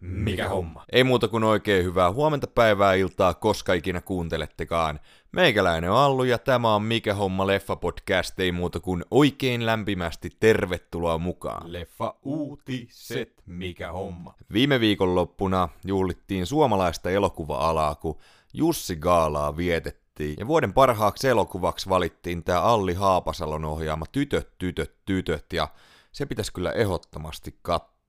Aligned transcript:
Mikä 0.00 0.48
homma? 0.48 0.84
Ei 0.92 1.04
muuta 1.04 1.28
kuin 1.28 1.44
oikein 1.44 1.84
hyvää 1.84 2.12
huomenta 2.12 2.46
päivää 2.46 2.94
iltaa, 2.94 3.34
koska 3.34 3.72
ikinä 3.72 4.00
kuuntelettekaan. 4.00 5.00
Meikäläinen 5.32 5.90
on 5.90 5.96
Allu 5.96 6.24
ja 6.24 6.38
tämä 6.38 6.74
on 6.74 6.82
Mikä 6.82 7.14
homma 7.14 7.46
leffa 7.46 7.76
podcast, 7.76 8.40
ei 8.40 8.52
muuta 8.52 8.80
kuin 8.80 9.04
oikein 9.10 9.66
lämpimästi 9.66 10.30
tervetuloa 10.40 11.18
mukaan. 11.18 11.72
Leffa 11.72 12.14
uutiset, 12.22 13.42
mikä 13.46 13.92
homma? 13.92 14.34
Viime 14.52 14.80
viikonloppuna 14.80 15.68
juhlittiin 15.84 16.46
suomalaista 16.46 17.10
elokuva-alaa, 17.10 17.94
kun 17.94 18.18
Jussi 18.52 18.96
Gaalaa 18.96 19.56
vietettiin. 19.56 20.36
Ja 20.38 20.46
vuoden 20.46 20.72
parhaaksi 20.72 21.28
elokuvaksi 21.28 21.88
valittiin 21.88 22.44
tämä 22.44 22.60
Alli 22.60 22.94
Haapasalon 22.94 23.64
ohjaama 23.64 24.06
Tytöt, 24.12 24.58
tytöt, 24.58 24.94
tytöt, 25.04 25.52
ja 25.52 25.68
se 26.12 26.26
pitäisi 26.26 26.52
kyllä 26.52 26.72
ehdottomasti 26.72 27.58
katsoa. 27.62 27.99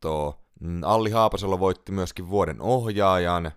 Mm, 0.59 0.83
Alli 0.83 1.11
Haapasalo 1.11 1.59
voitti 1.59 1.91
myöskin 1.91 2.29
vuoden 2.29 2.61
ohjaajan, 2.61 3.51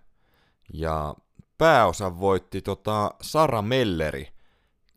ja 0.73 1.15
pääosan 1.59 2.21
voitti 2.21 2.63
tota 2.63 3.11
Sara 3.23 3.63
Melleri 3.63 4.29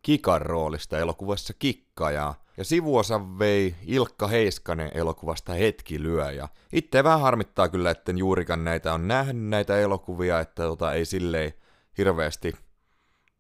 Kikan 0.02 0.41
roolista 0.41 0.98
elokuvassa 0.98 1.54
Kikka, 1.54 2.12
ja, 2.12 2.34
ja 2.57 2.63
sivuosan 2.63 3.40
vei 3.40 3.76
Ilkka 3.85 4.27
Heiskanen 4.27 4.91
elokuvasta 4.94 5.54
Hetki 5.54 6.04
lyö, 6.04 6.31
ja 6.31 6.48
itse 6.73 7.04
vähän 7.04 7.21
harmittaa 7.21 7.70
kyllä, 7.70 7.91
että 7.91 8.12
juurikaan 8.12 8.63
näitä 8.63 8.93
on 8.93 9.07
nähnyt 9.07 9.49
näitä 9.49 9.79
elokuvia, 9.79 10.40
että 10.40 10.63
tota, 10.63 10.93
ei 10.93 11.05
silleen 11.05 11.54
hirveästi 11.98 12.54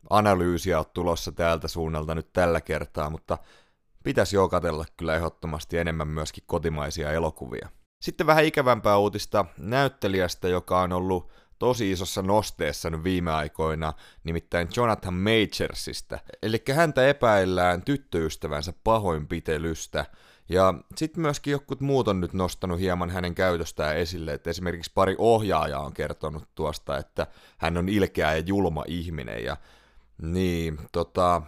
analyysiä 0.09 0.77
ole 0.77 0.85
tulossa 0.93 1.31
täältä 1.31 1.67
suunnalta 1.67 2.15
nyt 2.15 2.33
tällä 2.33 2.61
kertaa, 2.61 3.09
mutta 3.09 3.37
pitäisi 4.03 4.35
jo 4.35 4.49
katella 4.49 4.85
kyllä 4.97 5.15
ehdottomasti 5.15 5.77
enemmän 5.77 6.07
myöskin 6.07 6.43
kotimaisia 6.47 7.11
elokuvia. 7.11 7.69
Sitten 7.99 8.27
vähän 8.27 8.45
ikävämpää 8.45 8.97
uutista 8.97 9.45
näyttelijästä, 9.57 10.47
joka 10.47 10.81
on 10.81 10.93
ollut 10.93 11.31
tosi 11.59 11.91
isossa 11.91 12.21
nosteessa 12.21 12.89
nyt 12.89 13.03
viime 13.03 13.31
aikoina, 13.31 13.93
nimittäin 14.23 14.67
Jonathan 14.75 15.13
Majorsista. 15.13 16.19
Eli 16.41 16.63
häntä 16.75 17.07
epäillään 17.07 17.81
tyttöystävänsä 17.81 18.73
pahoinpitelystä, 18.83 20.05
ja 20.49 20.73
sitten 20.95 21.21
myöskin 21.21 21.51
jotkut 21.51 21.81
muut 21.81 22.07
on 22.07 22.21
nyt 22.21 22.33
nostanut 22.33 22.79
hieman 22.79 23.09
hänen 23.09 23.35
käytöstään 23.35 23.97
esille, 23.97 24.33
että 24.33 24.49
esimerkiksi 24.49 24.91
pari 24.95 25.15
ohjaajaa 25.17 25.85
on 25.85 25.93
kertonut 25.93 26.47
tuosta, 26.55 26.97
että 26.97 27.27
hän 27.57 27.77
on 27.77 27.89
ilkeä 27.89 28.35
ja 28.35 28.43
julma 28.45 28.83
ihminen, 28.87 29.43
ja 29.43 29.57
niin, 30.21 30.77
tota, 30.91 31.41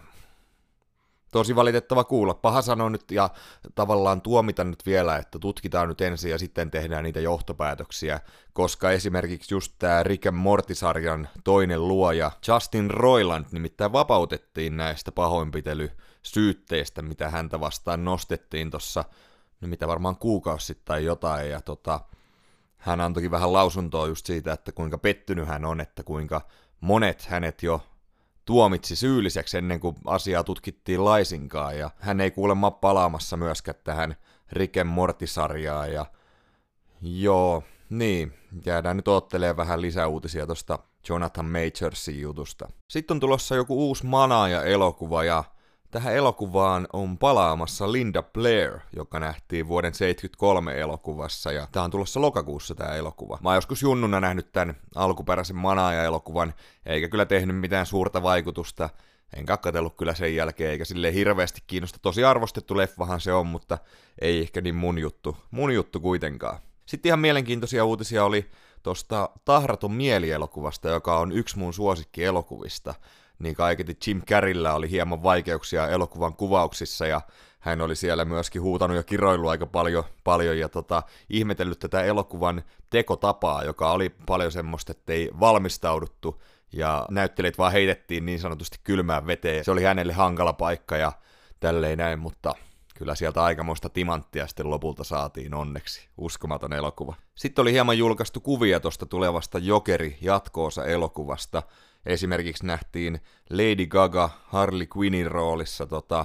tosi 1.30 1.56
valitettava 1.56 2.04
kuulla. 2.04 2.34
Paha 2.34 2.62
sanoa 2.62 2.90
nyt 2.90 3.10
ja 3.10 3.30
tavallaan 3.74 4.20
tuomita 4.20 4.64
nyt 4.64 4.86
vielä, 4.86 5.16
että 5.16 5.38
tutkitaan 5.38 5.88
nyt 5.88 6.00
ensin 6.00 6.30
ja 6.30 6.38
sitten 6.38 6.70
tehdään 6.70 7.04
niitä 7.04 7.20
johtopäätöksiä, 7.20 8.20
koska 8.52 8.90
esimerkiksi 8.90 9.54
just 9.54 9.74
tämä 9.78 10.02
Rick 10.02 10.26
and 10.26 10.36
Morty-sarjan 10.36 11.28
toinen 11.44 11.88
luoja 11.88 12.30
Justin 12.48 12.90
Roiland 12.90 13.46
nimittäin 13.52 13.92
vapautettiin 13.92 14.76
näistä 14.76 15.12
pahoinpitelysyytteistä, 15.12 17.02
mitä 17.02 17.30
häntä 17.30 17.60
vastaan 17.60 18.04
nostettiin 18.04 18.70
tuossa, 18.70 19.04
no 19.60 19.68
mitä 19.68 19.88
varmaan 19.88 20.16
kuukausi 20.16 20.66
sitten 20.66 20.84
tai 20.84 21.04
jotain, 21.04 21.50
ja 21.50 21.60
tota, 21.60 22.00
hän 22.76 23.00
antoi 23.00 23.30
vähän 23.30 23.52
lausuntoa 23.52 24.06
just 24.06 24.26
siitä, 24.26 24.52
että 24.52 24.72
kuinka 24.72 24.98
pettynyt 24.98 25.48
hän 25.48 25.64
on, 25.64 25.80
että 25.80 26.02
kuinka 26.02 26.40
monet 26.80 27.22
hänet 27.22 27.62
jo 27.62 27.82
tuomitsi 28.50 28.96
syylliseksi 28.96 29.58
ennen 29.58 29.80
kuin 29.80 29.96
asiaa 30.06 30.44
tutkittiin 30.44 31.04
laisinkaan, 31.04 31.78
ja 31.78 31.90
hän 31.98 32.20
ei 32.20 32.30
kuulemma 32.30 32.70
palaamassa 32.70 33.36
myöskään 33.36 33.78
tähän 33.84 34.16
Riken 34.52 34.86
Mortisarjaan, 34.86 35.92
ja 35.92 36.06
joo, 37.02 37.62
niin, 37.90 38.34
jäädään 38.66 38.96
nyt 38.96 39.08
ottelemaan 39.08 39.56
vähän 39.56 39.82
lisäuutisia 39.82 40.46
tuosta 40.46 40.78
Jonathan 41.08 41.46
Majorsin 41.46 42.20
jutusta. 42.20 42.68
Sitten 42.88 43.14
on 43.14 43.20
tulossa 43.20 43.54
joku 43.54 43.88
uusi 43.88 44.06
Manaaja-elokuva, 44.06 45.24
ja 45.24 45.44
tähän 45.90 46.14
elokuvaan 46.14 46.86
on 46.92 47.18
palaamassa 47.18 47.92
Linda 47.92 48.22
Blair, 48.22 48.78
joka 48.96 49.20
nähtiin 49.20 49.68
vuoden 49.68 49.94
73 49.94 50.80
elokuvassa, 50.80 51.52
ja 51.52 51.68
tämä 51.72 51.84
on 51.84 51.90
tulossa 51.90 52.20
lokakuussa 52.20 52.74
tämä 52.74 52.94
elokuva. 52.94 53.38
Mä 53.42 53.48
oon 53.48 53.56
joskus 53.56 53.82
junnuna 53.82 54.20
nähnyt 54.20 54.52
tämän 54.52 54.76
alkuperäisen 54.94 55.56
Manaaja-elokuvan, 55.56 56.54
eikä 56.86 57.08
kyllä 57.08 57.26
tehnyt 57.26 57.56
mitään 57.56 57.86
suurta 57.86 58.22
vaikutusta, 58.22 58.88
en 59.36 59.46
kakkatellut 59.46 59.96
kyllä 59.96 60.14
sen 60.14 60.34
jälkeen, 60.34 60.70
eikä 60.70 60.84
sille 60.84 61.14
hirveästi 61.14 61.62
kiinnosta. 61.66 61.98
Tosi 62.02 62.24
arvostettu 62.24 62.76
leffahan 62.76 63.20
se 63.20 63.32
on, 63.32 63.46
mutta 63.46 63.78
ei 64.20 64.40
ehkä 64.40 64.60
niin 64.60 64.74
mun 64.74 64.98
juttu, 64.98 65.36
mun 65.50 65.74
juttu 65.74 66.00
kuitenkaan. 66.00 66.58
Sitten 66.86 67.08
ihan 67.08 67.20
mielenkiintoisia 67.20 67.84
uutisia 67.84 68.24
oli 68.24 68.50
tuosta 68.82 69.30
Tahraton 69.44 69.92
mielielokuvasta, 69.92 70.88
joka 70.88 71.18
on 71.18 71.32
yksi 71.32 71.58
mun 71.58 71.74
suosikki 71.74 72.24
elokuvista 72.24 72.94
niin 73.40 73.54
kaiketi 73.54 73.96
Jim 74.06 74.22
Carreyllä 74.22 74.74
oli 74.74 74.90
hieman 74.90 75.22
vaikeuksia 75.22 75.88
elokuvan 75.88 76.34
kuvauksissa 76.34 77.06
ja 77.06 77.20
hän 77.60 77.80
oli 77.80 77.96
siellä 77.96 78.24
myöskin 78.24 78.62
huutanut 78.62 78.96
ja 78.96 79.02
kiroillut 79.02 79.50
aika 79.50 79.66
paljon, 79.66 80.04
paljon 80.24 80.58
ja 80.58 80.68
tota, 80.68 81.02
ihmetellyt 81.30 81.78
tätä 81.78 82.02
elokuvan 82.02 82.62
tekotapaa, 82.90 83.64
joka 83.64 83.92
oli 83.92 84.10
paljon 84.26 84.52
semmoista, 84.52 84.92
että 84.92 85.12
ei 85.12 85.30
valmistauduttu 85.40 86.42
ja 86.72 87.06
näyttelijät 87.10 87.58
vaan 87.58 87.72
heitettiin 87.72 88.26
niin 88.26 88.40
sanotusti 88.40 88.78
kylmään 88.84 89.26
veteen. 89.26 89.64
Se 89.64 89.70
oli 89.70 89.82
hänelle 89.82 90.12
hankala 90.12 90.52
paikka 90.52 90.96
ja 90.96 91.12
tälleen 91.60 91.98
näin, 91.98 92.18
mutta 92.18 92.54
kyllä 92.94 93.14
sieltä 93.14 93.42
aikamoista 93.42 93.88
timanttia 93.88 94.46
sitten 94.46 94.70
lopulta 94.70 95.04
saatiin 95.04 95.54
onneksi. 95.54 96.08
Uskomaton 96.18 96.72
elokuva. 96.72 97.14
Sitten 97.34 97.62
oli 97.62 97.72
hieman 97.72 97.98
julkaistu 97.98 98.40
kuvia 98.40 98.80
tuosta 98.80 99.06
tulevasta 99.06 99.58
Jokeri 99.58 100.18
jatkoosa 100.20 100.84
elokuvasta, 100.84 101.62
Esimerkiksi 102.06 102.66
nähtiin 102.66 103.20
Lady 103.50 103.86
Gaga 103.86 104.30
Harley 104.44 104.86
Quinnin 104.96 105.30
roolissa 105.30 105.86
tota, 105.86 106.24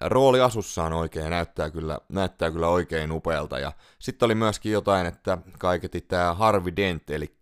rooli 0.00 0.40
asussaan 0.40 0.92
oikein 0.92 1.30
näyttää 1.30 1.70
kyllä, 1.70 1.98
näyttää 2.08 2.50
kyllä 2.50 2.68
oikein 2.68 3.12
upealta. 3.12 3.58
Ja 3.58 3.72
sitten 3.98 4.26
oli 4.26 4.34
myöskin 4.34 4.72
jotain, 4.72 5.06
että 5.06 5.38
kaiketi 5.58 6.00
tämä 6.00 6.34
Harvey 6.34 6.76
Dent, 6.76 7.10
eli 7.10 7.36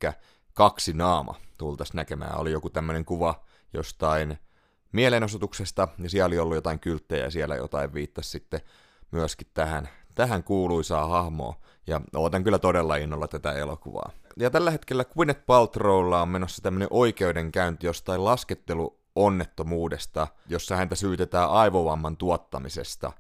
kaksi 0.55 0.93
naama, 0.93 1.35
tultaisiin 1.59 1.97
näkemään. 1.97 2.39
Oli 2.39 2.53
joku 2.53 2.71
tämmöinen 2.71 3.05
kuva 3.05 3.45
jostain 3.73 4.39
mielenosoituksesta, 4.93 5.89
ja 5.99 6.11
siellä 6.11 6.27
oli 6.27 6.39
ollut 6.39 6.55
jotain 6.55 6.79
kylttejä, 6.79 7.25
ja 7.25 7.31
siellä 7.31 7.57
jotain 7.57 7.95
viittasi 7.95 8.31
sitten 8.31 8.61
myöskin 9.11 9.47
tähän, 9.55 9.89
tähän 10.15 10.45
kuuluisaa 10.45 11.09
hahmoa. 11.09 11.61
Ja 11.87 12.01
ootan 12.17 12.45
kyllä 12.45 12.59
todella 12.59 12.97
innolla 12.97 13.29
tätä 13.29 13.53
elokuvaa. 13.53 14.11
Ja 14.41 14.51
tällä 14.51 14.71
hetkellä 14.71 15.05
Gwyneth 15.05 15.41
Paltrowlla 15.47 16.23
on 16.23 16.29
menossa 16.29 16.63
tämmöinen 16.63 16.89
oikeudenkäynti 16.91 17.87
jostain 17.87 18.25
lasketteluonnettomuudesta, 18.25 20.29
jossa 20.49 20.77
häntä 20.77 20.95
syytetään 20.95 21.51
aivovamman 21.51 22.17
tuottamisesta. 22.17 23.13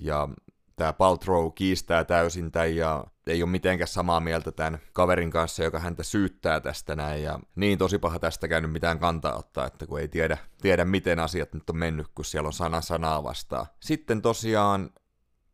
Ja 0.00 0.28
tämä 0.76 0.92
Paltrow 0.92 1.52
kiistää 1.54 2.04
täysin 2.04 2.52
tämän 2.52 2.76
ja 2.76 3.04
ei 3.26 3.42
ole 3.42 3.50
mitenkään 3.50 3.88
samaa 3.88 4.20
mieltä 4.20 4.52
tämän 4.52 4.78
kaverin 4.92 5.30
kanssa, 5.30 5.64
joka 5.64 5.78
häntä 5.78 6.02
syyttää 6.02 6.60
tästä 6.60 6.96
näin. 6.96 7.22
Ja 7.22 7.40
niin 7.56 7.78
tosi 7.78 7.98
paha 7.98 8.18
tästä 8.18 8.48
käynyt 8.48 8.72
mitään 8.72 8.98
kantaa 8.98 9.36
ottaa, 9.36 9.66
että 9.66 9.86
kun 9.86 10.00
ei 10.00 10.08
tiedä, 10.08 10.38
tiedä 10.62 10.84
miten 10.84 11.18
asiat 11.18 11.54
nyt 11.54 11.70
on 11.70 11.76
mennyt, 11.76 12.06
kun 12.14 12.24
siellä 12.24 12.46
on 12.46 12.52
sana 12.52 12.80
sanaa 12.80 13.22
vastaan. 13.22 13.66
Sitten 13.80 14.22
tosiaan 14.22 14.90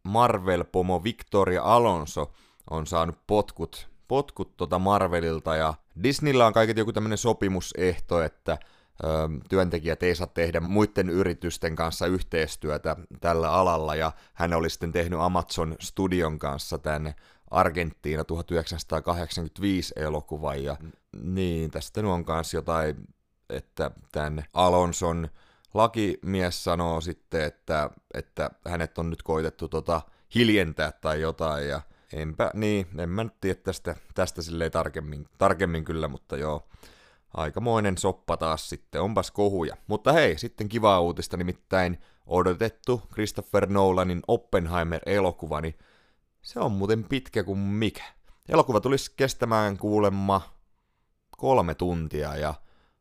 Marvel-pomo 0.02 1.04
Victoria 1.04 1.62
Alonso 1.62 2.32
on 2.70 2.86
saanut 2.86 3.18
potkut 3.26 3.91
potkut 4.08 4.56
tota 4.56 4.78
Marvelilta 4.78 5.56
ja 5.56 5.74
Disneyllä 6.02 6.46
on 6.46 6.52
kaiket 6.52 6.76
joku 6.76 6.92
tämmöinen 6.92 7.18
sopimusehto, 7.18 8.22
että 8.22 8.58
ö, 9.04 9.06
työntekijät 9.48 10.02
ei 10.02 10.14
saa 10.14 10.26
tehdä 10.26 10.60
muiden 10.60 11.08
yritysten 11.08 11.76
kanssa 11.76 12.06
yhteistyötä 12.06 12.96
tällä 13.20 13.52
alalla. 13.52 13.94
Ja 13.94 14.12
hän 14.34 14.52
oli 14.52 14.70
sitten 14.70 14.92
tehnyt 14.92 15.20
Amazon 15.20 15.76
Studion 15.80 16.38
kanssa 16.38 16.78
tänne 16.78 17.14
Argentiina 17.50 18.24
1985 18.24 19.92
elokuvan. 19.96 20.64
Ja 20.64 20.76
niin, 21.22 21.70
tästä 21.70 22.00
on 22.00 22.24
kanssa 22.24 22.56
jotain, 22.56 22.96
että 23.50 23.90
tämän 24.12 24.44
Alonson 24.54 25.28
lakimies 25.74 26.64
sanoo 26.64 27.00
sitten, 27.00 27.42
että, 27.44 27.90
että 28.14 28.50
hänet 28.68 28.98
on 28.98 29.10
nyt 29.10 29.22
koitettu 29.22 29.68
tota 29.68 30.00
hiljentää 30.34 30.92
tai 30.92 31.20
jotain. 31.20 31.68
Ja 31.68 31.80
enpä, 32.12 32.50
niin, 32.54 32.86
en 32.98 33.08
mä 33.08 33.24
nyt 33.24 33.40
tiedä 33.40 33.60
tästä, 33.64 33.96
tästä 34.14 34.42
silleen 34.42 34.70
tarkemmin, 34.70 35.26
tarkemmin 35.38 35.84
kyllä, 35.84 36.08
mutta 36.08 36.36
joo, 36.36 36.68
aikamoinen 37.34 37.98
soppa 37.98 38.36
taas 38.36 38.68
sitten, 38.68 39.00
onpas 39.00 39.30
kohuja. 39.30 39.76
Mutta 39.86 40.12
hei, 40.12 40.38
sitten 40.38 40.68
kivaa 40.68 41.00
uutista, 41.00 41.36
nimittäin 41.36 41.98
odotettu 42.26 43.02
Christopher 43.12 43.66
Nolanin 43.66 44.22
Oppenheimer-elokuva, 44.28 45.60
niin 45.60 45.78
se 46.42 46.60
on 46.60 46.72
muuten 46.72 47.04
pitkä 47.04 47.44
kuin 47.44 47.58
mikä. 47.58 48.04
Elokuva 48.48 48.80
tulisi 48.80 49.12
kestämään 49.16 49.78
kuulemma 49.78 50.40
kolme 51.38 51.74
tuntia 51.74 52.36
ja 52.36 52.54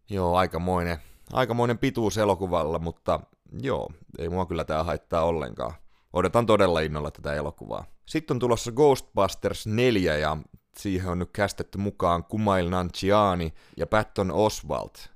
joo, 0.09 0.35
aikamoinen, 0.35 0.97
aikamoinen 1.33 1.77
pituus 1.77 2.17
elokuvalla, 2.17 2.79
mutta 2.79 3.19
joo, 3.61 3.91
ei 4.19 4.29
mua 4.29 4.45
kyllä 4.45 4.63
tää 4.63 4.83
haittaa 4.83 5.23
ollenkaan. 5.23 5.73
Odotan 6.13 6.45
todella 6.45 6.79
innolla 6.79 7.11
tätä 7.11 7.33
elokuvaa. 7.33 7.85
Sitten 8.05 8.35
on 8.35 8.39
tulossa 8.39 8.71
Ghostbusters 8.71 9.67
4 9.67 10.17
ja 10.17 10.37
siihen 10.77 11.09
on 11.09 11.19
nyt 11.19 11.29
kästetty 11.33 11.77
mukaan 11.77 12.23
Kumail 12.23 12.69
Nanjiani 12.69 13.53
ja 13.77 13.87
Patton 13.87 14.31
Oswalt. 14.31 15.09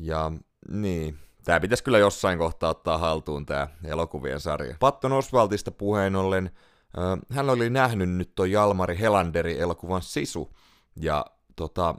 Ja 0.00 0.32
niin, 0.70 1.18
Tää 1.48 1.60
pitäisi 1.60 1.84
kyllä 1.84 1.98
jossain 1.98 2.38
kohtaa 2.38 2.70
ottaa 2.70 2.98
haltuun 2.98 3.46
tää 3.46 3.68
elokuvien 3.84 4.40
sarja. 4.40 4.76
Patton 4.80 5.12
Oswaltista 5.12 5.70
puheen 5.70 6.16
ollen, 6.16 6.50
äh, 6.98 7.18
hän 7.36 7.50
oli 7.50 7.70
nähnyt 7.70 8.10
nyt 8.10 8.34
toi 8.34 8.52
Jalmari 8.52 8.98
Helanderi 8.98 9.60
elokuvan 9.60 10.02
Sisu, 10.02 10.56
ja 10.96 11.24
tota, 11.56 11.94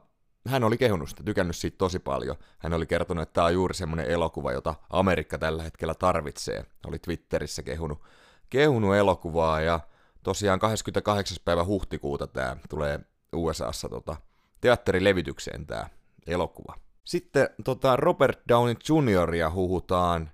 hän 0.47 0.63
oli 0.63 0.77
kehunut 0.77 1.09
sitä, 1.09 1.23
tykännyt 1.23 1.55
siitä 1.55 1.77
tosi 1.77 1.99
paljon. 1.99 2.35
Hän 2.59 2.73
oli 2.73 2.85
kertonut, 2.85 3.21
että 3.21 3.33
tämä 3.33 3.47
on 3.47 3.53
juuri 3.53 3.73
semmoinen 3.73 4.05
elokuva, 4.05 4.51
jota 4.51 4.75
Amerikka 4.89 5.37
tällä 5.37 5.63
hetkellä 5.63 5.93
tarvitsee. 5.93 6.65
Oli 6.87 6.99
Twitterissä 6.99 7.63
kehunut, 7.63 8.01
kehunut 8.49 8.95
elokuvaa 8.95 9.61
ja 9.61 9.79
tosiaan 10.23 10.59
28. 10.59 11.37
päivä 11.45 11.65
huhtikuuta 11.65 12.27
tämä 12.27 12.57
tulee 12.69 12.99
USAssa 13.33 13.89
tota, 13.89 14.15
teatterilevitykseen 14.61 15.65
tämä 15.65 15.89
elokuva. 16.27 16.75
Sitten 17.03 17.49
tota, 17.63 17.95
Robert 17.95 18.39
Downey 18.49 18.75
Jr. 18.89 19.51
huhutaan 19.53 20.31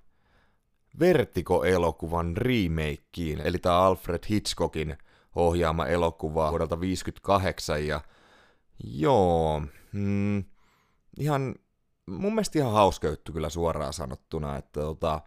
Vertigo-elokuvan 1.00 2.36
remakeen, 2.36 3.40
eli 3.44 3.58
tämä 3.58 3.78
Alfred 3.78 4.20
Hitchcockin 4.30 4.98
ohjaama 5.34 5.86
elokuva 5.86 6.50
vuodelta 6.50 6.80
58 6.80 7.86
ja 7.86 8.00
joo, 8.84 9.62
mm, 9.92 10.44
ihan 11.18 11.54
mun 12.06 12.34
mielestä 12.34 12.58
ihan 12.58 12.72
hauska 12.72 13.08
juttu 13.08 13.32
kyllä 13.32 13.50
suoraan 13.50 13.92
sanottuna, 13.92 14.56
että 14.56 14.80
tota, 14.80 15.20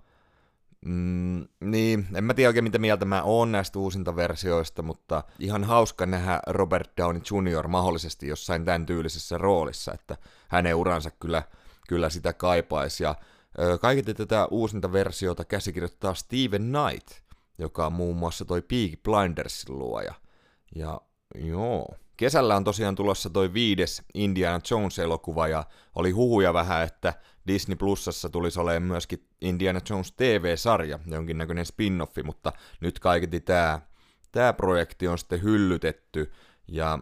Mm, 0.85 1.47
niin, 1.59 2.07
en 2.15 2.23
mä 2.23 2.33
tiedä 2.33 2.49
oikein 2.49 2.63
mitä 2.63 2.77
mieltä 2.77 3.05
mä 3.05 3.23
oon 3.23 3.51
näistä 3.51 3.79
uusinta 3.79 4.15
versioista, 4.15 4.81
mutta 4.81 5.23
ihan 5.39 5.63
hauska 5.63 6.05
nähdä 6.05 6.39
Robert 6.47 6.91
Downey 6.97 7.21
Jr. 7.31 7.67
mahdollisesti 7.67 8.27
jossain 8.27 8.65
tämän 8.65 8.85
tyylisessä 8.85 9.37
roolissa, 9.37 9.93
että 9.93 10.17
hänen 10.47 10.75
uransa 10.75 11.11
kyllä, 11.11 11.43
kyllä 11.87 12.09
sitä 12.09 12.33
kaipaisi. 12.33 13.03
Ja 13.03 13.15
kaiketi 13.81 14.13
tätä 14.13 14.45
uusinta 14.45 14.93
versiota 14.93 15.45
käsikirjoittaa 15.45 16.13
Steven 16.13 16.71
Knight, 16.71 17.23
joka 17.57 17.85
on 17.85 17.93
muun 17.93 18.17
muassa 18.17 18.45
toi 18.45 18.61
Peaky 18.61 18.99
Blindersin 19.03 19.79
luoja. 19.79 20.13
Ja 20.75 21.01
joo, 21.35 21.95
kesällä 22.19 22.55
on 22.55 22.63
tosiaan 22.63 22.95
tulossa 22.95 23.29
toi 23.29 23.53
viides 23.53 24.03
Indiana 24.13 24.59
Jones-elokuva, 24.71 25.47
ja 25.47 25.63
oli 25.95 26.11
huhuja 26.11 26.53
vähän, 26.53 26.83
että 26.83 27.13
Disney 27.47 27.75
Plusassa 27.75 28.29
tulisi 28.29 28.59
olemaan 28.59 28.83
myöskin 28.83 29.27
Indiana 29.41 29.81
Jones 29.89 30.11
TV-sarja, 30.11 30.99
jonkinnäköinen 31.07 31.65
spin-offi, 31.65 32.23
mutta 32.23 32.53
nyt 32.81 32.99
kaiketi 32.99 33.39
tämä 33.39 33.81
tää 34.31 34.53
projekti 34.53 35.07
on 35.07 35.17
sitten 35.17 35.43
hyllytetty, 35.43 36.31
ja 36.67 36.99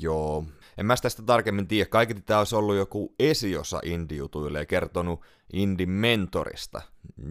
joo, 0.00 0.44
en 0.78 0.86
mä 0.86 0.94
tästä 1.02 1.22
tarkemmin 1.22 1.68
tiedä, 1.68 1.86
kaiketi 1.86 2.20
tämä 2.20 2.38
olisi 2.38 2.56
ollut 2.56 2.76
joku 2.76 3.14
esiosa 3.18 3.80
indie-jutuille 3.84 4.58
ja 4.58 4.66
kertonut 4.66 5.20
indin 5.52 5.90
mentorista. 5.90 6.82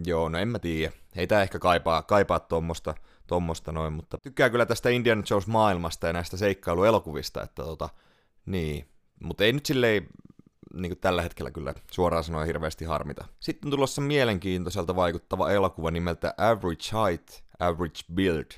Joo, 0.06 0.28
no 0.28 0.38
en 0.38 0.48
mä 0.48 0.58
tiedä, 0.58 0.92
ei 1.16 1.26
tää 1.26 1.42
ehkä 1.42 1.58
kaipaa, 1.58 2.02
kaipaa 2.02 2.40
tuommoista 2.40 2.94
tommosta 3.28 3.72
noin, 3.72 3.92
mutta 3.92 4.18
tykkää 4.22 4.50
kyllä 4.50 4.66
tästä 4.66 4.88
Indiana 4.88 5.22
Jones 5.30 5.46
maailmasta 5.46 6.06
ja 6.06 6.12
näistä 6.12 6.36
seikkailuelokuvista, 6.36 7.42
että 7.42 7.62
tota, 7.62 7.88
niin. 8.46 8.88
Mutta 9.22 9.44
ei 9.44 9.52
nyt 9.52 9.66
silleen 9.66 10.06
niin 10.74 10.90
kuin 10.90 11.00
tällä 11.00 11.22
hetkellä 11.22 11.50
kyllä 11.50 11.74
suoraan 11.90 12.24
sanoen 12.24 12.46
hirveästi 12.46 12.84
harmita. 12.84 13.24
Sitten 13.40 13.66
on 13.66 13.70
tulossa 13.70 14.00
mielenkiintoiselta 14.00 14.96
vaikuttava 14.96 15.50
elokuva 15.50 15.90
nimeltä 15.90 16.34
Average 16.38 16.84
Height, 16.92 17.28
Average 17.58 18.00
Build, 18.14 18.50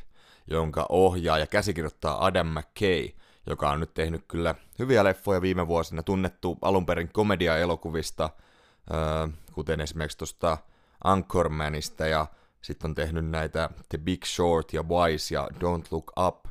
jonka 0.46 0.86
ohjaa 0.88 1.38
ja 1.38 1.46
käsikirjoittaa 1.46 2.26
Adam 2.26 2.46
McKay, 2.46 3.08
joka 3.46 3.70
on 3.70 3.80
nyt 3.80 3.94
tehnyt 3.94 4.24
kyllä 4.28 4.54
hyviä 4.78 5.04
leffoja 5.04 5.42
viime 5.42 5.66
vuosina, 5.66 6.02
tunnettu 6.02 6.58
alun 6.62 6.86
perin 6.86 7.12
komedia-elokuvista, 7.12 8.30
kuten 9.52 9.80
esimerkiksi 9.80 10.18
tuosta 10.18 10.58
Anchormanista, 11.04 12.06
ja 12.06 12.26
sitten 12.62 12.90
on 12.90 12.94
tehnyt 12.94 13.30
näitä 13.30 13.70
The 13.88 13.98
Big 13.98 14.24
Short 14.24 14.72
ja 14.72 14.82
Wise 14.82 15.34
ja 15.34 15.48
Don't 15.54 15.86
Look 15.90 16.12
Up 16.26 16.44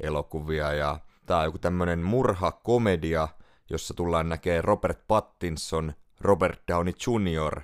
elokuvia, 0.00 0.72
ja 0.72 0.98
tää 1.26 1.38
on 1.38 1.44
joku 1.44 1.58
tämmönen 1.58 1.98
murha-komedia, 1.98 3.28
jossa 3.70 3.94
tullaan 3.94 4.28
näkee 4.28 4.62
Robert 4.62 4.98
Pattinson, 5.08 5.92
Robert 6.20 6.60
Downey 6.68 6.92
Jr., 7.06 7.60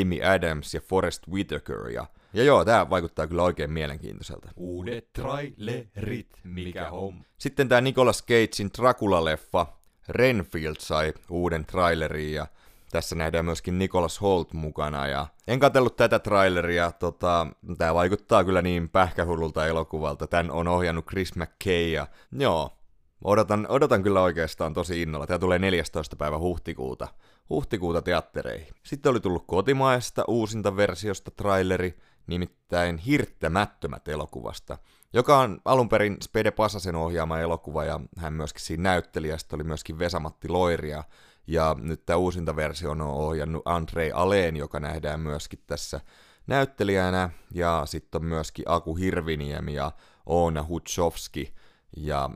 Amy 0.00 0.22
Adams 0.22 0.74
ja 0.74 0.80
Forrest 0.80 1.28
Whitaker. 1.28 1.88
Ja, 1.88 2.06
ja 2.32 2.42
joo, 2.42 2.64
tää 2.64 2.90
vaikuttaa 2.90 3.26
kyllä 3.26 3.42
oikein 3.42 3.70
mielenkiintoiselta. 3.70 4.50
Uudet 4.56 5.12
trailerit, 5.12 6.40
mikä 6.44 6.90
on. 6.90 7.24
Sitten 7.38 7.68
tää 7.68 7.80
Nicolas 7.80 8.22
Cagein 8.22 8.70
Dracula-leffa, 8.78 9.66
Renfield 10.08 10.76
sai 10.78 11.12
uuden 11.30 11.64
trailerin 11.64 12.32
ja 12.32 12.46
tässä 12.90 13.16
nähdään 13.16 13.44
myöskin 13.44 13.78
Nicholas 13.78 14.20
Holt 14.20 14.52
mukana 14.52 15.06
ja 15.06 15.26
en 15.48 15.58
katsellut 15.58 15.96
tätä 15.96 16.18
traileria, 16.18 16.92
tota, 16.92 17.46
tää 17.78 17.94
vaikuttaa 17.94 18.44
kyllä 18.44 18.62
niin 18.62 18.88
pähkähullulta 18.88 19.66
elokuvalta. 19.66 20.26
Tän 20.26 20.50
on 20.50 20.68
ohjannut 20.68 21.06
Chris 21.06 21.36
McKay 21.36 21.88
ja 21.88 22.06
joo, 22.32 22.78
Odotan, 23.24 23.66
odotan 23.68 24.02
kyllä 24.02 24.22
oikeastaan 24.22 24.74
tosi 24.74 25.02
innolla. 25.02 25.26
Tämä 25.26 25.38
tulee 25.38 25.58
14. 25.58 26.16
päivä 26.16 26.38
huhtikuuta, 26.38 27.08
huhtikuuta 27.50 28.02
teattereihin. 28.02 28.74
Sitten 28.82 29.10
oli 29.10 29.20
tullut 29.20 29.44
kotimaesta 29.46 30.24
uusinta 30.28 30.76
versiosta 30.76 31.30
traileri, 31.30 31.98
nimittäin 32.26 32.98
Hirttämättömät 32.98 34.08
elokuvasta, 34.08 34.78
joka 35.12 35.38
on 35.38 35.60
alun 35.64 35.88
perin 35.88 36.16
Spede 36.22 36.50
Pasasen 36.50 36.96
ohjaama 36.96 37.40
elokuva, 37.40 37.84
ja 37.84 38.00
hän 38.16 38.32
myöskin 38.32 38.62
siinä 38.62 38.82
näyttelijästä 38.82 39.56
oli 39.56 39.64
myöskin 39.64 39.98
Vesamatti 39.98 40.48
Loiria, 40.48 41.04
ja 41.48 41.76
nyt 41.80 42.06
tämä 42.06 42.16
uusinta 42.16 42.56
versio 42.56 42.90
on 42.90 43.00
ohjannut 43.00 43.62
Andrei 43.64 44.12
Aleen, 44.12 44.56
joka 44.56 44.80
nähdään 44.80 45.20
myöskin 45.20 45.58
tässä 45.66 46.00
näyttelijänä, 46.46 47.30
ja 47.54 47.82
sitten 47.84 48.22
on 48.22 48.28
myöskin 48.28 48.64
Aku 48.68 48.94
Hirviniemi 48.94 49.74
ja 49.74 49.92
Oona 50.26 50.64
Hutsovski, 50.68 51.54
ja 51.96 52.30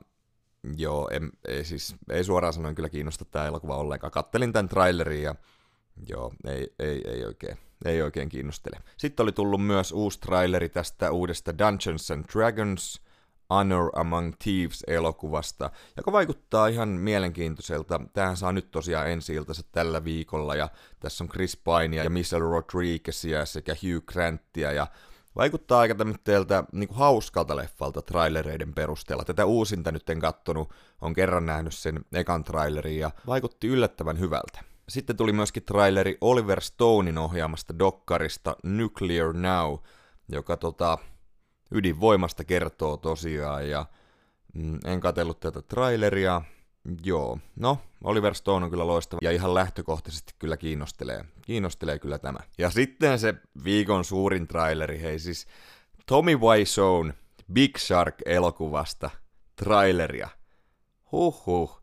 Joo, 0.76 1.08
en, 1.12 1.30
ei, 1.48 1.64
siis, 1.64 1.94
ei 2.10 2.24
suoraan 2.24 2.52
sanoen 2.52 2.74
kyllä 2.74 2.88
kiinnosta 2.88 3.24
tämä 3.24 3.46
elokuva 3.46 3.76
ollenkaan. 3.76 4.10
Kattelin 4.10 4.52
tämän 4.52 4.68
trailerin 4.68 5.22
ja 5.22 5.34
joo, 6.08 6.32
ei, 6.46 6.74
ei, 6.78 7.02
ei, 7.06 7.24
oikein, 7.24 7.58
ei 7.84 8.02
oikein 8.02 8.28
kiinnostele. 8.28 8.80
Sitten 8.96 9.24
oli 9.24 9.32
tullut 9.32 9.66
myös 9.66 9.92
uusi 9.92 10.20
traileri 10.20 10.68
tästä 10.68 11.10
uudesta 11.10 11.58
Dungeons 11.58 12.10
and 12.10 12.24
Dragons 12.32 13.00
Honor 13.50 13.90
Among 13.94 14.32
Thieves-elokuvasta, 14.38 15.70
joka 15.96 16.12
vaikuttaa 16.12 16.66
ihan 16.66 16.88
mielenkiintoiselta. 16.88 18.00
Tähän 18.12 18.36
saa 18.36 18.52
nyt 18.52 18.70
tosiaan 18.70 19.10
ensi 19.10 19.34
tällä 19.72 20.04
viikolla, 20.04 20.54
ja 20.54 20.68
tässä 21.00 21.24
on 21.24 21.28
Chris 21.28 21.56
Pine 21.56 21.96
ja 21.96 22.10
Michelle 22.10 22.50
Rodriguezia 22.50 23.46
sekä 23.46 23.76
Hugh 23.82 24.04
Grantia, 24.04 24.72
ja 24.72 24.86
Vaikuttaa 25.36 25.80
aika 25.80 25.94
tämmöiltä 25.94 26.64
niin 26.72 26.88
hauskalta 26.92 27.56
leffalta 27.56 28.02
trailereiden 28.02 28.74
perusteella. 28.74 29.24
Tätä 29.24 29.44
uusinta 29.44 29.92
nyt 29.92 30.10
en 30.10 30.20
kattonut, 30.20 30.70
on 31.00 31.14
kerran 31.14 31.46
nähnyt 31.46 31.74
sen 31.74 32.04
ekan 32.12 32.44
trailerin 32.44 32.98
ja 32.98 33.10
vaikutti 33.26 33.68
yllättävän 33.68 34.18
hyvältä. 34.18 34.64
Sitten 34.88 35.16
tuli 35.16 35.32
myöskin 35.32 35.62
traileri 35.62 36.18
Oliver 36.20 36.60
Stonein 36.60 37.18
ohjaamasta 37.18 37.78
dokkarista 37.78 38.56
Nuclear 38.62 39.32
Now, 39.32 39.76
joka 40.28 40.56
tota, 40.56 40.98
ydinvoimasta 41.74 42.44
kertoo 42.44 42.96
tosiaan 42.96 43.68
ja 43.70 43.86
mm, 44.54 44.78
en 44.84 45.00
katsellut 45.00 45.40
tätä 45.40 45.62
traileria, 45.62 46.42
Joo, 47.04 47.38
no 47.56 47.78
Oliver 48.04 48.34
Stone 48.34 48.64
on 48.64 48.70
kyllä 48.70 48.86
loistava 48.86 49.18
ja 49.22 49.30
ihan 49.30 49.54
lähtökohtaisesti 49.54 50.34
kyllä 50.38 50.56
kiinnostelee. 50.56 51.24
Kiinnostelee 51.42 51.98
kyllä 51.98 52.18
tämä. 52.18 52.38
Ja 52.58 52.70
sitten 52.70 53.18
se 53.18 53.34
viikon 53.64 54.04
suurin 54.04 54.48
traileri, 54.48 55.00
hei 55.00 55.18
siis 55.18 55.46
Tommy 56.06 56.36
Wiseau 56.36 57.04
Big 57.52 57.76
Shark-elokuvasta 57.78 59.10
traileria. 59.56 60.28
Huhhuh. 61.12 61.82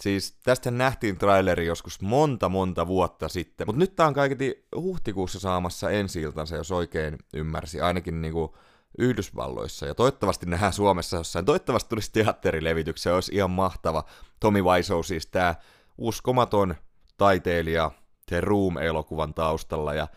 Siis 0.00 0.32
tästä 0.32 0.70
nähtiin 0.70 1.18
traileri 1.18 1.66
joskus 1.66 2.00
monta 2.00 2.48
monta 2.48 2.86
vuotta 2.86 3.28
sitten, 3.28 3.68
mutta 3.68 3.78
nyt 3.78 3.96
tää 3.96 4.06
on 4.06 4.14
kaiketi 4.14 4.66
huhtikuussa 4.76 5.40
saamassa 5.40 5.90
ensi 5.90 6.22
jos 6.56 6.72
oikein 6.72 7.18
ymmärsi. 7.34 7.80
Ainakin 7.80 8.22
niinku 8.22 8.56
Yhdysvalloissa 8.98 9.86
ja 9.86 9.94
toivottavasti 9.94 10.46
nähdään 10.46 10.72
Suomessa 10.72 11.16
jossain. 11.16 11.44
Toivottavasti 11.44 11.88
tulisi 11.88 12.12
teatterilevityksiä, 12.12 13.14
olisi 13.14 13.34
ihan 13.34 13.50
mahtava. 13.50 14.04
Tommy 14.40 14.62
Wiseau 14.62 15.02
siis 15.02 15.26
tämä 15.26 15.54
uskomaton 15.98 16.74
taiteilija 17.16 17.90
The 18.26 18.40
Room-elokuvan 18.40 19.34
taustalla 19.34 19.94
ja 19.94 20.08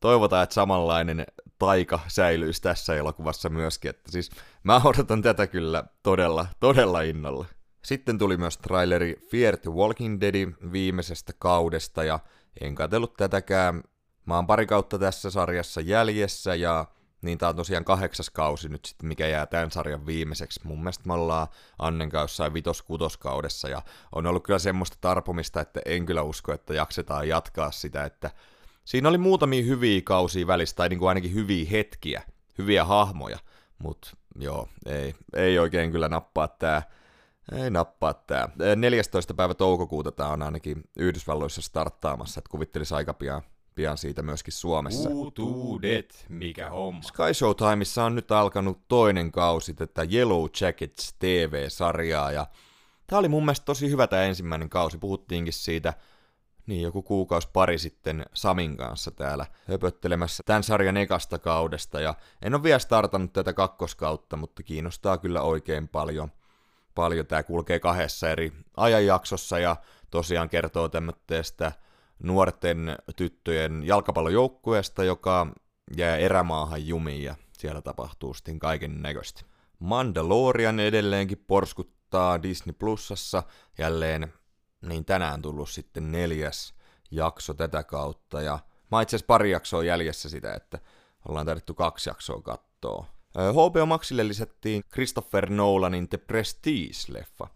toivotaan, 0.00 0.42
että 0.42 0.54
samanlainen 0.54 1.26
taika 1.58 2.00
säilyisi 2.08 2.62
tässä 2.62 2.96
elokuvassa 2.96 3.48
myöskin. 3.48 3.88
Että 3.88 4.12
siis 4.12 4.30
mä 4.62 4.80
odotan 4.84 5.22
tätä 5.22 5.46
kyllä 5.46 5.84
todella, 6.02 6.46
todella 6.60 7.00
innolla. 7.00 7.46
Sitten 7.84 8.18
tuli 8.18 8.36
myös 8.36 8.58
traileri 8.58 9.16
Fear 9.30 9.56
the 9.56 9.70
Walking 9.70 10.20
Deadin 10.20 10.56
viimeisestä 10.72 11.32
kaudesta 11.38 12.04
ja 12.04 12.18
en 12.60 12.74
katsellut 12.74 13.16
tätäkään. 13.16 13.82
Mä 14.26 14.34
oon 14.34 14.46
pari 14.46 14.66
kautta 14.66 14.98
tässä 14.98 15.30
sarjassa 15.30 15.80
jäljessä 15.80 16.54
ja 16.54 16.84
niin 17.22 17.38
tää 17.38 17.48
on 17.48 17.56
tosiaan 17.56 17.84
kahdeksas 17.84 18.30
kausi 18.30 18.68
nyt 18.68 18.84
sitten, 18.84 19.08
mikä 19.08 19.26
jää 19.26 19.46
tämän 19.46 19.70
sarjan 19.70 20.06
viimeiseksi. 20.06 20.60
Mun 20.64 20.78
mielestä 20.78 21.04
me 21.06 21.12
ollaan 21.12 21.48
Annen 21.78 22.10
kanssa 22.10 22.22
jossain 22.24 22.54
vitos-kutoskaudessa, 22.54 23.68
ja 23.68 23.82
on 24.12 24.26
ollut 24.26 24.44
kyllä 24.44 24.58
semmoista 24.58 24.96
tarpomista, 25.00 25.60
että 25.60 25.80
en 25.84 26.06
kyllä 26.06 26.22
usko, 26.22 26.52
että 26.52 26.74
jaksetaan 26.74 27.28
jatkaa 27.28 27.70
sitä, 27.70 28.04
että 28.04 28.30
siinä 28.84 29.08
oli 29.08 29.18
muutamia 29.18 29.64
hyviä 29.64 30.00
kausia 30.04 30.46
välissä, 30.46 30.76
tai 30.76 30.88
niin 30.88 30.98
kuin 30.98 31.08
ainakin 31.08 31.34
hyviä 31.34 31.66
hetkiä, 31.70 32.22
hyviä 32.58 32.84
hahmoja, 32.84 33.38
mutta 33.78 34.10
joo, 34.38 34.68
ei, 34.86 35.14
ei 35.36 35.58
oikein 35.58 35.92
kyllä 35.92 36.08
nappaa 36.08 36.48
tää, 36.48 36.82
ei 37.52 37.70
nappaa 37.70 38.14
tää. 38.14 38.48
14. 38.76 39.34
päivä 39.34 39.54
toukokuuta 39.54 40.12
tää 40.12 40.28
on 40.28 40.42
ainakin 40.42 40.82
Yhdysvalloissa 40.96 41.62
starttaamassa, 41.62 42.38
että 42.38 42.50
kuvittelisi 42.50 42.94
aika 42.94 43.14
pian 43.14 43.42
pian 43.74 43.98
siitä 43.98 44.22
myöskin 44.22 44.52
Suomessa. 44.52 45.10
Uutuudet, 45.10 46.26
mikä 46.28 46.70
homma. 46.70 47.02
Sky 47.02 47.34
Showtimeissa 47.34 48.04
on 48.04 48.14
nyt 48.14 48.32
alkanut 48.32 48.88
toinen 48.88 49.32
kausi 49.32 49.74
tätä 49.74 50.06
Yellow 50.12 50.44
Jackets 50.60 51.14
TV-sarjaa, 51.18 52.32
ja 52.32 52.46
tämä 53.06 53.18
oli 53.18 53.28
mun 53.28 53.44
mielestä 53.44 53.64
tosi 53.64 53.90
hyvä 53.90 54.06
tämä 54.06 54.22
ensimmäinen 54.22 54.68
kausi. 54.68 54.98
Puhuttiinkin 54.98 55.52
siitä 55.52 55.94
niin 56.66 56.82
joku 56.82 57.02
kuukausi 57.02 57.48
pari 57.52 57.78
sitten 57.78 58.26
Samin 58.34 58.76
kanssa 58.76 59.10
täällä 59.10 59.46
höpöttelemässä 59.68 60.42
tämän 60.46 60.62
sarjan 60.62 60.96
ekasta 60.96 61.38
kaudesta, 61.38 62.00
ja 62.00 62.14
en 62.42 62.54
ole 62.54 62.62
vielä 62.62 62.78
startannut 62.78 63.32
tätä 63.32 63.52
kakkoskautta, 63.52 64.36
mutta 64.36 64.62
kiinnostaa 64.62 65.18
kyllä 65.18 65.42
oikein 65.42 65.88
paljon. 65.88 66.32
Paljon 66.94 67.26
tämä 67.26 67.42
kulkee 67.42 67.80
kahdessa 67.80 68.30
eri 68.30 68.52
ajanjaksossa, 68.76 69.58
ja 69.58 69.76
tosiaan 70.10 70.48
kertoo 70.48 70.88
tämmöistä 70.88 71.72
nuorten 72.18 72.96
tyttöjen 73.16 73.82
jalkapallojoukkueesta, 73.86 75.04
joka 75.04 75.46
jää 75.96 76.16
erämaahan 76.16 76.86
jumiin 76.86 77.22
ja 77.22 77.34
siellä 77.58 77.82
tapahtuu 77.82 78.34
sitten 78.34 78.58
kaiken 78.58 79.02
näköistä. 79.02 79.42
Mandalorian 79.78 80.80
edelleenkin 80.80 81.44
porskuttaa 81.46 82.42
Disney 82.42 82.72
Plusassa 82.72 83.42
jälleen 83.78 84.32
niin 84.82 85.04
tänään 85.04 85.42
tullut 85.42 85.70
sitten 85.70 86.12
neljäs 86.12 86.74
jakso 87.10 87.54
tätä 87.54 87.82
kautta 87.82 88.42
ja 88.42 88.58
mä 88.90 89.02
itse 89.02 89.16
asiassa 89.16 89.26
pari 89.26 89.50
jaksoa 89.50 89.84
jäljessä 89.84 90.28
sitä, 90.28 90.54
että 90.54 90.78
ollaan 91.28 91.46
taidettu 91.46 91.74
kaksi 91.74 92.10
jaksoa 92.10 92.42
kattoa. 92.42 93.06
HBO 93.52 93.86
Maxille 93.86 94.28
lisättiin 94.28 94.82
Christopher 94.92 95.50
Nolanin 95.50 96.08
The 96.08 96.18
Prestige-leffa. 96.18 97.46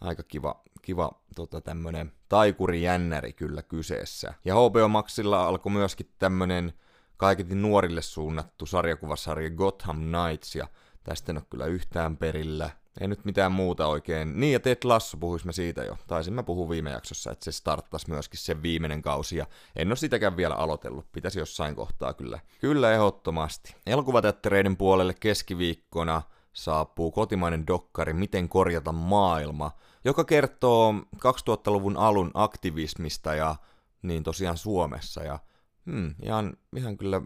Aika 0.00 0.22
kiva, 0.22 0.62
kiva 0.84 1.10
tota, 1.36 1.60
tämmönen 1.60 2.12
taikurijännäri 2.28 3.32
kyllä 3.32 3.62
kyseessä. 3.62 4.34
Ja 4.44 4.54
HBO 4.54 4.88
Maxilla 4.88 5.46
alkoi 5.46 5.72
myöskin 5.72 6.10
tämmönen 6.18 6.72
kaiketi 7.16 7.54
nuorille 7.54 8.02
suunnattu 8.02 8.66
sarjakuvasarja 8.66 9.50
Gotham 9.50 9.96
Knights, 9.96 10.56
ja 10.56 10.68
tästä 11.04 11.32
en 11.32 11.36
ole 11.36 11.44
kyllä 11.50 11.66
yhtään 11.66 12.16
perillä. 12.16 12.70
Ei 13.00 13.08
nyt 13.08 13.24
mitään 13.24 13.52
muuta 13.52 13.86
oikein. 13.86 14.40
Niin, 14.40 14.52
ja 14.52 14.60
Ted 14.60 14.78
Lasso 14.84 15.16
puhuisimme 15.16 15.52
siitä 15.52 15.84
jo. 15.84 15.98
Taisin 16.06 16.34
mä 16.34 16.42
puhua 16.42 16.68
viime 16.68 16.90
jaksossa, 16.90 17.30
että 17.30 17.44
se 17.44 17.52
starttaisi 17.52 18.10
myöskin 18.10 18.40
sen 18.40 18.62
viimeinen 18.62 19.02
kausi, 19.02 19.36
ja 19.36 19.46
en 19.76 19.88
ole 19.88 19.96
sitäkään 19.96 20.36
vielä 20.36 20.54
aloitellut. 20.54 21.12
Pitäisi 21.12 21.38
jossain 21.38 21.74
kohtaa 21.74 22.12
kyllä. 22.12 22.38
Kyllä 22.60 22.92
ehdottomasti. 22.92 23.74
Elokuvateattereiden 23.86 24.76
puolelle 24.76 25.14
keskiviikkona 25.20 26.22
saapuu 26.52 27.10
kotimainen 27.10 27.66
dokkari 27.66 28.12
Miten 28.12 28.48
korjata 28.48 28.92
maailma, 28.92 29.70
joka 30.04 30.24
kertoo 30.24 30.94
2000-luvun 31.16 31.96
alun 31.96 32.30
aktivismista 32.34 33.34
ja 33.34 33.56
niin 34.02 34.22
tosiaan 34.22 34.56
Suomessa. 34.56 35.22
Ja 35.22 35.38
hmm, 35.86 36.14
ihan, 36.22 36.56
ihan 36.76 36.96
kyllä 36.96 37.20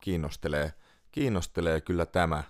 kiinnostelee, 0.00 0.72
kiinnostelee 1.12 1.80
kyllä 1.80 2.06
tämä. 2.06 2.44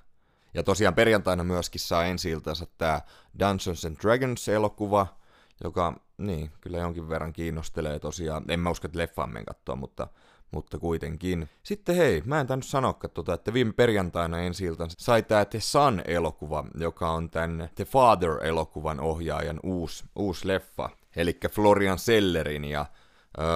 Ja 0.54 0.62
tosiaan 0.62 0.94
perjantaina 0.94 1.44
myöskin 1.44 1.80
saa 1.80 2.04
ensi 2.04 2.30
iltansa 2.30 2.66
tämä 2.78 3.00
Dungeons 3.38 3.84
and 3.84 3.96
Dragons-elokuva, 3.96 5.06
joka 5.64 6.00
niin, 6.18 6.50
kyllä 6.60 6.78
jonkin 6.78 7.08
verran 7.08 7.32
kiinnostelee 7.32 7.98
tosiaan. 7.98 8.44
En 8.48 8.60
mä 8.60 8.70
usko, 8.70 8.86
että 8.86 8.98
leffaan 8.98 9.44
katsoa, 9.46 9.76
mutta 9.76 10.08
mutta 10.52 10.78
kuitenkin. 10.78 11.48
Sitten 11.62 11.96
hei, 11.96 12.22
mä 12.24 12.40
en 12.40 12.46
tainnut 12.46 12.66
sanoa, 12.66 12.94
tota, 13.14 13.34
että 13.34 13.52
viime 13.52 13.72
perjantaina 13.72 14.38
ensi 14.38 14.64
sai 14.88 15.22
tää 15.22 15.44
The 15.44 15.60
Sun-elokuva, 15.60 16.64
joka 16.74 17.10
on 17.10 17.30
tän 17.30 17.68
The 17.74 17.84
Father-elokuvan 17.84 19.00
ohjaajan 19.00 19.60
uusi, 19.62 20.04
uusi 20.16 20.48
leffa, 20.48 20.90
eli 21.16 21.38
Florian 21.50 21.98
Sellerin, 21.98 22.64
ja 22.64 22.86
öö, 23.38 23.46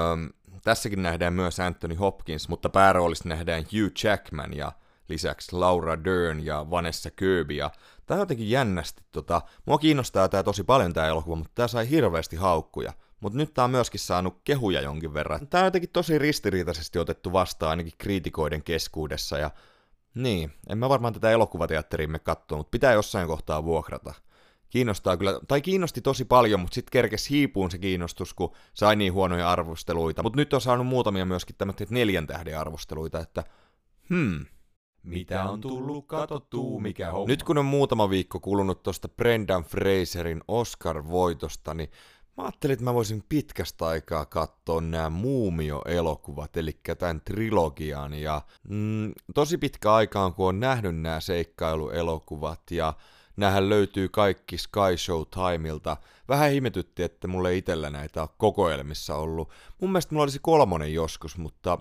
tässäkin 0.64 1.02
nähdään 1.02 1.32
myös 1.32 1.60
Anthony 1.60 1.94
Hopkins, 1.94 2.48
mutta 2.48 2.68
pääroolissa 2.68 3.28
nähdään 3.28 3.62
Hugh 3.62 4.04
Jackman 4.04 4.56
ja 4.56 4.72
lisäksi 5.08 5.56
Laura 5.56 6.04
Dern 6.04 6.44
ja 6.44 6.70
Vanessa 6.70 7.10
Kirby, 7.10 7.54
ja 7.54 7.70
tää 8.06 8.14
on 8.14 8.20
jotenkin 8.20 8.50
jännästi, 8.50 9.02
tota, 9.12 9.42
mua 9.66 9.78
kiinnostaa 9.78 10.28
tää 10.28 10.42
tosi 10.42 10.64
paljon 10.64 10.92
tää 10.92 11.08
elokuva, 11.08 11.36
mutta 11.36 11.52
tää 11.54 11.68
sai 11.68 11.90
hirveästi 11.90 12.36
haukkuja. 12.36 12.92
Mutta 13.20 13.36
nyt 13.36 13.54
tää 13.54 13.64
on 13.64 13.70
myöskin 13.70 14.00
saanut 14.00 14.40
kehuja 14.44 14.80
jonkin 14.80 15.14
verran. 15.14 15.48
Tää 15.48 15.60
on 15.60 15.66
jotenkin 15.66 15.90
tosi 15.90 16.18
ristiriitaisesti 16.18 16.98
otettu 16.98 17.32
vastaan 17.32 17.70
ainakin 17.70 17.92
kriitikoiden 17.98 18.62
keskuudessa 18.62 19.38
ja 19.38 19.50
niin, 20.14 20.52
en 20.68 20.78
mä 20.78 20.88
varmaan 20.88 21.14
tätä 21.14 21.30
elokuvateatteriimme 21.30 22.18
katsoa, 22.18 22.58
mutta 22.58 22.70
pitää 22.70 22.92
jossain 22.92 23.26
kohtaa 23.26 23.64
vuokrata. 23.64 24.14
Kiinnostaa 24.70 25.16
kyllä, 25.16 25.40
tai 25.48 25.60
kiinnosti 25.60 26.00
tosi 26.00 26.24
paljon, 26.24 26.60
mutta 26.60 26.74
sitten 26.74 26.90
kerkes 26.92 27.30
hiipuun 27.30 27.70
se 27.70 27.78
kiinnostus, 27.78 28.34
kun 28.34 28.54
sai 28.74 28.96
niin 28.96 29.12
huonoja 29.12 29.50
arvosteluita. 29.50 30.22
Mutta 30.22 30.36
nyt 30.36 30.52
on 30.52 30.60
saanut 30.60 30.86
muutamia 30.86 31.26
myöskin 31.26 31.56
tämmöisiä 31.56 31.86
neljän 31.90 32.26
tähden 32.26 32.58
arvosteluita, 32.58 33.20
että 33.20 33.44
hmm, 34.10 34.46
mitä 35.02 35.44
on 35.44 35.60
tullut 35.60 36.06
katottuu, 36.06 36.80
mikä 36.80 37.10
homma. 37.10 37.26
Nyt 37.26 37.42
kun 37.42 37.58
on 37.58 37.64
muutama 37.64 38.10
viikko 38.10 38.40
kulunut 38.40 38.82
tuosta 38.82 39.08
Brendan 39.08 39.64
Fraserin 39.64 40.40
Oscar-voitosta, 40.48 41.74
niin 41.74 41.90
Mä 42.36 42.44
ajattelin, 42.44 42.72
että 42.72 42.84
mä 42.84 42.94
voisin 42.94 43.24
pitkästä 43.28 43.86
aikaa 43.86 44.26
katsoa 44.26 44.80
nämä 44.80 45.10
Muumio-elokuvat, 45.10 46.56
eli 46.56 46.80
tämän 46.98 47.20
trilogian, 47.20 48.14
ja 48.14 48.42
mm, 48.68 49.12
tosi 49.34 49.58
pitkä 49.58 49.94
aikaan, 49.94 50.34
kun 50.34 50.48
on 50.48 50.60
nähnyt 50.60 50.96
nämä 50.96 51.20
seikkailuelokuvat, 51.20 52.70
ja 52.70 52.94
näähän 53.36 53.68
löytyy 53.68 54.08
kaikki 54.08 54.58
Sky 54.58 54.96
Show 54.96 55.22
Timeilta. 55.30 55.96
Vähän 56.28 56.50
himetytti, 56.50 57.02
että 57.02 57.28
mulle 57.28 57.56
itsellä 57.56 57.90
näitä 57.90 58.22
on 58.22 58.28
kokoelmissa 58.38 59.16
ollut. 59.16 59.50
Mun 59.80 59.92
mielestä 59.92 60.14
mulla 60.14 60.24
olisi 60.24 60.38
kolmonen 60.42 60.94
joskus, 60.94 61.38
mutta 61.38 61.78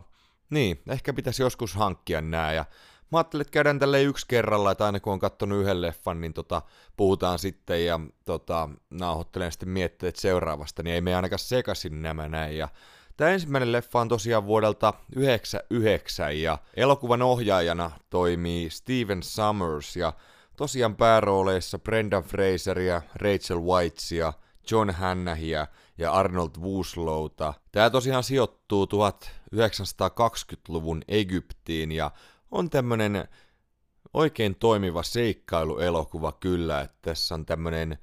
niin, 0.50 0.81
ehkä 0.89 1.13
pitäisi 1.13 1.43
joskus 1.43 1.75
hankkia 1.75 2.21
nää, 2.21 2.53
ja 2.53 2.65
mä 3.12 3.17
ajattelin, 3.17 3.41
että 3.41 3.51
käydään 3.51 3.79
tälle 3.79 4.03
yksi 4.03 4.25
kerralla, 4.27 4.71
että 4.71 4.85
aina 4.85 5.00
kun 5.00 5.13
on 5.13 5.19
katsonut 5.19 5.62
yhden 5.62 5.81
leffan, 5.81 6.21
niin 6.21 6.33
tota, 6.33 6.62
puhutaan 6.97 7.39
sitten 7.39 7.85
ja 7.85 8.00
tota, 8.25 8.69
nauhoittelen 8.89 9.51
sitten 9.51 9.69
mietteet 9.69 10.15
seuraavasta, 10.15 10.83
niin 10.83 10.93
ei 10.93 11.01
me 11.01 11.15
ainakaan 11.15 11.39
sekaisin 11.39 12.01
nämä 12.01 12.29
näin. 12.29 12.57
Ja 12.57 12.67
Tämä 13.17 13.31
ensimmäinen 13.31 13.71
leffa 13.71 14.00
on 14.00 14.07
tosiaan 14.07 14.45
vuodelta 14.45 14.93
99 15.15 16.41
ja 16.41 16.57
elokuvan 16.74 17.21
ohjaajana 17.21 17.91
toimii 18.09 18.69
Steven 18.69 19.24
Summers 19.24 19.95
ja 19.95 20.13
tosiaan 20.57 20.95
päärooleissa 20.95 21.79
Brendan 21.79 22.24
Fraseria, 22.24 23.01
Rachel 23.15 23.59
Whitesia, 23.59 24.33
John 24.71 24.89
Hannahia 24.89 25.67
ja 25.97 26.12
Arnold 26.12 26.51
Wooslowta. 26.59 27.53
Tämä 27.71 27.89
tosiaan 27.89 28.24
sijoittuu 28.24 28.85
1920-luvun 28.85 31.01
Egyptiin 31.07 31.91
ja 31.91 32.12
on 32.55 32.69
tämmönen 32.69 33.27
oikein 34.13 34.55
toimiva 34.55 35.03
seikkailuelokuva 35.03 36.31
kyllä, 36.31 36.81
että 36.81 36.97
tässä 37.01 37.35
on 37.35 37.45
tämmönen 37.45 37.97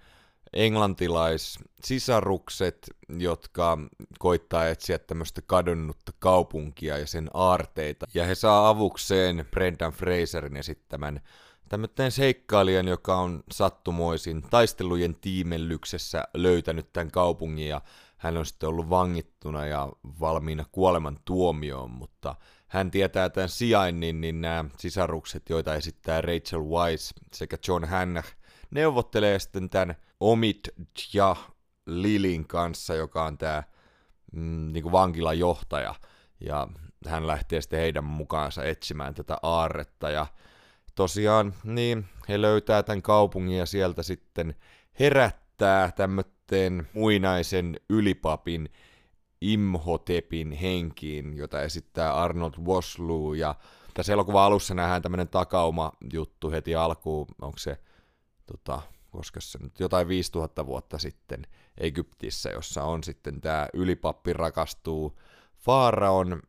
englantilais 0.53 1.59
sisarukset, 1.85 2.91
jotka 3.19 3.79
koittaa 4.19 4.69
etsiä 4.69 4.99
tämmöistä 4.99 5.43
kadonnutta 5.47 6.13
kaupunkia 6.19 6.99
ja 6.99 7.07
sen 7.07 7.31
aarteita. 7.35 8.07
Ja 8.15 8.27
he 8.27 8.35
saa 8.35 8.69
avukseen 8.69 9.47
Brendan 9.51 9.93
Fraserin 9.93 10.57
esittämän 10.57 11.21
tämmöinen 11.69 12.13
seikkailijan, 12.13 12.89
joka 12.89 13.17
on 13.17 13.43
sattumoisin 13.51 14.43
taistelujen 14.51 15.15
tiimellyksessä 15.15 16.25
löytänyt 16.35 16.93
tämän 16.93 17.11
kaupungin 17.11 17.69
ja 17.69 17.81
hän 18.17 18.37
on 18.37 18.47
sitten 18.47 18.69
ollut 18.69 18.91
vangittuna 18.91 19.67
ja 19.67 19.89
valmiina 20.21 20.65
kuoleman 20.73 21.19
tuomioon, 21.25 21.91
mutta 21.91 22.35
hän 22.73 22.91
tietää 22.91 23.31
tämän 23.31 23.49
sijainnin, 23.49 24.21
niin 24.21 24.41
nämä 24.41 24.65
sisarukset, 24.79 25.49
joita 25.49 25.75
esittää 25.75 26.21
Rachel 26.21 26.63
Weisz 26.63 27.13
sekä 27.33 27.57
John 27.69 27.85
Hannah, 27.85 28.25
neuvottelee 28.71 29.39
sitten 29.39 29.71
tämän 29.71 29.95
Omid 30.21 30.57
ja 31.15 31.37
Lilin 31.87 32.49
kanssa, 32.49 32.95
joka 32.95 33.25
on 33.25 33.39
tämä 33.39 33.63
mm, 34.33 34.73
niin 34.73 34.83
kuin 34.83 34.93
vankilan 34.93 35.39
johtaja, 35.39 35.95
ja 36.41 36.69
hän 37.07 37.27
lähtee 37.27 37.61
sitten 37.61 37.81
heidän 37.81 38.05
mukaansa 38.05 38.65
etsimään 38.65 39.15
tätä 39.15 39.37
aarretta, 39.43 40.11
ja 40.11 40.27
tosiaan, 40.95 41.55
niin, 41.65 42.05
he 42.29 42.41
löytää 42.41 42.83
tämän 42.83 43.03
kaupungin 43.03 43.59
ja 43.59 43.67
sieltä 43.67 44.03
sitten 44.03 44.55
herättää 45.01 45.91
tämmöten 45.91 46.89
muinaisen 46.93 47.81
ylipapin 47.89 48.69
Imhotepin 49.43 50.53
henkiin, 50.53 51.37
jota 51.37 51.63
esittää 51.63 52.15
Arnold 52.15 52.55
Vosloo, 52.65 53.35
ja 53.35 53.55
tässä 53.95 54.13
elokuvan 54.13 54.43
alussa 54.43 54.75
nähdään 54.75 55.03
tämmöinen 55.03 55.29
takauma 55.29 55.93
juttu 56.13 56.51
heti 56.51 56.75
alkuun, 56.75 57.27
onko 57.43 57.59
se, 57.59 57.79
tota, 58.47 58.83
koska 59.11 59.41
se 59.41 59.59
nyt 59.63 59.81
jotain 59.81 60.09
5000 60.09 60.67
vuotta 60.67 60.99
sitten 60.99 61.47
Egyptissä, 61.79 62.51
jossa 62.51 62.85
on 62.85 63.05
sitten 63.05 63.41
tämä 63.41 63.69
ylipappi 63.75 64.33
rakastuu. 64.33 65.19
Faaraon 65.57 66.43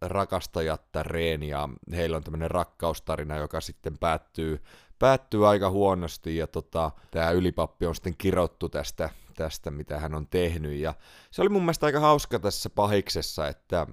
rakastajattareen 0.00 1.42
ja 1.42 1.68
heillä 1.92 2.16
on 2.16 2.24
tämmöinen 2.24 2.50
rakkaustarina, 2.50 3.36
joka 3.36 3.60
sitten 3.60 3.98
päättyy, 3.98 4.62
päättyy 5.00 5.48
aika 5.48 5.70
huonosti 5.70 6.36
ja 6.36 6.46
tota, 6.46 6.90
tämä 7.10 7.30
ylipappi 7.30 7.86
on 7.86 7.94
sitten 7.94 8.16
kirottu 8.18 8.68
tästä, 8.68 9.10
tästä, 9.36 9.70
mitä 9.70 9.98
hän 9.98 10.14
on 10.14 10.26
tehnyt. 10.26 10.78
Ja 10.78 10.94
se 11.30 11.42
oli 11.42 11.48
mun 11.48 11.62
mielestä 11.62 11.86
aika 11.86 12.00
hauska 12.00 12.38
tässä 12.38 12.70
pahiksessa, 12.70 13.48
että 13.48 13.86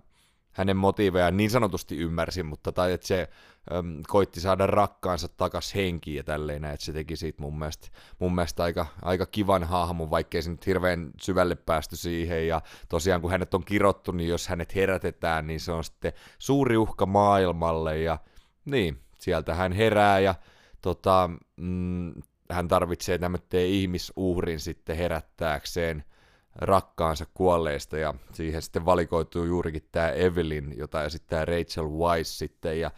hänen 0.52 0.78
motiivejaan 0.78 1.38
niin 1.38 1.50
sanotusti 1.50 1.98
ymmärsin, 1.98 2.46
mutta 2.46 2.72
tai 2.72 2.94
että 2.94 3.08
se 3.08 3.30
äm, 3.74 4.02
koitti 4.08 4.42
saada 4.42 4.68
rakkaansa 4.68 5.28
takas 5.28 5.76
henkiin 5.76 6.18
ja 6.18 6.24
tälleen, 6.24 6.66
että 6.66 6.86
se 6.86 6.94
teki 6.94 7.16
siitä 7.16 7.42
mun 7.42 7.60
mielestä, 7.60 7.88
mun 8.20 8.36
mielestä 8.36 8.64
aika, 8.64 8.86
aika 9.02 9.26
kivan 9.26 9.64
hahmon, 9.64 10.10
vaikkei 10.10 10.42
se 10.42 10.52
nyt 10.52 10.66
hirveän 10.66 11.12
syvälle 11.22 11.56
päästy 11.56 11.96
siihen, 11.96 12.48
ja 12.48 12.62
tosiaan 12.90 13.22
kun 13.22 13.32
hänet 13.32 13.54
on 13.54 13.66
kirottu, 13.66 14.12
niin 14.12 14.30
jos 14.30 14.48
hänet 14.48 14.76
herätetään, 14.76 15.48
niin 15.48 15.60
se 15.60 15.72
on 15.72 15.84
sitten 15.84 16.14
suuri 16.40 16.78
uhka 16.78 17.06
maailmalle, 17.06 18.00
ja 18.00 18.18
niin, 18.66 19.00
sieltä 19.18 19.56
hän 19.56 19.72
herää, 19.72 20.20
ja 20.20 20.36
tota, 20.82 21.30
mm, 21.58 22.14
hän 22.52 22.68
tarvitsee 22.68 23.18
tämmöinen 23.18 23.66
ihmisuhrin 23.68 24.60
sitten 24.60 24.98
herättääkseen, 24.98 26.04
rakkaansa 26.56 27.26
kuolleista 27.34 27.98
ja 27.98 28.14
siihen 28.34 28.62
sitten 28.62 28.86
valikoituu 28.86 29.44
juurikin 29.44 29.88
tämä 29.92 30.10
Evelyn, 30.10 30.74
jota 30.78 31.04
esittää 31.04 31.46
Rachel 31.46 31.90
Weisz 31.90 32.38
sitten 32.38 32.80
ja 32.80 32.92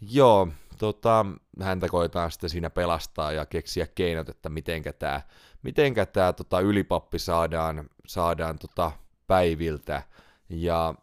joo, 0.00 0.48
tota, 0.78 1.26
häntä 1.62 1.88
koetaan 1.88 2.30
sitten 2.30 2.50
siinä 2.50 2.70
pelastaa 2.70 3.32
ja 3.32 3.46
keksiä 3.46 3.86
keinot, 3.94 4.28
että 4.28 4.48
mitenkä 4.48 4.92
tämä 4.92 5.20
mitenkä 5.62 6.06
tää, 6.06 6.32
tota, 6.32 6.60
ylipappi 6.60 7.18
saadaan, 7.18 7.90
saadaan 8.06 8.58
tota, 8.58 8.92
päiviltä 9.26 10.02
ja 10.48 10.94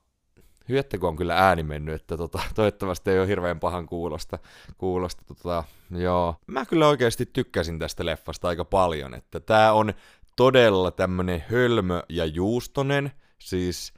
Hyöttäkö 0.69 1.07
on 1.07 1.15
kyllä 1.15 1.37
ääni 1.37 1.63
mennyt, 1.63 1.95
että 1.95 2.17
tota, 2.17 2.39
toivottavasti 2.55 3.11
ei 3.11 3.19
ole 3.19 3.27
hirveän 3.27 3.59
pahan 3.59 3.85
kuulosta. 3.85 4.39
kuulosta 4.77 5.23
tota, 5.27 5.63
joo. 5.89 6.35
Mä 6.47 6.65
kyllä 6.65 6.87
oikeasti 6.87 7.25
tykkäsin 7.25 7.79
tästä 7.79 8.05
leffasta 8.05 8.47
aika 8.47 8.65
paljon, 8.65 9.13
että 9.13 9.39
tää 9.39 9.73
on 9.73 9.93
todella 10.35 10.91
tämmönen 10.91 11.43
hölmö 11.51 12.03
ja 12.09 12.25
juustonen, 12.25 13.11
siis 13.39 13.93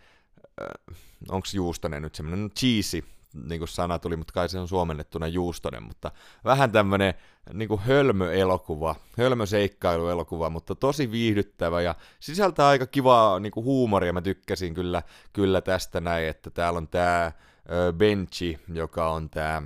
äh, 0.62 0.98
onko 1.30 1.48
juustonen 1.54 2.02
nyt 2.02 2.16
semmonen 2.16 2.52
cheesy, 2.52 3.04
niin 3.50 3.60
kuin 3.60 3.68
sana 3.68 4.00
tuli, 4.00 4.16
mutta 4.16 4.34
kai 4.34 4.50
se 4.50 4.60
on 4.60 4.68
suomennettuna 4.68 5.28
juustonen, 5.28 5.84
mutta 5.84 6.12
vähän 6.46 6.72
tämmönen 6.72 7.14
niin 7.54 7.70
kuin 7.70 7.82
hölmö-elokuva, 7.82 8.96
hölmö-seikkailuelokuva, 9.18 10.50
mutta 10.50 10.76
tosi 10.76 11.12
viihdyttävä 11.12 11.82
ja 11.82 11.96
sisältää 12.20 12.68
aika 12.68 12.88
kivaa 12.88 13.40
niin 13.40 13.52
kuin 13.52 13.64
huumoria, 13.64 14.14
mä 14.14 14.22
tykkäsin 14.22 14.74
kyllä, 14.74 15.04
kyllä 15.34 15.62
tästä 15.62 16.02
näin, 16.02 16.28
että 16.28 16.50
täällä 16.50 16.78
on 16.78 16.88
tää 16.88 17.32
Benchi, 17.98 18.60
joka 18.74 19.10
on 19.10 19.30
tää 19.30 19.62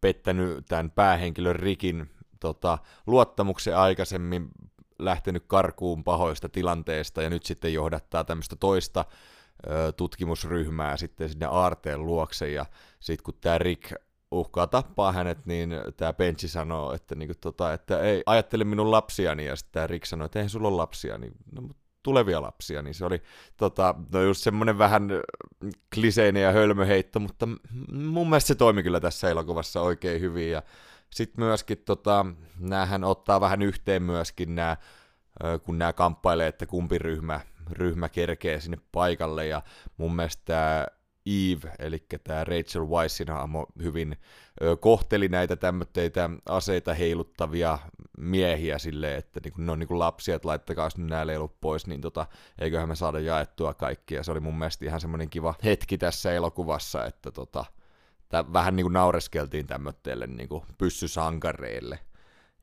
pettänyt 0.00 0.66
tämän 0.68 0.90
päähenkilön 0.90 1.56
Rikin 1.56 2.10
tota, 2.40 2.78
luottamuksen 3.06 3.76
aikaisemmin 3.76 4.48
lähtenyt 4.98 5.44
karkuun 5.46 6.04
pahoista 6.04 6.48
tilanteesta 6.48 7.22
ja 7.22 7.30
nyt 7.30 7.46
sitten 7.46 7.74
johdattaa 7.74 8.24
tämmöistä 8.24 8.56
toista 8.56 9.04
ö, 9.70 9.92
tutkimusryhmää 9.92 10.96
sitten 10.96 11.28
sinne 11.28 11.46
aarteen 11.46 12.06
luokse. 12.06 12.50
Ja 12.50 12.66
sitten 13.00 13.24
kun 13.24 13.34
tämä 13.40 13.58
Rick 13.58 13.92
uhkaa 14.30 14.66
tappaa 14.66 15.12
hänet, 15.12 15.46
niin 15.46 15.74
tämä 15.96 16.12
Benji 16.12 16.48
sanoo, 16.48 16.92
että, 16.92 17.14
niinku, 17.14 17.34
tota, 17.40 17.72
että 17.72 18.00
ei 18.00 18.22
ajattele 18.26 18.64
minun 18.64 18.90
lapsiani, 18.90 19.44
ja 19.44 19.56
sitten 19.56 19.72
tämä 19.72 19.86
Rick 19.86 20.04
sanoo, 20.06 20.24
että 20.24 20.38
eihän 20.38 20.50
sulla 20.50 20.68
ole 20.68 20.76
lapsia, 20.76 21.18
niin 21.18 21.32
no, 21.52 21.68
tulevia 22.06 22.42
lapsia, 22.42 22.82
niin 22.82 22.94
se 22.94 23.04
oli 23.04 23.22
tota, 23.56 23.94
no 24.12 24.22
just 24.22 24.42
semmoinen 24.42 24.78
vähän 24.78 25.08
kliseinen 25.94 26.42
ja 26.42 26.52
hölmöheitto, 26.52 27.20
mutta 27.20 27.48
mun 27.92 28.30
mielestä 28.30 28.48
se 28.48 28.54
toimi 28.54 28.82
kyllä 28.82 29.00
tässä 29.00 29.30
elokuvassa 29.30 29.80
oikein 29.80 30.20
hyvin, 30.20 30.50
ja 30.50 30.62
sitten 31.10 31.44
myöskin 31.44 31.78
tota, 31.78 32.26
näähän 32.58 33.04
ottaa 33.04 33.40
vähän 33.40 33.62
yhteen 33.62 34.02
myöskin 34.02 34.54
nämä, 34.54 34.76
kun 35.62 35.78
nämä 35.78 35.92
kamppailee, 35.92 36.46
että 36.46 36.66
kumpi 36.66 36.98
ryhmä, 36.98 37.40
ryhmä 37.70 38.08
kerkee 38.08 38.60
sinne 38.60 38.78
paikalle, 38.92 39.46
ja 39.46 39.62
mun 39.96 40.16
mielestä 40.16 40.86
Eve, 41.26 41.72
eli 41.78 42.06
tämä 42.24 42.44
Rachel 42.44 42.86
Weissin 42.86 43.28
hahmo, 43.28 43.66
hyvin 43.82 44.16
kohteli 44.80 45.28
näitä 45.28 45.56
tämmöitä 45.56 46.00
aseita 46.48 46.94
heiluttavia 46.94 47.78
miehiä 48.18 48.78
silleen, 48.78 49.18
että 49.18 49.40
niinku, 49.44 49.62
ne 49.62 49.72
on 49.72 49.78
niinku 49.78 49.98
lapsia, 49.98 50.36
että 50.36 50.48
laittakaa 50.48 50.88
nyt 50.96 51.08
nämä 51.10 51.26
lelut 51.26 51.60
pois, 51.60 51.86
niin 51.86 52.00
tota, 52.00 52.26
eiköhän 52.58 52.88
me 52.88 52.96
saada 52.96 53.20
jaettua 53.20 53.74
kaikkia. 53.74 54.22
Se 54.22 54.32
oli 54.32 54.40
mun 54.40 54.58
mielestä 54.58 54.84
ihan 54.84 55.00
semmoinen 55.00 55.30
kiva 55.30 55.54
hetki 55.64 55.98
tässä 55.98 56.32
elokuvassa, 56.32 57.04
että 57.04 57.30
tota, 57.30 57.64
tää, 58.28 58.52
vähän 58.52 58.76
niin 58.76 58.84
kuin 58.84 58.92
naureskeltiin 58.92 59.66
tämmöitteille 59.66 60.26
niin 60.26 60.48
kuin 60.48 60.64
pyssysankareille. 60.78 61.98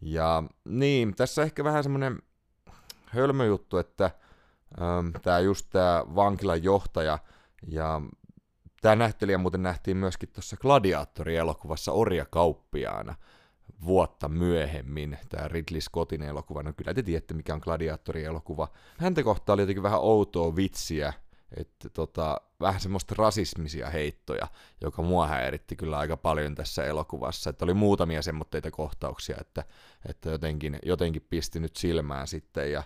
Ja 0.02 0.44
niin, 0.66 1.16
tässä 1.16 1.44
ehkä 1.44 1.64
vähän 1.64 1.84
semmoinen 1.84 2.22
hölmö 3.06 3.46
juttu, 3.46 3.78
että 3.78 4.12
tämä 5.22 5.40
just 5.40 5.68
tämä 5.70 6.04
vankilan 6.16 6.64
johtaja 6.64 7.20
ja 7.68 8.02
tämä 8.84 8.96
näyttelijä 8.96 9.38
muuten 9.38 9.64
nähtiin 9.64 9.98
myöskin 9.98 10.30
tuossa 10.30 10.58
Gladiaattori-elokuvassa 10.58 11.92
orjakauppiaana 11.92 13.16
vuotta 13.86 14.30
myöhemmin, 14.30 15.18
tämä 15.30 15.48
Ridley 15.48 15.82
Scottin 15.82 16.22
elokuva, 16.22 16.64
no 16.64 16.74
kyllä 16.74 16.94
te 16.94 17.04
tiedätte 17.04 17.34
mikä 17.34 17.54
on 17.54 17.62
Gladiaattori-elokuva. 17.64 18.68
Häntä 18.98 19.24
kohtaa 19.24 19.54
oli 19.54 19.62
jotenkin 19.62 19.84
vähän 19.84 20.00
outoa 20.00 20.56
vitsiä, 20.56 21.14
että 21.58 21.90
tota, 21.90 22.42
vähän 22.60 22.82
semmoista 22.82 23.16
rasismisia 23.18 23.90
heittoja, 23.90 24.48
joka 24.82 25.02
mua 25.02 25.28
häiritti 25.28 25.76
kyllä 25.76 25.98
aika 25.98 26.18
paljon 26.18 26.56
tässä 26.56 26.86
elokuvassa, 26.86 27.50
että 27.50 27.66
oli 27.66 27.74
muutamia 27.74 28.22
semmoitteita 28.22 28.72
kohtauksia, 28.72 29.38
että, 29.42 29.64
että 30.10 30.30
jotenkin, 30.30 30.80
jotenkin 30.86 31.26
pisti 31.30 31.60
nyt 31.60 31.76
silmään 31.76 32.28
sitten 32.28 32.72
ja 32.72 32.84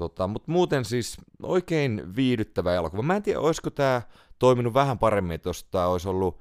Tota, 0.00 0.26
mutta 0.26 0.52
muuten 0.52 0.84
siis 0.84 1.16
oikein 1.42 2.16
viihdyttävä 2.16 2.74
elokuva. 2.74 3.02
Mä 3.02 3.16
en 3.16 3.22
tiedä, 3.22 3.40
olisiko 3.40 3.70
tämä 3.70 4.02
toiminut 4.38 4.74
vähän 4.74 4.98
paremmin, 4.98 5.34
että 5.34 5.48
jos 5.48 5.64
tämä 5.64 5.86
olisi 5.86 6.08
ollut 6.08 6.40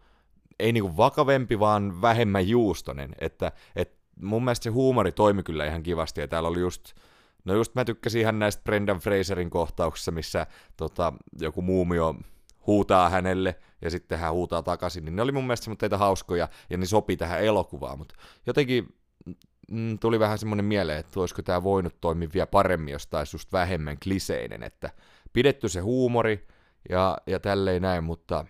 ei 0.59 0.71
niinku 0.71 0.97
vakavempi, 0.97 1.59
vaan 1.59 2.01
vähemmän 2.01 2.47
juustonen. 2.47 3.15
Että, 3.19 3.51
et 3.75 3.93
mun 4.21 4.43
mielestä 4.43 4.63
se 4.63 4.69
huumori 4.69 5.11
toimi 5.11 5.43
kyllä 5.43 5.65
ihan 5.65 5.83
kivasti, 5.83 6.21
ja 6.21 6.27
täällä 6.27 6.49
oli 6.49 6.59
just 6.59 6.93
No 7.45 7.53
just 7.53 7.75
mä 7.75 7.85
tykkäsin 7.85 8.21
ihan 8.21 8.39
näistä 8.39 8.63
Brendan 8.63 8.99
Fraserin 8.99 9.49
kohtauksissa, 9.49 10.11
missä 10.11 10.47
tota, 10.77 11.13
joku 11.39 11.61
muumio 11.61 12.15
huutaa 12.67 13.09
hänelle 13.09 13.55
ja 13.81 13.89
sitten 13.89 14.19
hän 14.19 14.33
huutaa 14.33 14.63
takaisin, 14.63 15.05
niin 15.05 15.15
ne 15.15 15.21
oli 15.21 15.31
mun 15.31 15.43
mielestä 15.43 15.63
semmoitteita 15.63 15.97
hauskoja 15.97 16.47
ja 16.69 16.77
ne 16.77 16.85
sopi 16.85 17.17
tähän 17.17 17.43
elokuvaan, 17.43 17.97
mutta 17.97 18.15
jotenkin 18.45 18.98
mm, 19.71 19.99
tuli 19.99 20.19
vähän 20.19 20.37
semmoinen 20.37 20.65
mieleen, 20.65 20.99
että 20.99 21.19
olisiko 21.19 21.41
tämä 21.41 21.63
voinut 21.63 22.01
toimia 22.01 22.29
vielä 22.33 22.47
paremmin, 22.47 22.91
jos 22.91 23.07
taisi 23.07 23.35
just 23.35 23.51
vähemmän 23.53 23.97
kliseinen, 24.03 24.63
että 24.63 24.89
pidetty 25.33 25.69
se 25.69 25.79
huumori 25.79 26.47
ja, 26.89 27.17
ja 27.27 27.39
tälleen 27.39 27.81
näin, 27.81 28.03
mutta 28.03 28.45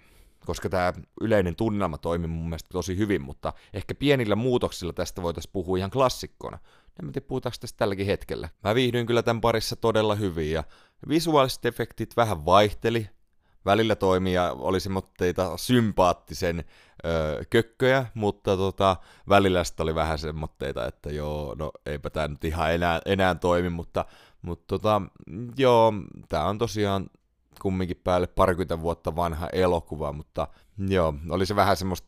koska 0.45 0.69
tämä 0.69 0.93
yleinen 1.21 1.55
tunnelma 1.55 1.97
toimi 1.97 2.27
mun 2.27 2.49
mielestä 2.49 2.69
tosi 2.71 2.97
hyvin, 2.97 3.21
mutta 3.21 3.53
ehkä 3.73 3.95
pienillä 3.95 4.36
muutoksilla 4.36 4.93
tästä 4.93 5.21
voitaisiin 5.21 5.51
puhua 5.53 5.77
ihan 5.77 5.91
klassikkona. 5.91 6.60
En 7.03 7.12
tiedä, 7.12 7.27
puhutaanko 7.27 7.58
tästä 7.62 7.77
tälläkin 7.77 8.05
hetkellä. 8.05 8.49
Mä 8.63 8.75
viihdyin 8.75 9.05
kyllä 9.05 9.23
tämän 9.23 9.41
parissa 9.41 9.75
todella 9.75 10.15
hyvin 10.15 10.51
ja 10.51 10.63
visuaaliset 11.10 11.65
efektit 11.65 12.17
vähän 12.17 12.45
vaihteli. 12.45 13.10
Välillä 13.69 13.95
toimii 13.95 14.34
ja 14.34 14.55
oli 14.60 14.79
semmoitteita 14.79 15.58
sympaattisen 15.58 16.63
öö, 17.05 17.43
kökköjä, 17.49 18.05
mutta 18.13 18.58
tota, 18.58 18.95
välillä 19.29 19.63
sitten 19.63 19.84
oli 19.84 19.95
vähän 19.95 20.19
semmoitteita, 20.19 20.86
että 20.86 21.10
joo, 21.10 21.55
no 21.60 21.71
eipä 21.86 22.10
tämä 22.10 22.27
nyt 22.27 22.45
ihan 22.45 22.73
enää, 22.73 23.01
enää 23.05 23.36
toimi, 23.36 23.69
mutta, 23.69 24.05
mutta 24.41 24.65
tota, 24.67 25.01
joo, 25.58 25.93
tämä 26.29 26.45
on 26.45 26.58
tosiaan 26.58 27.10
kumminkin 27.62 28.01
päälle 28.03 28.27
parikymmentä 28.27 28.82
vuotta 28.82 29.15
vanha 29.15 29.47
elokuva, 29.53 30.13
mutta 30.13 30.47
joo, 30.88 31.13
oli 31.29 31.45
se 31.45 31.55
vähän 31.55 31.77
semmoista, 31.77 32.08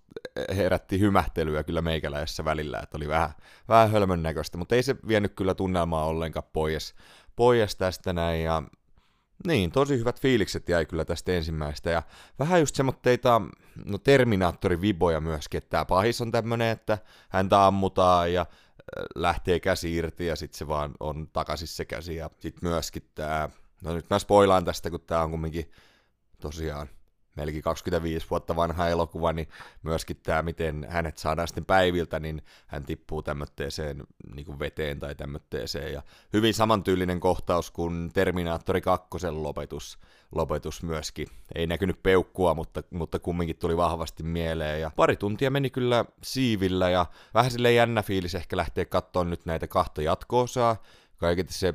herätti 0.56 1.00
hymähtelyä 1.00 1.64
kyllä 1.64 1.82
meikäläisessä 1.82 2.46
välillä, 2.46 2.80
että 2.84 2.98
oli 2.98 3.08
vähän, 3.08 3.30
vähän 3.68 3.92
hölmön 3.92 4.24
näköistä, 4.24 4.58
mutta 4.58 4.76
ei 4.76 4.84
se 4.84 4.96
vienyt 5.08 5.34
kyllä 5.36 5.56
tunnelmaa 5.56 6.06
ollenkaan 6.06 6.50
pois, 6.54 6.96
pois 7.36 7.76
tästä 7.76 8.14
näin, 8.14 8.44
ja 8.44 8.64
niin, 9.48 9.72
tosi 9.72 10.00
hyvät 10.00 10.22
fiilikset 10.22 10.70
jäi 10.70 10.86
kyllä 10.86 11.06
tästä 11.06 11.32
ensimmäistä, 11.32 11.90
ja 11.90 12.04
vähän 12.40 12.60
just 12.60 12.76
semmoitteita, 12.76 13.42
no 13.86 13.98
Terminaattori-viboja 13.98 15.22
myöskin, 15.22 15.58
että 15.58 15.70
tämä 15.70 15.86
pahis 15.86 16.22
on 16.22 16.32
tämmönen, 16.32 16.70
että 16.70 16.98
häntä 17.30 17.66
ammutaan, 17.66 18.34
ja 18.34 18.46
lähtee 19.16 19.60
käsi 19.60 19.96
irti, 19.96 20.26
ja 20.26 20.36
sitten 20.36 20.58
se 20.58 20.68
vaan 20.68 20.92
on 21.00 21.28
takaisin 21.34 21.68
se 21.68 21.86
käsi, 21.86 22.16
ja 22.16 22.30
sitten 22.40 22.70
myöskin 22.70 23.04
tämä 23.16 23.50
No 23.82 23.94
nyt 23.94 24.10
mä 24.10 24.20
spoilaan 24.20 24.66
tästä, 24.66 24.90
kun 24.90 25.02
tää 25.02 25.24
on 25.24 25.32
kumminkin 25.32 25.72
tosiaan 26.40 26.90
melkein 27.36 27.64
25 27.64 28.28
vuotta 28.30 28.56
vanha 28.56 28.88
elokuva, 28.88 29.34
niin 29.34 29.48
myöskin 29.84 30.18
tämä, 30.24 30.42
miten 30.42 30.88
hänet 30.90 31.18
saadaan 31.18 31.48
sitten 31.48 31.66
päiviltä, 31.66 32.20
niin 32.20 32.42
hän 32.68 32.84
tippuu 32.84 33.24
tämmöiseen 33.24 34.04
niin 34.36 34.60
veteen 34.60 35.00
tai 35.00 35.16
tämmöiseen. 35.16 35.94
Ja 35.94 36.02
hyvin 36.34 36.54
samantyylinen 36.54 37.20
kohtaus 37.20 37.72
kuin 37.72 38.10
Terminaattori 38.14 38.82
2 38.82 39.08
lopetus, 39.32 40.00
lopetus 40.32 40.84
myöskin. 40.84 41.28
Ei 41.56 41.68
näkynyt 41.68 42.04
peukkua, 42.04 42.54
mutta, 42.54 42.84
mutta 42.90 43.20
kumminkin 43.20 43.58
tuli 43.58 43.78
vahvasti 43.78 44.24
mieleen. 44.24 44.82
Ja 44.82 44.92
pari 44.96 45.16
tuntia 45.16 45.52
meni 45.52 45.70
kyllä 45.70 46.06
siivillä 46.24 46.90
ja 46.90 47.06
vähän 47.34 47.52
silleen 47.52 47.76
jännä 47.76 48.04
fiilis 48.04 48.36
ehkä 48.36 48.58
lähteä 48.58 48.86
katsoa 48.86 49.24
nyt 49.24 49.46
näitä 49.46 49.68
kahta 49.68 50.02
jatkoosaa. 50.02 50.82
Kaiketi 51.18 51.54
se 51.54 51.74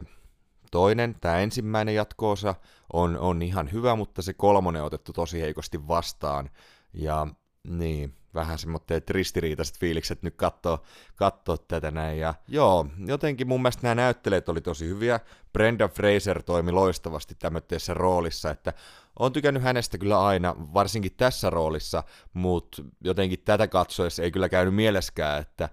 toinen, 0.77 1.17
tämä 1.21 1.41
ensimmäinen 1.41 1.95
jatkoosa, 1.95 2.55
on, 2.93 3.19
on 3.19 3.43
ihan 3.43 3.73
hyvä, 3.73 3.97
mutta 3.97 4.23
se 4.23 4.33
kolmonen 4.33 4.83
on 4.83 4.87
otettu 4.87 5.13
tosi 5.13 5.41
heikosti 5.41 5.89
vastaan. 5.89 6.51
Ja 6.93 7.27
niin, 7.69 8.15
vähän 8.35 8.59
semmoitteet 8.59 9.11
ristiriitaiset 9.11 9.79
fiilikset 9.79 10.23
nyt 10.23 10.35
katsoa, 10.37 10.83
katsoa 11.15 11.57
tätä 11.57 11.91
näin. 11.91 12.19
Ja 12.19 12.35
joo, 12.49 12.87
jotenkin 13.07 13.49
mun 13.49 13.63
mielestä 13.63 13.83
nämä 13.83 13.95
näyttelijät 13.95 14.49
oli 14.49 14.61
tosi 14.61 14.87
hyviä. 14.87 15.21
Brenda 15.53 15.89
Fraser 15.89 16.43
toimi 16.43 16.73
loistavasti 16.73 17.35
tämmöisessä 17.39 17.95
roolissa, 17.95 18.51
että 18.51 18.73
on 19.19 19.33
tykännyt 19.33 19.63
hänestä 19.63 19.99
kyllä 19.99 20.25
aina, 20.27 20.55
varsinkin 20.75 21.13
tässä 21.17 21.51
roolissa, 21.51 22.03
mutta 22.33 22.83
jotenkin 23.05 23.43
tätä 23.45 23.69
katsoessa 23.69 24.23
ei 24.23 24.31
kyllä 24.31 24.49
käynyt 24.49 24.75
mieleskään, 24.75 25.43
että 25.43 25.69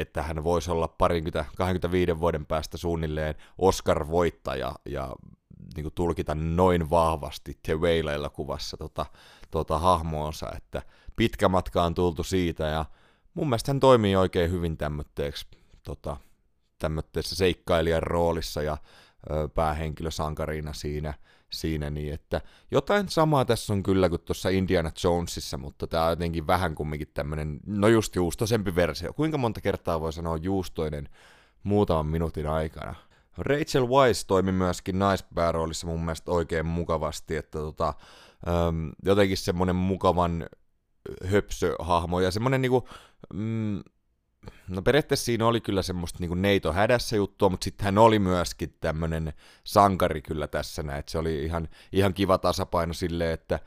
että 0.00 0.22
hän 0.22 0.44
voisi 0.44 0.70
olla 0.70 0.88
parinkymmentä, 0.88 1.44
25 1.56 2.20
vuoden 2.20 2.46
päästä 2.46 2.76
suunnilleen 2.76 3.34
Oscar-voittaja 3.58 4.74
ja 4.84 5.16
niin 5.76 5.84
kuin 5.84 5.94
tulkita 5.94 6.34
noin 6.34 6.90
vahvasti 6.90 7.58
The 7.62 7.74
Whale-elokuvassa 7.74 8.76
tota, 8.76 9.06
tota 9.50 9.78
hahmoonsa, 9.78 10.52
että 10.56 10.82
pitkä 11.16 11.48
matka 11.48 11.82
on 11.82 11.94
tultu 11.94 12.22
siitä 12.22 12.66
ja 12.66 12.84
mun 13.34 13.48
mielestä 13.48 13.72
hän 13.72 13.80
toimii 13.80 14.16
oikein 14.16 14.50
hyvin 14.50 14.76
tämmötteeksi 14.76 15.46
tota, 15.82 16.16
tämmöisessä 16.78 17.36
seikkailijan 17.36 18.02
roolissa 18.02 18.62
ja 18.62 18.76
ö, 19.30 19.48
päähenkilösankarina 19.48 20.72
siinä, 20.72 21.14
siinä 21.50 21.90
niin, 21.90 22.14
että 22.14 22.40
jotain 22.70 23.08
samaa 23.08 23.44
tässä 23.44 23.72
on 23.72 23.82
kyllä 23.82 24.08
kuin 24.08 24.20
tuossa 24.20 24.48
Indiana 24.48 24.90
Jonesissa, 25.04 25.58
mutta 25.58 25.86
tämä 25.86 26.04
on 26.04 26.10
jotenkin 26.10 26.46
vähän 26.46 26.74
kumminkin 26.74 27.08
tämmöinen, 27.14 27.60
no 27.66 27.88
just 27.88 28.16
juustosempi 28.16 28.74
versio. 28.74 29.12
Kuinka 29.12 29.38
monta 29.38 29.60
kertaa 29.60 30.00
voi 30.00 30.12
sanoa 30.12 30.36
juustoinen 30.36 31.08
muutaman 31.62 32.06
minuutin 32.06 32.46
aikana? 32.46 32.94
Rachel 33.38 33.88
Weisz 33.88 34.24
toimi 34.24 34.52
myöskin 34.52 34.98
naispääroolissa 34.98 35.86
mun 35.86 36.04
mielestä 36.04 36.30
oikein 36.30 36.66
mukavasti, 36.66 37.36
että 37.36 37.58
tota, 37.58 37.94
jotenkin 39.04 39.36
semmoinen 39.36 39.76
mukavan 39.76 40.46
höpsöhahmo 41.24 42.20
ja 42.20 42.30
semmoinen 42.30 42.62
niinku, 42.62 42.88
mm, 43.34 43.80
no 44.68 44.82
periaatteessa 44.82 45.24
siinä 45.24 45.46
oli 45.46 45.60
kyllä 45.60 45.82
semmoista 45.82 46.18
niinku 46.20 46.34
neito 46.34 46.72
hädässä 46.72 47.16
juttua, 47.16 47.48
mutta 47.48 47.64
sitten 47.64 47.84
hän 47.84 47.98
oli 47.98 48.18
myöskin 48.18 48.74
tämmöinen 48.80 49.32
sankari 49.64 50.22
kyllä 50.22 50.46
tässä 50.46 50.82
näin, 50.82 50.98
että 50.98 51.12
se 51.12 51.18
oli 51.18 51.44
ihan, 51.44 51.68
ihan 51.92 52.14
kiva 52.14 52.38
tasapaino 52.38 52.92
silleen, 52.92 53.32
että 53.32 53.58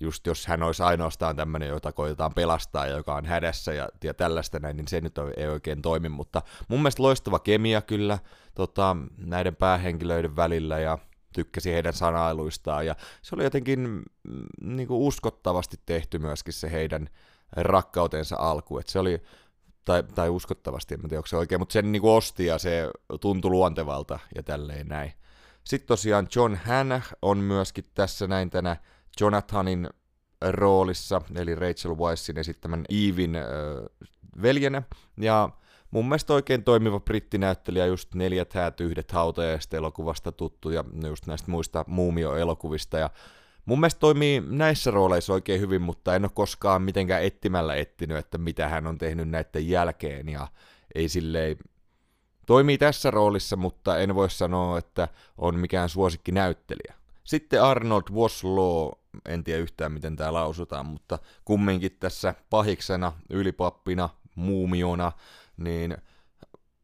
just 0.00 0.26
jos 0.26 0.46
hän 0.46 0.62
olisi 0.62 0.82
ainoastaan 0.82 1.36
tämmöinen, 1.36 1.68
jota 1.68 1.92
koitetaan 1.92 2.34
pelastaa 2.34 2.86
joka 2.86 3.14
on 3.14 3.26
hädässä 3.26 3.72
ja, 3.72 3.88
ja 4.04 4.14
tällaista 4.14 4.58
näin, 4.58 4.76
niin 4.76 4.88
se 4.88 5.00
nyt 5.00 5.18
ei 5.36 5.48
oikein 5.48 5.82
toimi, 5.82 6.08
mutta 6.08 6.42
mun 6.68 6.80
mielestä 6.80 7.02
loistava 7.02 7.38
kemia 7.38 7.82
kyllä 7.82 8.18
tota, 8.54 8.96
näiden 9.16 9.56
päähenkilöiden 9.56 10.36
välillä 10.36 10.78
ja 10.78 10.98
tykkäsi 11.32 11.72
heidän 11.72 11.92
sanailuistaan 11.92 12.86
ja 12.86 12.96
se 13.22 13.34
oli 13.34 13.44
jotenkin 13.44 13.80
mm, 13.80 14.04
niin 14.62 14.88
kuin 14.88 15.00
uskottavasti 15.00 15.76
tehty 15.86 16.18
myöskin 16.18 16.54
se 16.54 16.70
heidän 16.70 17.08
rakkautensa 17.56 18.36
alku, 18.38 18.78
että 18.78 18.92
se 18.92 18.98
oli 18.98 19.22
tai, 19.84 20.02
tai 20.02 20.28
uskottavasti, 20.28 20.94
en 20.94 21.00
tiedä 21.00 21.16
onko 21.16 21.26
se 21.26 21.36
oikein, 21.36 21.60
mutta 21.60 21.72
sen 21.72 21.92
niin 21.92 22.02
kuin 22.02 22.12
osti 22.12 22.46
ja 22.46 22.58
se 22.58 22.90
tuntui 23.20 23.50
luontevalta 23.50 24.18
ja 24.34 24.42
tälleen 24.42 24.88
näin. 24.88 25.12
Sitten 25.64 25.88
tosiaan 25.88 26.28
John 26.36 26.54
Hannah 26.64 27.08
on 27.22 27.38
myöskin 27.38 27.84
tässä 27.94 28.26
näin 28.26 28.50
tänä 28.50 28.76
Jonathanin 29.20 29.88
roolissa, 30.40 31.22
eli 31.34 31.54
Rachel 31.54 31.96
Weissin 31.96 32.38
esittämän 32.38 32.84
Evein 32.88 33.36
äh, 33.36 33.42
veljenä, 34.42 34.82
ja 35.16 35.48
mun 35.90 36.08
mielestä 36.08 36.32
oikein 36.32 36.64
toimiva 36.64 37.00
brittinäyttelijä, 37.00 37.86
just 37.86 38.14
neljät 38.14 38.52
häät 38.52 38.80
yhdet 38.80 39.12
hautajaista 39.12 39.76
elokuvasta 39.76 40.32
tuttu, 40.32 40.70
ja 40.70 40.84
just 41.08 41.26
näistä 41.26 41.50
muista 41.50 41.84
muumio-elokuvista, 41.86 42.98
ja 42.98 43.10
mun 43.64 43.80
mielestä 43.80 44.00
toimii 44.00 44.42
näissä 44.46 44.90
rooleissa 44.90 45.32
oikein 45.32 45.60
hyvin, 45.60 45.82
mutta 45.82 46.14
en 46.14 46.24
ole 46.24 46.30
koskaan 46.34 46.82
mitenkään 46.82 47.24
etsimällä 47.24 47.74
etsinyt, 47.74 48.16
että 48.16 48.38
mitä 48.38 48.68
hän 48.68 48.86
on 48.86 48.98
tehnyt 48.98 49.28
näiden 49.28 49.68
jälkeen, 49.68 50.28
ja 50.28 50.48
ei 50.94 51.08
silleen 51.08 51.56
toimii 52.46 52.78
tässä 52.78 53.10
roolissa, 53.10 53.56
mutta 53.56 53.98
en 53.98 54.14
voi 54.14 54.30
sanoa, 54.30 54.78
että 54.78 55.08
on 55.38 55.58
mikään 55.58 55.88
suosikki 55.88 56.32
näyttelijä. 56.32 56.94
Sitten 57.24 57.62
Arnold 57.62 58.02
Woslaw, 58.12 58.88
en 59.28 59.44
tiedä 59.44 59.60
yhtään 59.60 59.92
miten 59.92 60.16
tämä 60.16 60.32
lausutaan, 60.32 60.86
mutta 60.86 61.18
kumminkin 61.44 61.96
tässä 62.00 62.34
pahiksena, 62.50 63.12
ylipappina, 63.30 64.08
muumiona, 64.34 65.12
niin 65.56 65.96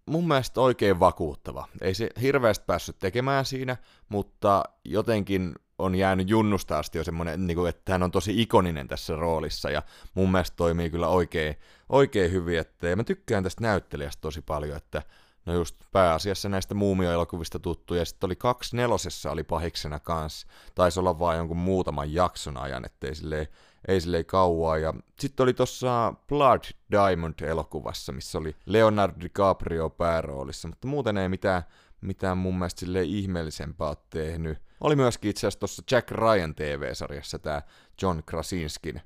mun 0.06 0.28
mielestä 0.28 0.60
oikein 0.60 1.00
vakuuttava. 1.00 1.68
Ei 1.80 1.94
se 1.94 2.10
hirveästi 2.20 2.64
päässyt 2.66 2.98
tekemään 2.98 3.44
siinä, 3.44 3.76
mutta 4.08 4.64
jotenkin 4.84 5.54
on 5.78 5.94
jäänyt 5.94 6.30
junnusta 6.30 6.78
asti 6.78 6.98
jo 6.98 7.04
semmoinen, 7.04 7.46
niin 7.46 7.56
kuin, 7.56 7.68
että 7.68 7.92
hän 7.92 8.02
on 8.02 8.10
tosi 8.10 8.42
ikoninen 8.42 8.88
tässä 8.88 9.16
roolissa, 9.16 9.70
ja 9.70 9.82
mun 10.14 10.32
mielestä 10.32 10.56
toimii 10.56 10.90
kyllä 10.90 11.08
oikein, 11.08 11.56
oikein 11.88 12.32
hyvin, 12.32 12.58
että, 12.58 12.88
ja 12.88 12.96
mä 12.96 13.04
tykkään 13.04 13.42
tästä 13.42 13.62
näyttelijästä 13.62 14.20
tosi 14.20 14.42
paljon, 14.42 14.76
että 14.76 15.02
No 15.46 15.54
just 15.54 15.76
pääasiassa 15.92 16.48
näistä 16.48 16.74
muumioelokuvista 16.74 17.58
tuttuja. 17.58 18.04
Sitten 18.04 18.28
oli 18.28 18.36
kaksi 18.36 18.76
nelosessa 18.76 19.30
oli 19.30 19.44
pahiksena 19.44 20.00
kanssa. 20.00 20.46
Taisi 20.74 21.00
olla 21.00 21.18
vain 21.18 21.38
jonkun 21.38 21.56
muutaman 21.56 22.12
jakson 22.12 22.56
ajan, 22.56 22.84
ettei 22.84 23.14
silleen, 23.14 23.46
ei 23.88 24.00
silleen 24.00 24.26
kauaa. 24.26 24.78
Ja 24.78 24.94
sitten 25.20 25.44
oli 25.44 25.54
tuossa 25.54 26.14
Blood 26.28 26.64
Diamond-elokuvassa, 26.90 28.12
missä 28.12 28.38
oli 28.38 28.56
Leonardo 28.66 29.20
DiCaprio 29.20 29.90
pääroolissa, 29.90 30.68
mutta 30.68 30.88
muuten 30.88 31.18
ei 31.18 31.28
mitään, 31.28 31.62
mitään 32.00 32.38
mun 32.38 32.58
mielestä 32.58 32.86
ihmeellisempää 33.04 33.94
tehnyt. 34.10 34.65
Oli 34.80 34.96
myöskin 34.96 35.30
itse 35.30 35.40
asiassa 35.40 35.58
tuossa 35.58 35.82
Jack 35.90 36.10
Ryan 36.10 36.54
TV-sarjassa 36.54 37.38
tämä 37.38 37.62
John 38.02 38.22
Krasinskin 38.26 39.00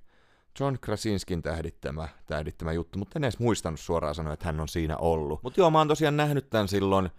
John 0.61 0.79
Krasinskin 0.81 1.43
tähdittämä, 1.43 2.09
tähdittämä 2.27 2.73
juttu, 2.73 2.99
mutta 2.99 3.19
en 3.19 3.25
edes 3.25 3.39
muistanut 3.39 3.81
suoraan 3.81 4.15
sanoa, 4.15 4.33
että 4.33 4.47
hän 4.47 4.61
on 4.61 4.69
siinä 4.69 4.97
ollut. 4.97 5.43
Mutta 5.43 5.61
joo, 5.61 5.71
mä 5.71 5.79
oon 5.79 5.89
tosiaan 5.89 6.17
nähnyt 6.17 6.51
tämän 6.51 6.69
silloin 6.69 7.11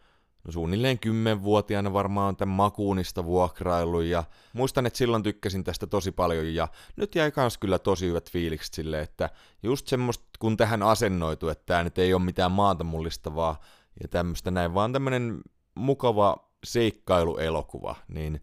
no 0.43 0.51
suunnilleen 0.51 0.99
kymmenvuotiaana 0.99 1.93
varmaan 1.93 2.35
tämän 2.35 2.55
makuunista 2.55 3.25
vuokraillut 3.25 4.03
ja 4.03 4.23
muistan, 4.53 4.85
että 4.85 4.97
silloin 4.97 5.23
tykkäsin 5.23 5.63
tästä 5.63 5.87
tosi 5.87 6.11
paljon 6.11 6.55
ja 6.55 6.67
nyt 6.95 7.15
jäi 7.15 7.31
kans 7.31 7.57
kyllä 7.57 7.79
tosi 7.79 8.07
hyvät 8.07 8.31
fiilikset 8.31 8.73
sille, 8.73 9.01
että 9.01 9.29
just 9.63 9.87
semmoista 9.87 10.25
kun 10.39 10.57
tähän 10.57 10.83
asennoitu, 10.83 11.49
että 11.49 11.63
tämä 11.65 11.83
nyt 11.83 11.97
ei 11.97 12.13
ole 12.13 12.21
mitään 12.23 12.51
maata 12.51 12.83
mullistavaa 12.83 13.59
ja 14.01 14.07
tämmöistä 14.07 14.51
näin, 14.51 14.73
vaan 14.73 14.93
tämmöinen 14.93 15.41
mukava 15.75 16.50
seikkailuelokuva, 16.63 17.95
niin 18.08 18.41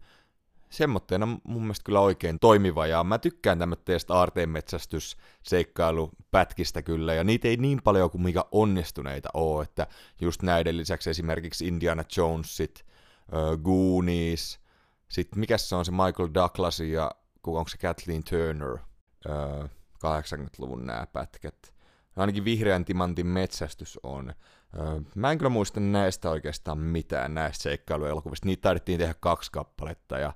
semmoitteena 0.69 1.27
mun 1.43 1.61
mielestä 1.61 1.83
kyllä 1.83 1.99
oikein 1.99 2.39
toimiva, 2.39 2.87
ja 2.87 3.03
mä 3.03 3.17
tykkään 3.17 3.59
tämmöistä 3.59 4.13
aarteenmetsästysseikkalupätkistä 4.13 6.81
kyllä, 6.81 7.13
ja 7.13 7.23
niitä 7.23 7.47
ei 7.47 7.57
niin 7.57 7.81
paljon 7.83 8.11
kuin 8.11 8.21
mikä 8.21 8.45
onnistuneita 8.51 9.29
ole, 9.33 9.63
että 9.63 9.87
just 10.21 10.41
näiden 10.41 10.77
lisäksi 10.77 11.09
esimerkiksi 11.09 11.67
Indiana 11.67 12.03
Jonesit, 12.17 12.85
äh, 13.33 13.39
Goonies, 13.63 14.59
sitten 15.09 15.39
mikä 15.39 15.57
se 15.57 15.75
on 15.75 15.85
se 15.85 15.91
Michael 15.91 16.29
Douglas 16.33 16.79
ja 16.79 17.11
kuka 17.41 17.59
onko 17.59 17.69
se 17.69 17.77
Kathleen 17.77 18.23
Turner, 18.23 18.77
äh, 19.29 19.69
80-luvun 19.99 20.85
nämä 20.85 21.07
pätkät. 21.13 21.73
Ainakin 22.15 22.45
vihreän 22.45 22.85
timantin 22.85 23.27
metsästys 23.27 23.99
on. 24.03 24.33
Mä 25.15 25.31
en 25.31 25.37
kyllä 25.37 25.49
muista 25.49 25.79
näistä 25.79 26.29
oikeastaan 26.29 26.77
mitään 26.77 27.33
näistä 27.33 27.63
seikkailuelokuvista. 27.63 28.45
Niitä 28.45 28.61
taidettiin 28.61 28.99
tehdä 28.99 29.15
kaksi 29.19 29.51
kappaletta 29.51 30.17
ja 30.17 30.33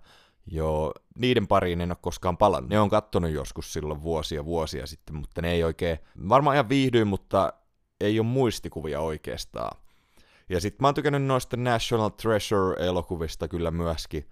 Joo, 0.48 0.94
niiden 1.18 1.48
pariin 1.48 1.82
en 1.82 1.92
ole 1.92 1.98
koskaan 2.02 2.38
palannut. 2.38 2.70
Ne 2.70 2.80
on 2.80 2.90
kattonut 2.90 3.32
joskus 3.32 3.74
silloin 3.74 4.02
vuosia 4.02 4.46
vuosia 4.46 4.88
sitten, 4.88 5.16
mutta 5.16 5.42
ne 5.42 5.52
ei 5.52 5.64
oikein, 5.64 6.00
varmaan 6.30 6.56
ihan 6.56 6.70
viihdyin, 6.70 7.08
mutta 7.08 7.54
ei 8.02 8.20
ole 8.20 8.28
muistikuvia 8.28 9.00
oikeastaan. 9.00 9.78
Ja 10.50 10.62
sitten 10.62 10.78
mä 10.84 10.88
oon 10.88 10.96
tykännyt 10.96 11.24
noista 11.24 11.58
National 11.58 12.10
Treasure-elokuvista 12.10 13.48
kyllä 13.48 13.72
myöskin, 13.72 14.30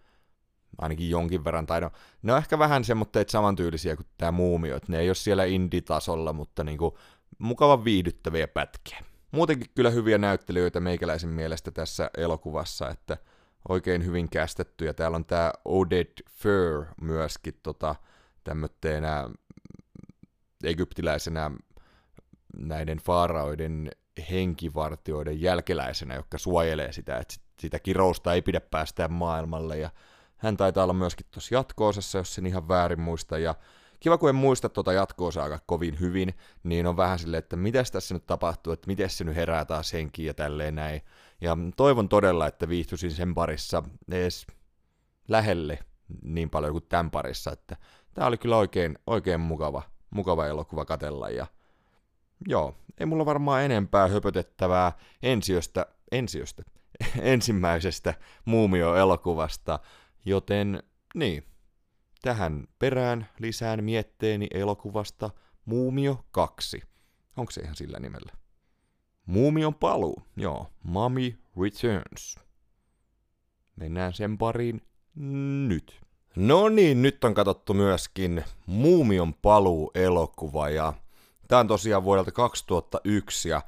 ainakin 0.78 1.10
jonkin 1.10 1.44
verran, 1.44 1.66
tai 1.66 1.82
no, 1.82 1.92
ne 2.22 2.32
on 2.32 2.38
ehkä 2.38 2.60
vähän 2.60 2.84
semmoitteet 2.84 3.30
samantyylisiä 3.30 3.96
kuin 3.96 4.08
tämä 4.18 4.32
Muumio, 4.32 4.76
että 4.76 4.92
ne 4.92 5.00
ei 5.00 5.10
ole 5.10 5.16
siellä 5.16 5.46
indie-tasolla, 5.46 6.34
mutta 6.34 6.64
niinku 6.64 6.98
mukavan 7.38 7.84
viihdyttäviä 7.84 8.48
pätkiä. 8.48 9.11
Muutenkin 9.32 9.68
kyllä 9.76 9.90
hyviä 9.90 10.18
näyttelijöitä 10.18 10.80
meikäläisen 10.80 11.30
mielestä 11.30 11.72
tässä 11.72 12.10
elokuvassa, 12.18 12.90
että 12.90 13.18
oikein 13.70 14.06
hyvin 14.06 14.30
kästetty, 14.30 14.86
ja 14.86 14.94
täällä 14.94 15.16
on 15.16 15.26
tämä 15.26 15.54
Oded 15.66 16.12
Fur 16.30 16.86
myöskin 17.02 17.54
tota, 17.64 17.96
tämmötteenä 18.44 19.30
egyptiläisenä 20.64 21.52
näiden 22.58 22.98
faaraoiden 22.98 23.92
henkivartioiden 24.32 25.42
jälkeläisenä, 25.42 26.16
jotka 26.16 26.38
suojelee 26.38 26.92
sitä, 26.92 27.18
että 27.18 27.36
sitä 27.60 27.80
kirousta 27.80 28.34
ei 28.34 28.42
pidä 28.42 28.62
päästää 28.62 29.08
maailmalle. 29.08 29.78
Ja 29.78 29.90
hän 30.38 30.58
taitaa 30.58 30.84
olla 30.84 30.94
myöskin 30.94 31.26
tuossa 31.32 31.56
jatkoosassa, 31.56 32.18
jos 32.18 32.36
sen 32.36 32.46
ihan 32.46 32.68
väärin 32.68 33.02
muista. 33.02 33.38
Ja 33.38 33.56
kiva, 34.02 34.18
kun 34.18 34.30
en 34.30 34.36
muista 34.36 34.70
tuota 34.70 34.94
jatkoosaa 34.94 35.44
aika 35.44 35.60
kovin 35.66 36.00
hyvin, 36.00 36.34
niin 36.64 36.88
on 36.88 36.98
vähän 36.98 37.20
silleen, 37.20 37.40
että 37.40 37.56
mitä 37.56 37.84
tässä 37.92 38.14
nyt 38.14 38.28
tapahtuu, 38.28 38.74
että 38.74 38.88
miten 38.88 39.10
se 39.10 39.24
nyt 39.24 39.36
herää 39.36 39.66
taas 39.66 39.94
henkiin 39.94 40.28
ja 40.28 40.34
tälleen 40.34 40.76
näin. 40.76 41.02
Ja 41.42 41.58
toivon 41.78 42.10
todella, 42.10 42.48
että 42.48 42.70
viihtyisin 42.70 43.12
sen 43.12 43.34
parissa 43.34 43.84
edes 44.12 44.48
lähelle 45.28 45.80
niin 46.24 46.50
paljon 46.50 46.72
kuin 46.72 46.86
tämän 46.90 47.12
parissa, 47.12 47.52
että 47.52 47.78
tämä 48.14 48.28
oli 48.28 48.38
kyllä 48.38 48.58
oikein, 48.58 48.98
oikein 49.08 49.40
mukava, 49.40 49.82
mukava 50.10 50.48
elokuva 50.48 50.86
katella 50.86 51.30
ja 51.30 51.48
joo, 52.48 52.76
ei 53.00 53.06
mulla 53.06 53.26
varmaan 53.26 53.64
enempää 53.64 54.08
höpötettävää 54.08 54.92
ensiöstä, 55.24 55.86
ensiöstä, 56.12 56.64
ensimmäisestä 57.22 58.14
Muumio-elokuvasta, 58.46 59.80
joten 60.26 60.84
niin, 61.16 61.44
tähän 62.22 62.68
perään 62.80 63.30
lisään 63.40 63.84
mietteeni 63.84 64.48
elokuvasta 64.54 65.30
Muumio 65.66 66.26
2. 66.32 66.82
Onko 67.38 67.52
se 67.52 67.62
ihan 67.62 67.76
sillä 67.76 68.00
nimellä? 68.00 68.32
Muumion 69.26 69.76
paluu, 69.76 70.22
joo, 70.38 70.68
Mummy 70.84 71.40
Returns. 71.62 72.40
Mennään 73.76 74.14
sen 74.14 74.38
pariin 74.38 74.82
nyt. 75.68 76.02
No 76.36 76.70
niin, 76.70 77.02
nyt 77.02 77.24
on 77.24 77.34
katsottu 77.34 77.74
myöskin 77.74 78.44
Muumion 78.66 79.34
paluu-elokuva 79.34 80.70
ja 80.70 80.94
tämä 81.48 81.60
on 81.60 81.68
tosiaan 81.68 82.04
vuodelta 82.04 82.32
2001 82.32 83.50
ja 83.50 83.62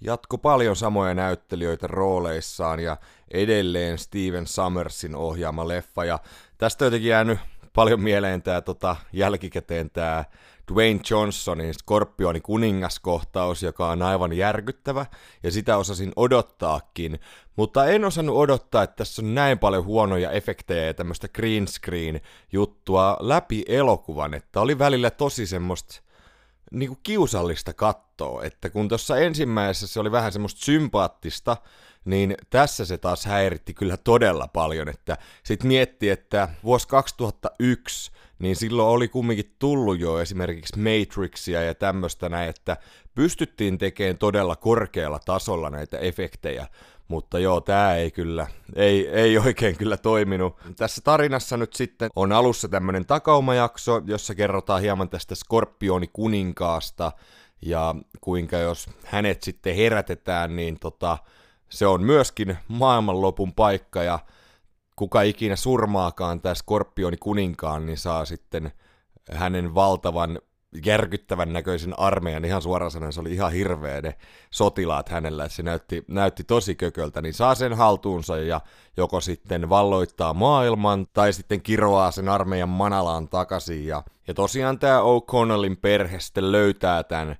jatko 0.00 0.38
paljon 0.38 0.76
samoja 0.76 1.14
näyttelijöitä 1.14 1.86
rooleissaan 1.86 2.80
ja 2.80 2.96
edelleen 3.30 3.98
Steven 3.98 4.46
Summersin 4.46 5.14
ohjaama 5.14 5.68
leffa 5.68 6.04
ja 6.04 6.18
tästä 6.58 6.84
on 6.84 6.86
jotenkin 6.86 7.10
jäänyt 7.10 7.38
paljon 7.76 8.00
mieleen 8.00 8.42
tämä 8.42 8.60
tota, 8.60 8.96
jälkikäteen 9.12 9.90
tämä 9.90 10.24
Dwayne 10.72 11.00
Johnsonin 11.10 11.74
Skorpioni 11.74 12.40
kuningaskohtaus, 12.40 13.62
joka 13.62 13.88
on 13.88 14.02
aivan 14.02 14.32
järkyttävä, 14.32 15.06
ja 15.42 15.50
sitä 15.50 15.76
osasin 15.76 16.12
odottaakin, 16.16 17.20
mutta 17.56 17.86
en 17.86 18.04
osannut 18.04 18.36
odottaa, 18.36 18.82
että 18.82 18.96
tässä 18.96 19.22
on 19.22 19.34
näin 19.34 19.58
paljon 19.58 19.84
huonoja 19.84 20.30
efektejä 20.30 20.84
ja 20.84 20.94
tämmöistä 20.94 21.28
green 21.28 21.68
screen 21.68 22.20
juttua 22.52 23.16
läpi 23.20 23.64
elokuvan, 23.68 24.34
että 24.34 24.60
oli 24.60 24.78
välillä 24.78 25.10
tosi 25.10 25.46
semmoista 25.46 26.02
niinku 26.72 26.98
kiusallista 27.02 27.74
kattoa, 27.74 28.44
että 28.44 28.70
kun 28.70 28.88
tuossa 28.88 29.18
ensimmäisessä 29.18 29.86
se 29.86 30.00
oli 30.00 30.12
vähän 30.12 30.32
semmoista 30.32 30.64
sympaattista, 30.64 31.56
niin 32.04 32.34
tässä 32.50 32.84
se 32.84 32.98
taas 32.98 33.24
häiritti 33.24 33.74
kyllä 33.74 33.96
todella 33.96 34.48
paljon, 34.48 34.88
että 34.88 35.18
sit 35.44 35.64
mietti, 35.64 36.10
että 36.10 36.48
vuosi 36.64 36.88
2001, 36.88 38.12
niin 38.38 38.56
silloin 38.56 38.88
oli 38.88 39.08
kumminkin 39.08 39.54
tullut 39.58 40.00
jo 40.00 40.20
esimerkiksi 40.20 40.78
Matrixia 40.78 41.62
ja 41.62 41.74
tämmöistä 41.74 42.28
näin, 42.28 42.50
että 42.50 42.76
pystyttiin 43.14 43.78
tekemään 43.78 44.18
todella 44.18 44.56
korkealla 44.56 45.18
tasolla 45.24 45.70
näitä 45.70 45.98
efektejä, 45.98 46.66
mutta 47.08 47.38
joo, 47.38 47.60
tämä 47.60 47.94
ei 47.94 48.10
kyllä, 48.10 48.46
ei, 48.74 49.08
ei 49.08 49.38
oikein 49.38 49.76
kyllä 49.76 49.96
toiminut. 49.96 50.56
Tässä 50.76 51.00
tarinassa 51.04 51.56
nyt 51.56 51.74
sitten 51.74 52.10
on 52.16 52.32
alussa 52.32 52.68
tämmöinen 52.68 53.06
takaumajakso, 53.06 54.02
jossa 54.04 54.34
kerrotaan 54.34 54.80
hieman 54.80 55.08
tästä 55.08 55.34
Skorpioni 55.34 56.10
kuninkaasta, 56.12 57.12
ja 57.62 57.94
kuinka 58.20 58.56
jos 58.56 58.90
hänet 59.04 59.42
sitten 59.42 59.76
herätetään, 59.76 60.56
niin 60.56 60.78
tota, 60.80 61.18
se 61.68 61.86
on 61.86 62.02
myöskin 62.02 62.58
maailmanlopun 62.68 63.54
paikka 63.54 64.02
ja 64.02 64.18
kuka 64.96 65.22
ikinä 65.22 65.56
surmaakaan 65.56 66.40
tämä 66.40 66.54
Skorpioni 66.54 67.16
kuninkaan, 67.16 67.86
niin 67.86 67.98
saa 67.98 68.24
sitten 68.24 68.72
hänen 69.32 69.74
valtavan 69.74 70.38
järkyttävän 70.84 71.52
näköisen 71.52 71.98
armeijan, 71.98 72.44
ihan 72.44 72.62
suoraan 72.62 72.90
sanoen 72.90 73.12
se 73.12 73.20
oli 73.20 73.32
ihan 73.32 73.52
hirveä 73.52 74.00
ne 74.00 74.14
sotilaat 74.50 75.08
hänellä, 75.08 75.48
se 75.48 75.62
näytti, 75.62 76.04
näytti 76.08 76.44
tosi 76.44 76.74
kököltä, 76.74 77.22
niin 77.22 77.34
saa 77.34 77.54
sen 77.54 77.74
haltuunsa 77.74 78.38
ja 78.38 78.60
joko 78.96 79.20
sitten 79.20 79.68
valloittaa 79.68 80.34
maailman 80.34 81.06
tai 81.12 81.32
sitten 81.32 81.62
kiroaa 81.62 82.10
sen 82.10 82.28
armeijan 82.28 82.68
manalaan 82.68 83.28
takaisin. 83.28 83.86
Ja, 83.86 84.02
ja 84.28 84.34
tosiaan 84.34 84.78
tämä 84.78 85.00
O'Connellin 85.00 85.76
perhe 85.80 86.20
sitten 86.20 86.52
löytää 86.52 87.02
tämän 87.02 87.36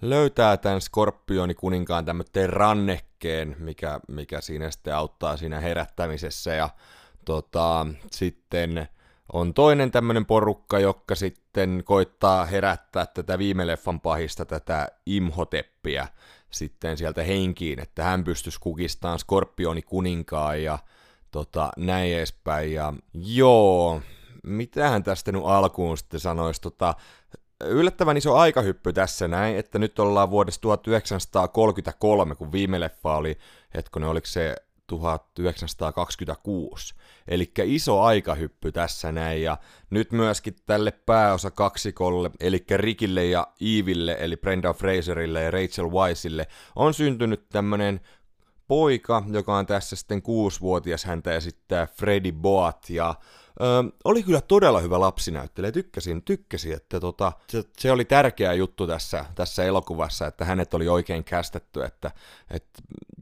löytää 0.00 0.56
tämän 0.56 0.80
Skorpioni 0.80 1.54
kuninkaan 1.54 2.04
tämmöinen 2.04 2.50
rannekkeen, 2.50 3.56
mikä, 3.58 4.00
mikä 4.08 4.40
siinä 4.40 4.70
sitten 4.70 4.96
auttaa 4.96 5.36
siinä 5.36 5.60
herättämisessä. 5.60 6.54
Ja 6.54 6.70
tota, 7.24 7.86
sitten 8.12 8.88
on 9.32 9.54
toinen 9.54 9.90
tämmöinen 9.90 10.26
porukka, 10.26 10.78
joka 10.78 11.14
sitten 11.14 11.82
koittaa 11.84 12.44
herättää 12.44 13.06
tätä 13.06 13.38
viime 13.38 13.66
leffan 13.66 14.00
pahista, 14.00 14.44
tätä 14.44 14.88
Imhoteppiä 15.06 16.08
sitten 16.50 16.96
sieltä 16.96 17.22
henkiin, 17.22 17.78
että 17.78 18.04
hän 18.04 18.24
pystyisi 18.24 18.60
kukistamaan 18.60 19.18
Skorpioni 19.18 19.82
kuninkaan 19.82 20.62
ja 20.62 20.78
tota, 21.30 21.70
näin 21.76 22.16
edespäin. 22.16 22.72
Ja 22.72 22.92
joo, 23.14 24.00
mitähän 24.42 25.02
tästä 25.02 25.32
nyt 25.32 25.42
alkuun 25.44 25.98
sitten 25.98 26.20
sanoisi, 26.20 26.60
tota, 26.60 26.94
yllättävän 27.64 28.16
iso 28.16 28.36
aikahyppy 28.36 28.92
tässä 28.92 29.28
näin, 29.28 29.56
että 29.56 29.78
nyt 29.78 29.98
ollaan 29.98 30.30
vuodesta 30.30 30.62
1933, 30.62 32.34
kun 32.34 32.52
viime 32.52 32.80
leffa 32.80 33.16
oli, 33.16 33.38
hetkonen, 33.74 34.08
oliko 34.08 34.26
se 34.26 34.56
1926. 34.86 36.94
Eli 37.28 37.52
iso 37.64 38.02
aikahyppy 38.02 38.72
tässä 38.72 39.12
näin, 39.12 39.42
ja 39.42 39.56
nyt 39.90 40.12
myöskin 40.12 40.56
tälle 40.66 40.90
pääosa 40.90 41.50
kaksikolle, 41.50 42.30
eli 42.40 42.64
Rikille 42.70 43.24
ja 43.24 43.46
Eeville, 43.60 44.16
eli 44.20 44.36
Brenda 44.36 44.72
Fraserille 44.72 45.42
ja 45.42 45.50
Rachel 45.50 45.90
Wiseille, 45.90 46.46
on 46.76 46.94
syntynyt 46.94 47.48
tämmönen 47.48 48.00
poika, 48.68 49.22
joka 49.32 49.56
on 49.56 49.66
tässä 49.66 49.96
sitten 49.96 50.22
kuusivuotias, 50.22 51.04
häntä 51.04 51.34
esittää 51.34 51.86
Freddy 51.86 52.32
Boat, 52.32 52.90
ja 52.90 53.14
Ö, 53.60 53.92
oli 54.04 54.22
kyllä 54.22 54.40
todella 54.40 54.80
hyvä 54.80 55.00
lapsinäyttelijä, 55.00 55.72
tykkäsin, 55.72 56.22
tykkäsin, 56.22 56.72
että 56.72 57.00
tota, 57.00 57.32
se, 57.48 57.64
se, 57.78 57.92
oli 57.92 58.04
tärkeä 58.04 58.52
juttu 58.52 58.86
tässä, 58.86 59.24
tässä 59.34 59.64
elokuvassa, 59.64 60.26
että 60.26 60.44
hänet 60.44 60.74
oli 60.74 60.88
oikein 60.88 61.24
kästetty, 61.24 61.84
että 61.84 62.10
et, 62.50 62.66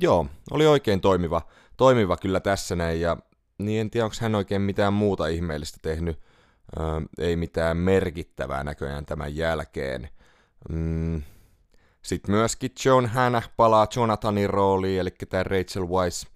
joo, 0.03 0.27
oli 0.51 0.67
oikein 0.67 1.01
toimiva, 1.01 1.43
toimiva 1.77 2.17
kyllä 2.17 2.41
tässä 2.41 2.77
näin, 2.77 3.01
ja 3.01 3.17
niin 3.59 3.81
en 3.81 3.91
tiedä, 3.91 4.05
onko 4.05 4.17
hän 4.21 4.35
oikein 4.35 4.63
mitään 4.63 4.93
muuta 4.93 5.27
ihmeellistä 5.27 5.79
tehnyt, 5.83 6.21
ö, 6.77 6.81
ei 7.19 7.37
mitään 7.37 7.77
merkittävää 7.77 8.65
näköjään 8.65 9.07
tämän 9.07 9.37
jälkeen. 9.37 10.09
Mm. 10.69 11.23
Sitten 12.03 12.35
myöskin 12.35 12.71
John 12.85 13.07
Hannah 13.07 13.51
palaa 13.57 13.87
Jonathanin 13.97 14.51
rooliin, 14.51 15.01
eli 15.01 15.11
tämä 15.11 15.43
Rachel 15.43 15.89
Weisz 15.89 16.27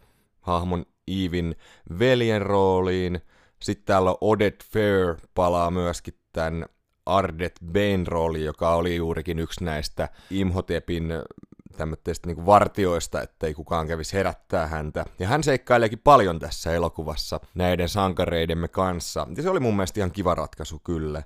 hahmon 0.40 0.86
Evin 1.08 1.56
veljen 1.98 2.42
rooliin. 2.42 3.20
Sitten 3.62 3.86
täällä 3.86 4.14
Odette 4.20 4.64
Fair 4.72 5.16
palaa 5.34 5.70
myöskin 5.70 6.14
tämän 6.32 6.66
Ardet 7.06 7.60
Bain 7.72 8.06
rooli, 8.06 8.44
joka 8.44 8.74
oli 8.74 8.96
juurikin 8.96 9.38
yksi 9.38 9.64
näistä 9.64 10.08
Imhotepin 10.30 11.12
tämmöistä 11.78 12.26
niin 12.26 12.46
vartioista, 12.46 13.22
ettei 13.22 13.54
kukaan 13.54 13.86
kävisi 13.86 14.16
herättää 14.16 14.66
häntä. 14.66 15.04
Ja 15.18 15.28
hän 15.28 15.42
seikkaileekin 15.42 15.98
paljon 15.98 16.38
tässä 16.38 16.72
elokuvassa 16.72 17.40
näiden 17.54 17.88
sankareidemme 17.88 18.68
kanssa. 18.68 19.26
Ja 19.36 19.42
se 19.42 19.50
oli 19.50 19.60
mun 19.60 19.76
mielestä 19.76 20.00
ihan 20.00 20.12
kiva 20.12 20.34
ratkaisu 20.34 20.78
kyllä. 20.78 21.22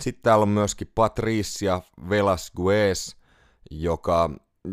Sitten 0.00 0.22
täällä 0.22 0.42
on 0.42 0.48
myöskin 0.48 0.92
Patricia 0.94 1.80
Velasquez, 2.08 3.14
joka 3.70 4.30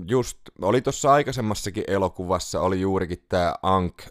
just 0.07 0.37
oli 0.61 0.81
tuossa 0.81 1.11
aikaisemmassakin 1.11 1.83
elokuvassa, 1.87 2.61
oli 2.61 2.81
juurikin 2.81 3.25
tämä 3.29 3.55
Ankh 3.63 4.07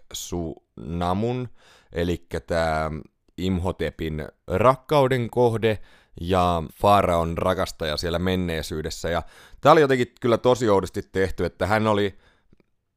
Namun, 0.75 1.49
eli 1.93 2.25
tämä 2.47 2.91
Imhotepin 3.37 4.27
rakkauden 4.47 5.29
kohde 5.29 5.79
ja 6.21 6.63
Faraon 6.81 7.37
rakastaja 7.37 7.97
siellä 7.97 8.19
menneisyydessä. 8.19 9.09
Ja 9.09 9.21
tämä 9.67 9.73
oli 9.73 9.81
jotenkin 9.81 10.07
kyllä 10.21 10.37
tosi 10.37 10.69
oudosti 10.69 11.01
tehty, 11.11 11.45
että 11.45 11.67
hän 11.67 11.87
oli 11.87 12.17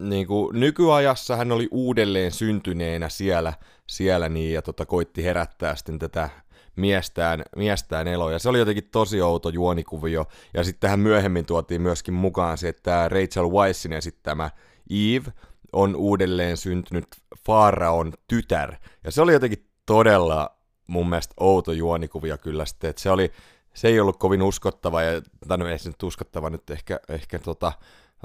niin 0.02 0.26
kuin 0.26 0.60
nykyajassa 0.60 1.36
hän 1.36 1.52
oli 1.52 1.68
uudelleen 1.70 2.32
syntyneenä 2.32 3.08
siellä, 3.08 3.52
siellä 3.86 4.28
niin, 4.28 4.54
ja 4.54 4.62
tota, 4.62 4.86
koitti 4.86 5.24
herättää 5.24 5.76
sitten 5.76 5.98
tätä 5.98 6.30
miestään, 6.76 7.42
miestään 7.56 8.08
eloa. 8.08 8.32
Ja 8.32 8.38
se 8.38 8.48
oli 8.48 8.58
jotenkin 8.58 8.88
tosi 8.92 9.22
outo 9.22 9.48
juonikuvio. 9.48 10.26
Ja 10.54 10.64
sitten 10.64 10.80
tähän 10.80 11.00
myöhemmin 11.00 11.46
tuotiin 11.46 11.82
myöskin 11.82 12.14
mukaan 12.14 12.58
se, 12.58 12.68
että 12.68 13.08
Rachel 13.08 13.50
Weiszin 13.50 13.92
esittämä 13.92 14.50
Eve 14.90 15.32
on 15.72 15.96
uudelleen 15.96 16.56
syntynyt 16.56 17.06
Faaraon 17.46 18.12
tytär. 18.28 18.74
Ja 19.04 19.10
se 19.10 19.22
oli 19.22 19.32
jotenkin 19.32 19.66
todella 19.86 20.56
mun 20.86 21.08
mielestä 21.08 21.34
outo 21.40 21.72
juonikuvia 21.72 22.38
kyllä 22.38 22.66
sitten, 22.66 22.90
että 22.90 23.02
se 23.02 23.10
oli, 23.10 23.32
se 23.74 23.88
ei 23.88 24.00
ollut 24.00 24.16
kovin 24.16 24.42
uskottava, 24.42 25.02
ja, 25.02 25.22
tai 25.48 25.58
no 25.58 25.66
ei 25.66 25.78
se 25.78 25.88
nyt 25.88 26.02
uskottava 26.02 26.50
nyt 26.50 26.70
ehkä, 26.70 27.00
ehkä 27.08 27.38
tota, 27.38 27.72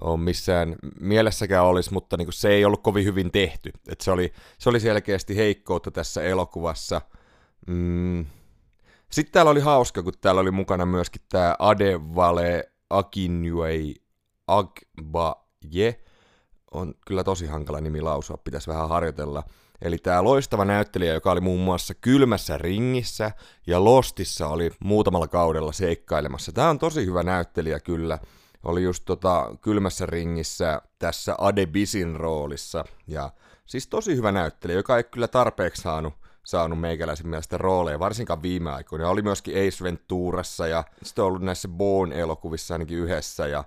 on 0.01 0.19
missään 0.19 0.75
mielessäkään 0.99 1.65
olisi, 1.65 1.93
mutta 1.93 2.17
niin 2.17 2.25
kuin 2.25 2.34
se 2.34 2.49
ei 2.49 2.65
ollut 2.65 2.84
kovin 2.84 3.05
hyvin 3.05 3.31
tehty. 3.31 3.71
Et 3.88 4.01
se, 4.01 4.12
oli, 4.12 4.34
se 4.58 4.69
oli 4.69 4.79
selkeästi 4.79 5.36
heikkoutta 5.36 5.91
tässä 5.91 6.23
elokuvassa. 6.23 7.01
Mm. 7.67 8.25
Sitten 9.12 9.34
täällä 9.34 9.51
oli 9.51 9.60
hauska, 9.60 10.03
kun 10.03 10.13
täällä 10.21 10.41
oli 10.41 10.51
mukana 10.51 10.86
myöskin 10.86 11.21
tämä 11.29 11.55
Adevale 11.60 12.71
Akinwei 12.89 13.95
Agbaye. 14.47 15.99
On 16.71 16.93
kyllä 17.08 17.23
tosi 17.23 17.45
hankala 17.45 17.81
nimi 17.81 18.01
lausua, 18.01 18.38
pitäisi 18.38 18.67
vähän 18.67 18.89
harjoitella. 18.89 19.43
Eli 19.82 19.98
tämä 19.98 20.24
loistava 20.24 20.66
näyttelijä, 20.66 21.14
joka 21.14 21.32
oli 21.32 21.42
muun 21.42 21.60
muassa 21.60 21.94
Kylmässä 21.94 22.58
ringissä 22.58 23.32
ja 23.68 23.84
Lostissa 23.84 24.48
oli 24.48 24.72
muutamalla 24.80 25.28
kaudella 25.28 25.72
seikkailemassa. 25.72 26.52
Tämä 26.52 26.70
on 26.70 26.80
tosi 26.80 27.06
hyvä 27.06 27.24
näyttelijä 27.24 27.80
kyllä 27.80 28.20
oli 28.66 28.84
just 28.84 29.04
tota 29.06 29.56
kylmässä 29.62 30.06
ringissä 30.06 30.82
tässä 31.00 31.36
Adebisin 31.38 32.16
roolissa. 32.16 32.86
Ja 33.08 33.30
siis 33.66 33.88
tosi 33.88 34.16
hyvä 34.16 34.32
näyttelijä, 34.32 34.80
joka 34.80 34.98
ei 34.98 35.04
kyllä 35.04 35.28
tarpeeksi 35.28 35.82
saanut, 35.82 36.14
saanut 36.44 36.80
meikäläisen 36.80 37.28
mielestä 37.28 37.58
rooleja, 37.58 38.00
varsinkaan 38.00 38.42
viime 38.42 38.72
aikoina. 38.72 39.10
Oli 39.10 39.22
myöskin 39.22 39.68
Ace 39.68 39.84
Venturassa 39.84 40.68
ja 40.68 40.84
sitten 41.04 41.24
on 41.24 41.28
ollut 41.28 41.42
näissä 41.42 41.68
Bourne-elokuvissa 41.68 42.74
ainakin 42.74 42.98
yhdessä. 42.98 43.48
Ja, 43.48 43.64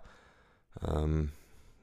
äm, 0.97 1.29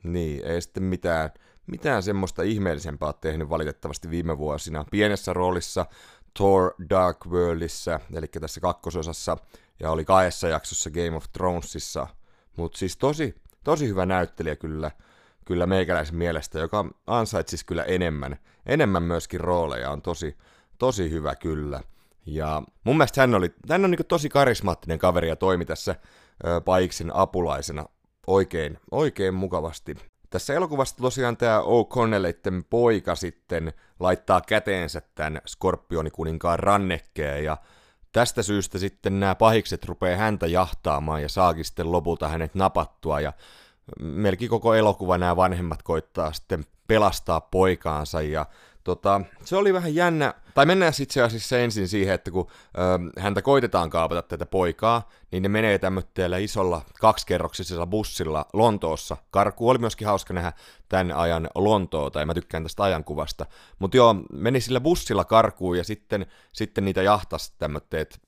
niin, 0.04 0.46
ei 0.46 0.62
sitten 0.62 0.84
mitään, 0.84 1.30
mitään 1.67 2.04
semmoista 2.04 2.43
ihmeellisempää 2.43 3.13
tehnyt 3.13 3.49
valitettavasti 3.49 4.10
viime 4.10 4.38
vuosina. 4.38 4.86
Pienessä 4.91 5.34
roolissa 5.34 5.86
Thor 6.34 6.73
Dark 6.89 7.25
Worldissa, 7.25 7.99
eli 8.13 8.28
tässä 8.28 8.62
kakkososassa, 8.62 9.38
ja 9.80 9.91
oli 9.91 10.06
kahdessa 10.06 10.47
jaksossa 10.47 10.89
Game 10.89 11.15
of 11.15 11.25
Thronesissa– 11.34 12.08
mutta 12.58 12.78
siis 12.78 12.97
tosi, 12.97 13.36
tosi 13.63 13.88
hyvä 13.88 14.06
näyttelijä 14.06 14.56
kyllä, 14.56 14.91
kyllä 15.45 15.65
meikäläisen 15.65 16.15
mielestä, 16.15 16.60
joka 16.60 16.86
ansaitsisi 17.08 17.65
kyllä 17.65 17.84
enemmän, 17.84 18.38
enemmän 18.65 19.04
myöskin 19.04 19.39
rooleja, 19.39 19.91
on 19.91 20.01
tosi, 20.01 20.38
tosi 20.78 21.12
hyvä 21.12 21.36
kyllä. 21.36 21.82
Ja 22.25 22.63
mun 22.84 22.97
mielestä 22.97 23.21
hän, 23.21 23.36
oli, 23.36 23.54
hän 23.69 23.86
on 23.86 23.91
niin 23.91 24.06
tosi 24.08 24.30
karismaattinen 24.30 24.99
kaveri 24.99 25.30
ja 25.30 25.36
toimi 25.36 25.65
tässä 25.65 25.95
ö, 26.45 26.62
Paiksin 26.62 27.12
apulaisena 27.13 27.86
oikein, 28.28 28.80
oikein 28.91 29.34
mukavasti. 29.34 29.95
Tässä 30.30 30.54
elokuvassa 30.54 30.98
tosiaan 30.98 31.38
tämä 31.38 31.60
O'Connellitten 31.60 32.64
poika 32.70 33.16
sitten 33.16 33.74
laittaa 34.00 34.42
käteensä 34.42 35.02
tämän 35.16 35.42
Skorpionikuninkaan 35.46 36.60
rannekkeen 36.60 37.44
ja 37.44 37.58
Tästä 38.16 38.44
syystä 38.44 38.78
sitten 38.78 39.20
nämä 39.20 39.36
pahikset 39.36 39.86
rupeaa 39.86 40.18
häntä 40.18 40.48
jahtaamaan 40.48 41.22
ja 41.22 41.30
saakin 41.30 41.66
sitten 41.66 41.92
lopulta 41.92 42.28
hänet 42.28 42.56
napattua 42.56 43.22
ja 43.22 43.34
melkein 44.00 44.50
koko 44.50 44.74
elokuva 44.74 45.18
nämä 45.18 45.36
vanhemmat 45.36 45.84
koittaa 45.84 46.34
sitten 46.34 46.66
pelastaa 46.88 47.42
poikaansa 47.42 48.22
ja 48.22 48.46
tota, 48.86 49.21
se 49.43 49.56
oli 49.56 49.74
vähän 49.74 49.95
jännä, 49.95 50.34
tai 50.54 50.65
mennään 50.65 50.93
itse 51.02 51.21
asiassa 51.21 51.58
ensin 51.60 51.88
siihen, 51.88 52.15
että 52.15 52.32
kun 52.32 52.48
ö, 52.50 53.21
häntä 53.21 53.41
koitetaan 53.41 53.89
kaapata 53.89 54.21
tätä 54.21 54.45
poikaa, 54.45 55.10
niin 55.32 55.43
ne 55.43 55.50
menee 55.50 55.80
tämmöisellä 55.80 56.38
isolla 56.38 56.82
kaksikerroksisella 57.00 57.88
bussilla 57.88 58.45
Lontoossa. 58.54 59.17
Karku 59.32 59.69
oli 59.69 59.78
myöskin 59.78 60.08
hauska 60.08 60.34
nähdä 60.34 60.54
tämän 60.89 61.12
ajan 61.12 61.50
Lontoota, 61.56 62.19
ja 62.19 62.26
mä 62.26 62.34
tykkään 62.34 62.63
tästä 62.63 62.84
ajankuvasta. 62.84 63.45
Mutta 63.80 63.98
joo, 63.98 64.15
meni 64.34 64.62
sillä 64.62 64.80
bussilla 64.80 65.26
karkuun, 65.26 65.78
ja 65.78 65.84
sitten, 65.84 66.26
sitten 66.54 66.86
niitä 66.86 67.02
jahtas 67.02 67.54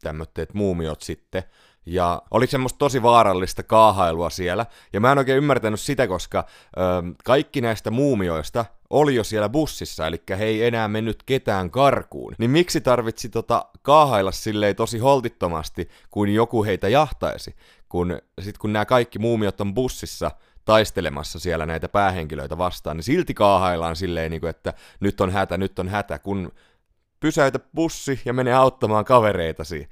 tämmöitteet 0.04 0.54
muumiot 0.54 1.02
sitten. 1.02 1.44
Ja 1.86 2.22
oli 2.32 2.48
semmoista 2.48 2.78
tosi 2.78 3.04
vaarallista 3.04 3.64
kaahailua 3.64 4.30
siellä. 4.30 4.66
Ja 4.94 5.00
mä 5.00 5.12
en 5.12 5.18
oikein 5.18 5.38
ymmärtänyt 5.38 5.80
sitä, 5.80 6.08
koska 6.08 6.46
ö, 6.78 6.82
kaikki 7.24 7.62
näistä 7.62 7.92
muumioista 7.92 8.66
oli 8.90 9.16
jo 9.16 9.24
siellä 9.24 9.50
bussissa, 9.50 10.08
eli 10.08 10.24
he 10.30 10.46
ei 10.46 10.64
enää 10.64 10.88
mennyt 10.88 11.24
ketään 11.24 11.72
karkuun. 11.72 12.36
Niin 12.38 12.52
miksi 12.52 12.82
tarvitsi 12.82 13.30
tota 13.30 13.66
kaahailla 13.82 14.32
silleen 14.32 14.76
tosi 14.76 14.98
holtittomasti, 15.00 15.90
kuin 16.10 16.34
joku 16.34 16.64
heitä 16.64 16.90
jahtaisi? 16.90 17.56
Kun 17.90 18.22
sit 18.42 18.58
kun 18.58 18.74
nämä 18.74 18.86
kaikki 18.86 19.20
muumiot 19.20 19.62
on 19.62 19.74
bussissa, 19.74 20.32
taistelemassa 20.66 21.40
siellä 21.40 21.66
näitä 21.66 21.90
päähenkilöitä 21.90 22.58
vastaan, 22.58 22.98
niin 22.98 23.04
silti 23.04 23.34
kaahaillaan 23.34 23.96
silleen, 23.96 24.32
niin 24.32 24.42
kuin, 24.42 24.50
että 24.50 24.74
nyt 25.00 25.22
on 25.22 25.32
hätä, 25.32 25.58
nyt 25.58 25.80
on 25.80 25.88
hätä, 25.88 26.20
kun 26.20 26.52
pysäytä 27.20 27.60
bussi 27.76 28.22
ja 28.26 28.34
mene 28.34 28.54
auttamaan 28.54 29.06
kavereitasi. 29.06 29.90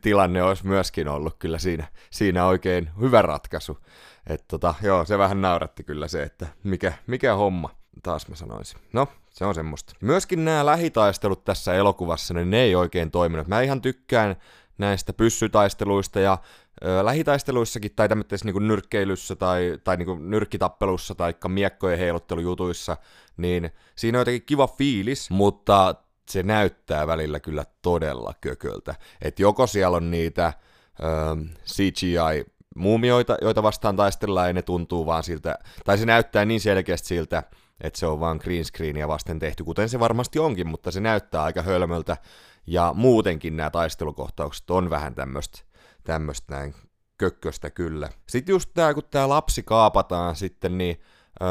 Tilanne 0.00 0.42
olisi 0.42 0.66
myöskin 0.66 1.08
ollut 1.08 1.36
kyllä 1.38 1.58
siinä, 1.58 1.88
siinä 2.10 2.46
oikein 2.46 2.90
hyvä 3.00 3.22
ratkaisu. 3.22 3.78
että 4.26 4.44
tota, 4.48 4.74
joo, 4.82 5.04
se 5.04 5.18
vähän 5.18 5.40
nauratti 5.40 5.84
kyllä 5.84 6.08
se, 6.08 6.22
että 6.22 6.46
mikä, 6.64 6.92
mikä 7.06 7.34
homma, 7.34 7.79
taas 8.02 8.28
mä 8.28 8.36
sanoisin. 8.36 8.80
No, 8.92 9.08
se 9.30 9.44
on 9.44 9.54
semmoista. 9.54 9.92
Myöskin 10.00 10.44
nämä 10.44 10.66
lähitaistelut 10.66 11.44
tässä 11.44 11.74
elokuvassa, 11.74 12.34
niin 12.34 12.50
ne 12.50 12.60
ei 12.60 12.74
oikein 12.74 13.10
toiminut. 13.10 13.48
Mä 13.48 13.60
ihan 13.60 13.82
tykkään 13.82 14.36
näistä 14.78 15.12
pyssytaisteluista 15.12 16.20
ja 16.20 16.38
ö, 16.84 17.04
lähitaisteluissakin 17.04 17.90
tai 17.96 18.08
tämmöisessä 18.08 18.46
niin 18.46 18.68
nyrkkeilyssä 18.68 19.36
tai, 19.36 19.78
tai 19.84 19.96
niin 19.96 20.30
nyrkkitappelussa 20.30 21.14
tai 21.14 21.34
miekkojen 21.48 21.98
heiluttelujutuissa, 21.98 22.96
niin 23.36 23.70
siinä 23.96 24.18
on 24.18 24.20
jotenkin 24.20 24.46
kiva 24.46 24.66
fiilis, 24.66 25.30
mutta 25.30 25.94
se 26.28 26.42
näyttää 26.42 27.06
välillä 27.06 27.40
kyllä 27.40 27.64
todella 27.82 28.34
kököltä. 28.40 28.94
Että 29.22 29.42
joko 29.42 29.66
siellä 29.66 29.96
on 29.96 30.10
niitä 30.10 30.52
ö, 31.00 31.04
CGI 31.66 32.44
muumioita, 32.76 33.36
joita 33.42 33.62
vastaan 33.62 33.96
taistellaan, 33.96 34.48
ja 34.48 34.52
ne 34.52 34.62
tuntuu 34.62 35.06
vaan 35.06 35.22
siltä, 35.22 35.58
tai 35.84 35.98
se 35.98 36.06
näyttää 36.06 36.44
niin 36.44 36.60
selkeästi 36.60 37.08
siltä, 37.08 37.42
että 37.80 37.98
se 37.98 38.06
on 38.06 38.20
vaan 38.20 38.40
green 38.42 38.64
screenia 38.64 39.08
vasten 39.08 39.38
tehty, 39.38 39.64
kuten 39.64 39.88
se 39.88 40.00
varmasti 40.00 40.38
onkin, 40.38 40.66
mutta 40.66 40.90
se 40.90 41.00
näyttää 41.00 41.42
aika 41.42 41.62
hölmöltä, 41.62 42.16
ja 42.66 42.92
muutenkin 42.96 43.56
nämä 43.56 43.70
taistelukohtaukset 43.70 44.70
on 44.70 44.90
vähän 44.90 45.14
tämmöistä 45.14 45.58
tämmöistä 46.04 46.54
näin 46.54 46.74
kökköstä 47.18 47.70
kyllä. 47.70 48.08
Sitten 48.28 48.52
just 48.52 48.70
tää, 48.74 48.94
kun 48.94 49.02
tää 49.10 49.28
lapsi 49.28 49.62
kaapataan 49.62 50.36
sitten, 50.36 50.78
niin 50.78 51.00
öö, 51.42 51.48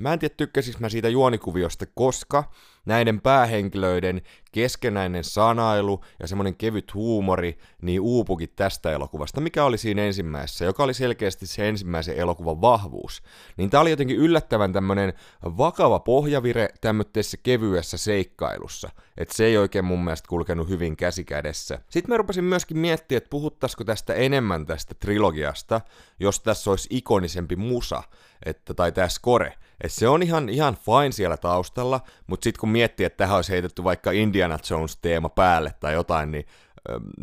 Mä 0.00 0.12
en 0.12 0.18
tiedä 0.18 0.34
tykkäsis 0.36 0.80
mä 0.80 0.88
siitä 0.88 1.08
juonikuviosta, 1.08 1.86
koska 1.94 2.44
näiden 2.86 3.20
päähenkilöiden 3.20 4.22
keskenäinen 4.52 5.24
sanailu 5.24 6.04
ja 6.20 6.28
semmonen 6.28 6.56
kevyt 6.56 6.94
huumori 6.94 7.58
niin 7.82 8.00
uupukin 8.00 8.48
tästä 8.56 8.92
elokuvasta, 8.92 9.40
mikä 9.40 9.64
oli 9.64 9.78
siinä 9.78 10.02
ensimmäisessä, 10.02 10.64
joka 10.64 10.84
oli 10.84 10.94
selkeästi 10.94 11.46
se 11.46 11.68
ensimmäisen 11.68 12.16
elokuvan 12.16 12.60
vahvuus. 12.60 13.22
Niin 13.56 13.70
tää 13.70 13.80
oli 13.80 13.90
jotenkin 13.90 14.16
yllättävän 14.16 14.72
tämmönen 14.72 15.12
vakava 15.44 16.00
pohjavire 16.00 16.68
tämmöisessä 16.80 17.36
kevyessä 17.42 17.98
seikkailussa. 17.98 18.90
Että 19.16 19.36
se 19.36 19.44
ei 19.44 19.56
oikein 19.56 19.84
mun 19.84 20.04
mielestä 20.04 20.28
kulkenut 20.28 20.68
hyvin 20.68 20.96
käsikädessä. 20.96 21.78
Sitten 21.90 22.12
mä 22.12 22.16
rupesin 22.16 22.44
myöskin 22.44 22.78
miettiä, 22.78 23.18
että 23.18 23.30
puhuttaisiko 23.30 23.84
tästä 23.84 24.14
enemmän 24.14 24.66
tästä 24.66 24.94
trilogiasta, 24.94 25.80
jos 26.20 26.40
tässä 26.40 26.70
olisi 26.70 26.88
ikonisempi 26.90 27.56
musa, 27.56 28.02
että, 28.46 28.74
tai 28.74 28.92
tämä 28.92 29.08
score. 29.08 29.54
Et 29.80 29.92
se 29.92 30.08
on 30.08 30.22
ihan, 30.22 30.48
ihan 30.48 30.76
fine 30.76 31.12
siellä 31.12 31.36
taustalla, 31.36 32.00
mutta 32.26 32.44
sitten 32.44 32.60
kun 32.60 32.68
miettii, 32.68 33.06
että 33.06 33.16
tähän 33.16 33.36
olisi 33.36 33.52
heitetty 33.52 33.84
vaikka 33.84 34.10
Indiana 34.10 34.58
Jones-teema 34.70 35.28
päälle 35.28 35.74
tai 35.80 35.92
jotain, 35.92 36.30
niin 36.30 36.46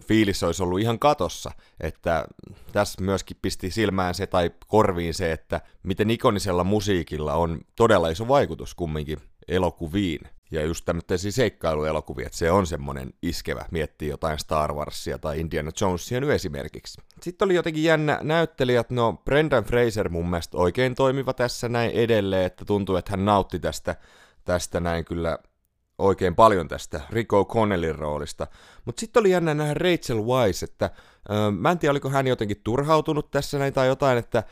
fiilis 0.04 0.44
olisi 0.44 0.64
ollut 0.64 0.80
ihan 0.80 1.00
katossa, 1.00 1.52
että 1.80 2.28
tässä 2.72 3.02
myöskin 3.02 3.38
pisti 3.42 3.72
silmään 3.72 4.16
se 4.16 4.28
tai 4.28 4.52
korviin 4.68 5.14
se, 5.14 5.32
että 5.32 5.62
miten 5.84 6.10
ikonisella 6.10 6.64
musiikilla 6.64 7.34
on 7.34 7.62
todella 7.76 8.10
iso 8.10 8.28
vaikutus 8.28 8.76
kumminkin 8.76 9.18
elokuviin. 9.48 10.22
Ja 10.52 10.66
just 10.66 10.86
tämmöisiä 10.86 11.32
seikkailuelokuvia, 11.32 12.26
että 12.26 12.38
se 12.38 12.52
on 12.52 12.68
semmonen 12.68 13.14
iskevä, 13.22 13.66
miettii 13.72 14.10
jotain 14.10 14.40
Star 14.40 14.74
Warsia 14.74 15.18
tai 15.18 15.40
Indiana 15.40 15.72
Jonesia 15.82 16.22
nyt 16.22 16.30
esimerkiksi. 16.30 17.02
Sitten 17.22 17.46
oli 17.46 17.56
jotenkin 17.56 17.84
jännä 17.84 18.20
näyttelijät, 18.22 18.90
no 18.90 19.14
Brendan 19.26 19.64
Fraser 19.64 20.10
mun 20.10 20.30
mielestä 20.30 20.58
oikein 20.58 20.96
toimiva 20.96 21.34
tässä 21.34 21.70
näin 21.70 21.92
edelleen, 21.92 22.46
että 22.46 22.66
tuntuu, 22.66 22.96
että 22.96 23.12
hän 23.12 23.26
nautti 23.26 23.60
tästä, 23.60 23.96
tästä 24.44 24.80
näin 24.80 25.06
kyllä 25.06 25.40
oikein 25.98 26.36
paljon 26.36 26.68
tästä 26.68 27.02
Rico 27.10 27.46
Connellin 27.46 27.96
roolista. 27.96 28.48
Mutta 28.86 29.00
sitten 29.00 29.20
oli 29.20 29.32
jännä 29.32 29.54
nähdä 29.54 29.74
Rachel 29.74 30.26
Wise, 30.26 30.66
että 30.66 30.90
öö, 31.32 31.52
mä 31.52 31.72
en 31.72 31.80
tiedä, 31.80 31.92
oliko 31.92 32.10
hän 32.10 32.28
jotenkin 32.28 32.62
turhautunut 32.64 33.32
tässä 33.32 33.60
näin 33.60 33.74
tai 33.74 33.88
jotain, 33.88 34.18
että 34.18 34.44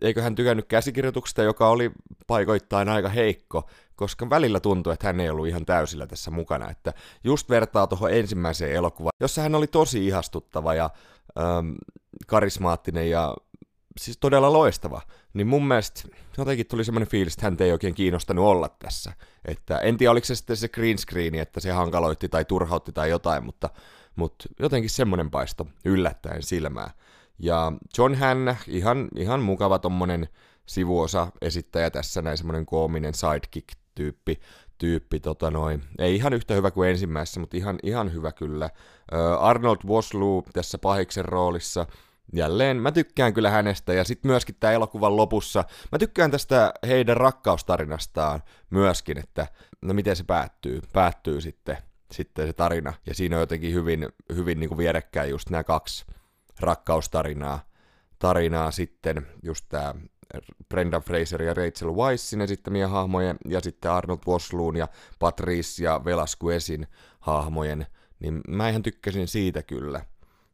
eikö 0.00 0.22
hän 0.22 0.34
tykännyt 0.34 0.66
käsikirjoituksesta, 0.66 1.42
joka 1.42 1.68
oli 1.68 1.90
paikoittain 2.26 2.88
aika 2.88 3.08
heikko, 3.08 3.68
koska 3.96 4.30
välillä 4.30 4.60
tuntui, 4.60 4.92
että 4.92 5.06
hän 5.06 5.20
ei 5.20 5.30
ollut 5.30 5.46
ihan 5.46 5.66
täysillä 5.66 6.06
tässä 6.06 6.30
mukana. 6.30 6.70
Että 6.70 6.92
just 7.24 7.50
vertaa 7.50 7.86
tuohon 7.86 8.12
ensimmäiseen 8.12 8.72
elokuvaan, 8.72 9.12
jossa 9.20 9.42
hän 9.42 9.54
oli 9.54 9.66
tosi 9.66 10.06
ihastuttava 10.06 10.74
ja 10.74 10.90
ähm, 11.38 11.72
karismaattinen 12.26 13.10
ja 13.10 13.36
siis 14.00 14.18
todella 14.18 14.52
loistava. 14.52 15.02
Niin 15.34 15.46
mun 15.46 15.68
mielestä 15.68 16.02
jotenkin 16.38 16.66
tuli 16.66 16.84
semmoinen 16.84 17.08
fiilis, 17.08 17.34
että 17.34 17.46
hän 17.46 17.56
ei 17.60 17.72
oikein 17.72 17.94
kiinnostanut 17.94 18.44
olla 18.44 18.68
tässä. 18.78 19.12
Että 19.44 19.78
en 19.78 19.96
tiedä, 19.96 20.10
oliko 20.10 20.24
se 20.24 20.34
sitten 20.34 20.56
se 20.56 20.68
green 20.68 20.98
screen, 20.98 21.34
että 21.34 21.60
se 21.60 21.70
hankaloitti 21.70 22.28
tai 22.28 22.44
turhautti 22.44 22.92
tai 22.92 23.10
jotain, 23.10 23.44
mutta, 23.44 23.70
mutta 24.16 24.44
jotenkin 24.58 24.90
semmoinen 24.90 25.30
paisto 25.30 25.66
yllättäen 25.84 26.42
silmää. 26.42 26.90
Ja 27.42 27.72
John 27.98 28.14
Hanna, 28.14 28.56
ihan, 28.68 29.08
ihan 29.16 29.40
mukava 29.40 29.78
tommonen 29.78 30.28
sivuosa 30.66 31.32
esittäjä 31.40 31.90
tässä, 31.90 32.22
näin 32.22 32.38
semmoinen 32.38 32.66
koominen 32.66 33.14
sidekick-tyyppi, 33.14 34.40
tyyppi, 34.78 35.20
tota 35.20 35.50
noin. 35.50 35.82
Ei 35.98 36.16
ihan 36.16 36.32
yhtä 36.32 36.54
hyvä 36.54 36.70
kuin 36.70 36.90
ensimmäisessä, 36.90 37.40
mutta 37.40 37.56
ihan, 37.56 37.78
ihan 37.82 38.12
hyvä 38.12 38.32
kyllä. 38.32 38.70
Arnold 39.40 39.78
Vosloo 39.86 40.42
tässä 40.52 40.78
pahiksen 40.78 41.24
roolissa, 41.24 41.86
jälleen 42.32 42.76
mä 42.76 42.92
tykkään 42.92 43.34
kyllä 43.34 43.50
hänestä, 43.50 43.92
ja 43.92 44.04
sitten 44.04 44.30
myöskin 44.30 44.56
tämä 44.60 44.72
elokuvan 44.72 45.16
lopussa, 45.16 45.64
mä 45.92 45.98
tykkään 45.98 46.30
tästä 46.30 46.72
heidän 46.86 47.16
rakkaustarinastaan 47.16 48.42
myöskin, 48.70 49.18
että 49.18 49.46
no 49.82 49.94
miten 49.94 50.16
se 50.16 50.24
päättyy, 50.24 50.80
päättyy 50.92 51.40
sitten, 51.40 51.76
sitten 52.12 52.46
se 52.46 52.52
tarina, 52.52 52.92
ja 53.06 53.14
siinä 53.14 53.36
on 53.36 53.40
jotenkin 53.40 53.74
hyvin, 53.74 54.08
hyvin 54.34 54.60
niin 54.60 54.68
kuin 54.68 54.78
vierekkäin 54.78 55.30
just 55.30 55.50
nämä 55.50 55.64
kaksi 55.64 56.04
rakkaustarinaa, 56.60 57.60
tarinaa 58.18 58.70
sitten, 58.70 59.26
just 59.42 59.64
tämä 59.68 59.94
Brenda 60.68 61.00
Fraser 61.00 61.42
ja 61.42 61.54
Rachel 61.54 61.94
Weissin 61.94 62.40
esittämiä 62.40 62.88
hahmoja, 62.88 63.34
ja 63.48 63.60
sitten 63.60 63.90
Arnold 63.90 64.18
Vosloon 64.26 64.76
ja 64.76 64.88
Patrice 65.18 65.84
ja 65.84 66.00
Velasquezin 66.04 66.86
hahmojen, 67.20 67.86
niin 68.20 68.40
mä 68.48 68.68
ihan 68.68 68.82
tykkäsin 68.82 69.28
siitä 69.28 69.62
kyllä. 69.62 70.04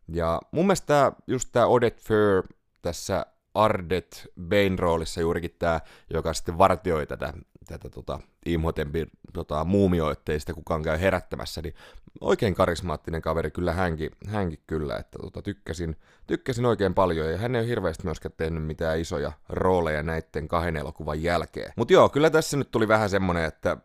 Ja 0.09 0.41
mun 0.51 0.67
mielestä 0.67 0.87
tää, 0.87 1.13
just 1.27 1.49
tämä 1.53 1.67
Odette 1.67 2.03
Fur 2.03 2.47
tässä 2.83 3.27
Ardet 3.55 4.29
Bane 4.49 4.77
roolissa 4.79 5.21
juurikin 5.21 5.57
tämä, 5.59 5.81
joka 6.11 6.35
sitten 6.35 6.59
vartioi 6.59 7.07
tätä, 7.07 7.33
tätä 7.67 7.91
tota, 7.91 8.21
Imhotepin 8.47 9.11
tota, 9.33 9.65
muumio, 9.65 10.11
ettei 10.11 10.41
sitä 10.41 10.55
kukaan 10.55 10.83
käy 10.83 11.01
herättämässä, 11.01 11.63
niin 11.63 11.75
oikein 12.21 12.55
karismaattinen 12.55 13.23
kaveri 13.23 13.51
kyllä 13.51 13.73
hänkin, 13.73 14.11
hänkin 14.27 14.59
kyllä, 14.67 14.97
että 14.97 15.19
tota, 15.19 15.43
tykkäsin, 15.43 15.97
tykkäsin 16.27 16.67
oikein 16.67 16.95
paljon, 16.95 17.31
ja 17.31 17.39
hän 17.39 17.55
ei 17.55 17.61
ole 17.61 17.69
hirveästi 17.69 18.05
myöskään 18.05 18.35
tehnyt 18.37 18.65
mitään 18.65 19.01
isoja 19.01 19.33
rooleja 19.49 20.03
näiden 20.03 20.49
kahden 20.49 20.77
elokuvan 20.77 21.23
jälkeen. 21.23 21.73
Mutta 21.77 21.93
joo, 21.93 22.09
kyllä 22.09 22.31
tässä 22.31 22.57
nyt 22.57 22.71
tuli 22.71 22.89
vähän 22.89 23.11
semmonen, 23.11 23.45
että 23.45 23.77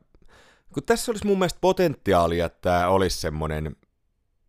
kun 0.73 0.83
tässä 0.83 1.11
olisi 1.11 1.27
mun 1.27 1.39
mielestä 1.39 1.59
potentiaalia, 1.61 2.45
että 2.45 2.59
tämä 2.61 2.87
olisi 2.87 3.19
semmonen 3.21 3.75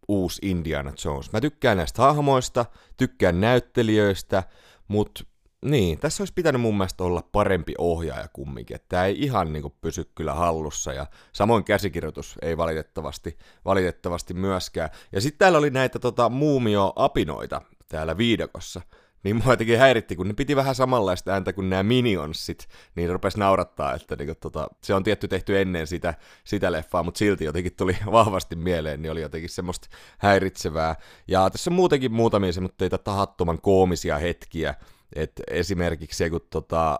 uusi 0.08 0.46
Indiana 0.46 0.92
Jones. 1.04 1.32
Mä 1.32 1.40
tykkään 1.40 1.76
näistä 1.76 2.02
hahmoista, 2.02 2.66
tykkään 2.96 3.40
näyttelijöistä, 3.40 4.42
mutta 4.88 5.24
niin, 5.64 5.98
tässä 5.98 6.22
olisi 6.22 6.32
pitänyt 6.32 6.60
mun 6.60 6.76
mielestä 6.76 7.04
olla 7.04 7.22
parempi 7.32 7.74
ohjaaja 7.78 8.28
kumminkin, 8.32 8.78
tämä 8.88 9.04
ei 9.04 9.22
ihan 9.22 9.52
niin 9.52 9.62
kuin, 9.62 9.74
pysy 9.80 10.10
kyllä 10.14 10.34
hallussa, 10.34 10.92
ja 10.92 11.06
samoin 11.32 11.64
käsikirjoitus 11.64 12.36
ei 12.42 12.56
valitettavasti, 12.56 13.38
valitettavasti 13.64 14.34
myöskään. 14.34 14.90
Ja 15.12 15.20
sitten 15.20 15.38
täällä 15.38 15.58
oli 15.58 15.70
näitä 15.70 15.98
tota, 15.98 16.28
muumio-apinoita 16.28 17.60
täällä 17.88 18.16
viidakossa, 18.16 18.80
niin 19.24 19.36
mua 19.36 19.52
jotenkin 19.52 19.78
häiritti, 19.78 20.16
kun 20.16 20.28
ne 20.28 20.34
piti 20.34 20.56
vähän 20.56 20.74
samanlaista 20.74 21.32
ääntä 21.32 21.52
kuin 21.52 21.70
nämä 21.70 21.82
Minionsit, 21.82 22.68
niin 22.94 23.10
rupesi 23.10 23.38
naurattaa, 23.38 23.94
että 23.94 24.16
niin 24.16 24.26
kuin, 24.26 24.38
tota, 24.40 24.68
se 24.82 24.94
on 24.94 25.02
tietty 25.02 25.28
tehty 25.28 25.60
ennen 25.60 25.86
sitä, 25.86 26.14
sitä 26.44 26.72
leffaa, 26.72 27.02
mutta 27.02 27.18
silti 27.18 27.44
jotenkin 27.44 27.76
tuli 27.76 27.96
vahvasti 28.12 28.56
mieleen, 28.56 29.02
niin 29.02 29.12
oli 29.12 29.22
jotenkin 29.22 29.50
semmoista 29.50 29.88
häiritsevää. 30.18 30.96
Ja 31.28 31.50
tässä 31.50 31.70
on 31.70 31.74
muutenkin 31.74 32.12
muutamia 32.12 32.52
semmoista 32.52 32.98
tahattoman 32.98 33.60
koomisia 33.60 34.18
hetkiä, 34.18 34.74
että 35.14 35.42
esimerkiksi 35.50 36.30
kun 36.30 36.40
tota, 36.50 36.98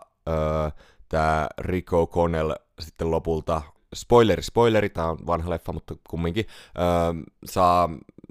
tämä 1.09 1.47
Rico 1.59 2.07
Connell 2.07 2.53
sitten 2.79 3.11
lopulta, 3.11 3.61
spoileri, 3.95 4.43
spoileri, 4.43 4.89
tämä 4.89 5.09
on 5.09 5.17
vanha 5.27 5.49
leffa, 5.49 5.73
mutta 5.73 5.95
kumminkin, 6.09 6.45
öö, 6.79 6.85
saa 7.45 7.89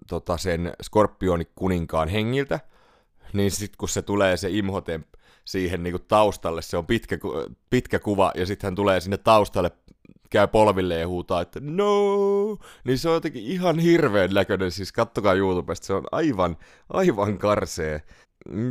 tota, 0.08 0.38
sen 0.38 0.72
Skorpioni 0.82 1.44
kuninkaan 1.54 2.08
hengiltä, 2.08 2.60
niin 3.32 3.50
sitten 3.50 3.78
kun 3.78 3.88
se 3.88 4.02
tulee 4.02 4.36
se 4.36 4.50
Imhotep 4.50 5.02
siihen 5.44 5.82
niinku 5.82 5.98
taustalle, 5.98 6.62
se 6.62 6.76
on 6.76 6.86
pitkä, 6.86 7.18
pitkä 7.70 7.98
kuva, 7.98 8.32
ja 8.34 8.46
sitten 8.46 8.66
hän 8.66 8.74
tulee 8.74 9.00
sinne 9.00 9.16
taustalle, 9.16 9.70
käy 10.30 10.48
polville 10.48 10.94
ja 10.94 11.08
huutaa, 11.08 11.40
että 11.40 11.60
no, 11.62 11.94
niin 12.84 12.98
se 12.98 13.08
on 13.08 13.14
jotenkin 13.14 13.42
ihan 13.42 13.78
hirveän 13.78 14.30
näköinen, 14.34 14.70
siis 14.70 14.92
kattokaa 14.92 15.34
YouTubesta, 15.34 15.86
se 15.86 15.92
on 15.92 16.04
aivan, 16.12 16.56
aivan 16.88 17.38
karsee. 17.38 18.02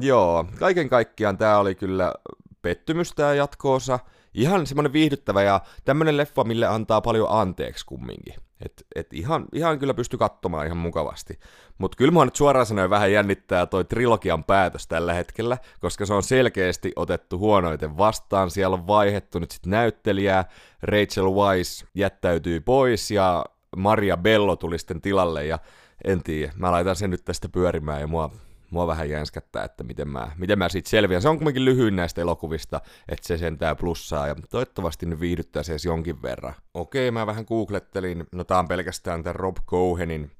Joo, 0.01 0.45
kaiken 0.59 0.89
kaikkiaan 0.89 1.37
tämä 1.37 1.57
oli 1.57 1.75
kyllä 1.75 2.13
pettymys 2.61 3.11
tämä 3.11 3.33
jatkoosa. 3.33 3.99
Ihan 4.33 4.67
semmoinen 4.67 4.93
viihdyttävä 4.93 5.43
ja 5.43 5.61
tämmöinen 5.85 6.17
leffa, 6.17 6.43
mille 6.43 6.67
antaa 6.67 7.01
paljon 7.01 7.27
anteeksi 7.29 7.85
kumminkin. 7.85 8.33
Et, 8.65 8.85
et 8.95 9.13
ihan, 9.13 9.45
ihan 9.53 9.79
kyllä 9.79 9.93
pysty 9.93 10.17
katsomaan 10.17 10.65
ihan 10.65 10.77
mukavasti. 10.77 11.39
Mutta 11.77 11.95
kyllä 11.95 12.11
mua 12.11 12.25
nyt 12.25 12.35
suoraan 12.35 12.65
sanoen 12.65 12.89
vähän 12.89 13.11
jännittää 13.11 13.65
toi 13.65 13.85
trilogian 13.85 14.43
päätös 14.43 14.87
tällä 14.87 15.13
hetkellä, 15.13 15.57
koska 15.79 16.05
se 16.05 16.13
on 16.13 16.23
selkeästi 16.23 16.91
otettu 16.95 17.39
huonoiten 17.39 17.97
vastaan. 17.97 18.51
Siellä 18.51 18.73
on 18.73 18.87
vaihettu 18.87 19.39
nyt 19.39 19.51
sitten 19.51 19.71
näyttelijää, 19.71 20.45
Rachel 20.81 21.31
Weisz 21.31 21.85
jättäytyy 21.95 22.59
pois 22.59 23.11
ja 23.11 23.45
Maria 23.77 24.17
Bello 24.17 24.55
tuli 24.55 24.79
sitten 24.79 25.01
tilalle 25.01 25.45
ja 25.45 25.59
en 26.03 26.23
tiedä, 26.23 26.53
mä 26.55 26.71
laitan 26.71 26.95
sen 26.95 27.09
nyt 27.09 27.25
tästä 27.25 27.49
pyörimään 27.49 28.01
ja 28.01 28.07
mua 28.07 28.29
mua 28.71 28.87
vähän 28.87 29.09
jänskättää, 29.09 29.63
että 29.63 29.83
miten 29.83 30.07
mä, 30.07 30.31
miten 30.37 30.59
mä 30.59 30.69
siitä 30.69 30.89
selviän. 30.89 31.21
Se 31.21 31.29
on 31.29 31.37
kuitenkin 31.37 31.65
lyhyin 31.65 31.95
näistä 31.95 32.21
elokuvista, 32.21 32.81
että 33.09 33.27
se 33.27 33.37
sentää 33.37 33.75
plussaa, 33.75 34.27
ja 34.27 34.35
toivottavasti 34.49 35.05
nyt 35.05 35.19
viihdyttää 35.19 35.63
se 35.63 35.71
edes 35.71 35.85
jonkin 35.85 36.21
verran. 36.21 36.53
Okei, 36.73 37.11
mä 37.11 37.27
vähän 37.27 37.45
googlettelin, 37.47 38.27
no 38.31 38.43
tää 38.43 38.59
on 38.59 38.67
pelkästään 38.67 39.23
tämän 39.23 39.35
Rob 39.35 39.57
Cohenin 39.67 40.31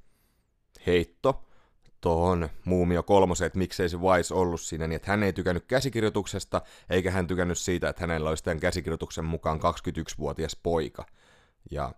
heitto, 0.87 1.45
tuohon 2.01 2.49
Muumio 2.65 3.03
kolmoseen, 3.03 3.47
että 3.47 3.59
miksei 3.59 3.89
se 3.89 3.97
Wise 3.97 4.33
ollut 4.33 4.61
siinä, 4.61 4.87
niin 4.87 4.95
että 4.95 5.11
hän 5.11 5.23
ei 5.23 5.33
tykännyt 5.33 5.65
käsikirjoituksesta, 5.65 6.61
eikä 6.89 7.11
hän 7.11 7.27
tykännyt 7.27 7.57
siitä, 7.57 7.89
että 7.89 8.01
hänellä 8.01 8.29
olisi 8.29 8.43
tämän 8.43 8.59
käsikirjoituksen 8.59 9.25
mukaan 9.25 9.59
21-vuotias 9.59 10.55
poika. 10.63 11.05
Ja 11.71 11.91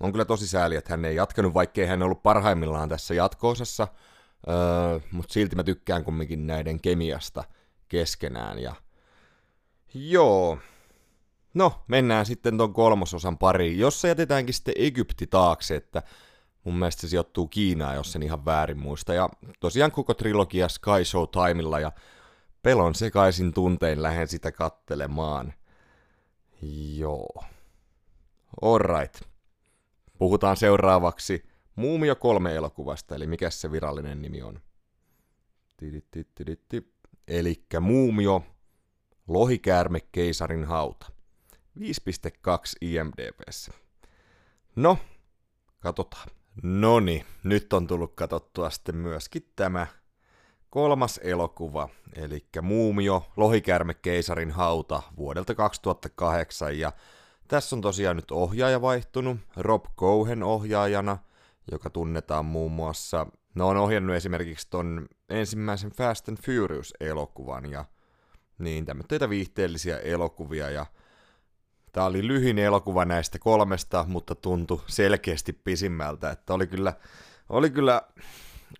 on 0.00 0.12
kyllä 0.12 0.24
tosi 0.24 0.48
sääli, 0.48 0.76
että 0.76 0.92
hän 0.92 1.04
ei 1.04 1.16
jatkanut, 1.16 1.54
vaikkei 1.54 1.86
hän 1.86 2.02
ollut 2.02 2.22
parhaimmillaan 2.22 2.88
tässä 2.88 3.14
jatkoosassa, 3.14 3.88
Öö, 4.48 5.00
mutta 5.12 5.32
silti 5.32 5.56
mä 5.56 5.64
tykkään 5.64 6.04
kumminkin 6.04 6.46
näiden 6.46 6.80
kemiasta 6.80 7.44
keskenään. 7.88 8.58
Ja... 8.58 8.74
Joo. 9.94 10.58
No, 11.54 11.84
mennään 11.88 12.26
sitten 12.26 12.58
ton 12.58 12.72
kolmososan 12.72 13.38
pariin, 13.38 13.78
jossa 13.78 14.08
jätetäänkin 14.08 14.54
sitten 14.54 14.74
Egypti 14.76 15.26
taakse, 15.26 15.76
että 15.76 16.02
mun 16.64 16.78
mielestä 16.78 17.00
se 17.00 17.08
sijoittuu 17.08 17.48
Kiinaan, 17.48 17.96
jos 17.96 18.12
sen 18.12 18.22
ihan 18.22 18.44
väärin 18.44 18.78
muista. 18.78 19.14
Ja 19.14 19.28
tosiaan 19.60 19.92
koko 19.92 20.14
trilogia 20.14 20.68
Sky 20.68 21.04
Show 21.04 21.24
Timella 21.28 21.80
ja 21.80 21.92
pelon 22.62 22.94
sekaisin 22.94 23.54
tuntein 23.54 24.02
lähden 24.02 24.28
sitä 24.28 24.52
kattelemaan. 24.52 25.54
Joo. 26.96 27.44
Alright. 28.62 29.20
Puhutaan 30.18 30.56
seuraavaksi 30.56 31.48
Muumio 31.76 32.16
kolme 32.16 32.54
elokuvasta, 32.54 33.14
eli 33.14 33.26
mikä 33.26 33.50
se 33.50 33.72
virallinen 33.72 34.22
nimi 34.22 34.42
on? 34.42 34.60
Eli 37.28 37.64
Muumio, 37.80 38.42
Lohikäärme, 39.26 40.00
Keisarin 40.12 40.64
hauta. 40.64 41.06
5.2 41.78 41.84
IMDBssä. 42.80 43.72
No, 44.76 44.98
katsotaan. 45.80 46.26
Noni, 46.62 47.26
nyt 47.44 47.72
on 47.72 47.86
tullut 47.86 48.14
katsottua 48.14 48.70
sitten 48.70 48.96
myöskin 48.96 49.52
tämä 49.56 49.86
kolmas 50.70 51.20
elokuva, 51.22 51.88
eli 52.14 52.46
Muumio, 52.62 53.32
Lohikäärme, 53.36 53.94
Keisarin 53.94 54.50
hauta 54.50 55.02
vuodelta 55.16 55.54
2008, 55.54 56.78
ja 56.78 56.92
tässä 57.48 57.76
on 57.76 57.82
tosiaan 57.82 58.16
nyt 58.16 58.30
ohjaaja 58.30 58.82
vaihtunut, 58.82 59.38
Rob 59.56 59.84
Cohen 59.96 60.42
ohjaajana– 60.42 61.18
joka 61.72 61.90
tunnetaan 61.90 62.44
muun 62.44 62.72
muassa, 62.72 63.26
no 63.54 63.68
on 63.68 63.76
ohjannut 63.76 64.16
esimerkiksi 64.16 64.66
ton 64.70 65.06
ensimmäisen 65.28 65.90
Fast 65.90 66.28
and 66.28 66.38
Furious-elokuvan 66.38 67.70
ja 67.70 67.84
niin 68.58 68.84
tämmöitä 68.84 69.30
viihteellisiä 69.30 69.98
elokuvia 69.98 70.70
ja 70.70 70.86
Tämä 71.96 72.06
oli 72.06 72.26
lyhin 72.26 72.58
elokuva 72.58 73.04
näistä 73.04 73.38
kolmesta, 73.38 74.04
mutta 74.08 74.34
tuntui 74.34 74.80
selkeästi 74.86 75.52
pisimmältä, 75.52 76.30
että 76.30 76.54
oli 76.54 76.66
kyllä, 76.66 76.92
oli 77.48 77.70
kyllä, 77.70 78.02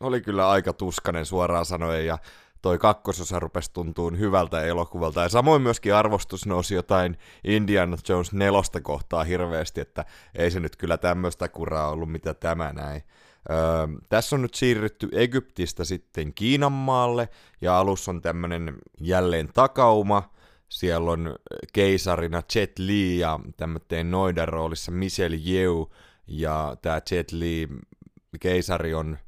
oli 0.00 0.20
kyllä 0.20 0.48
aika 0.48 0.72
tuskanen 0.72 1.26
suoraan 1.26 1.66
sanoen, 1.66 2.06
ja 2.06 2.18
toi 2.66 2.78
kakkososa 2.78 3.40
rupesi 3.40 3.72
tuntuun 3.72 4.18
hyvältä 4.18 4.62
elokuvalta. 4.62 5.22
Ja 5.22 5.28
samoin 5.28 5.62
myöskin 5.62 5.94
arvostus 5.94 6.46
nousi 6.46 6.74
jotain 6.74 7.18
Indiana 7.44 7.96
Jones 8.08 8.32
nelosta 8.32 8.80
kohtaa 8.80 9.24
hirveästi, 9.24 9.80
että 9.80 10.04
ei 10.34 10.50
se 10.50 10.60
nyt 10.60 10.76
kyllä 10.76 10.96
tämmöistä 10.96 11.48
kuraa 11.48 11.90
ollut, 11.90 12.12
mitä 12.12 12.34
tämä 12.34 12.72
näin. 12.72 13.02
Öö, 13.50 13.56
tässä 14.08 14.36
on 14.36 14.42
nyt 14.42 14.54
siirrytty 14.54 15.08
Egyptistä 15.12 15.84
sitten 15.84 16.34
Kiinan 16.34 16.72
maalle, 16.72 17.28
ja 17.60 17.78
alussa 17.78 18.10
on 18.10 18.22
tämmönen 18.22 18.74
jälleen 19.00 19.48
takauma, 19.54 20.30
siellä 20.68 21.10
on 21.10 21.36
keisarina 21.72 22.42
Jet 22.54 22.78
Li 22.78 23.18
ja 23.18 23.40
tämmöinen 23.56 24.10
noidan 24.10 24.48
roolissa 24.48 24.92
Michelle 24.92 25.38
Yeoh, 25.50 25.90
ja 26.26 26.76
tämä 26.82 27.00
Jet 27.10 27.32
Li 27.32 27.68
keisari 28.40 28.94
on 28.94 29.18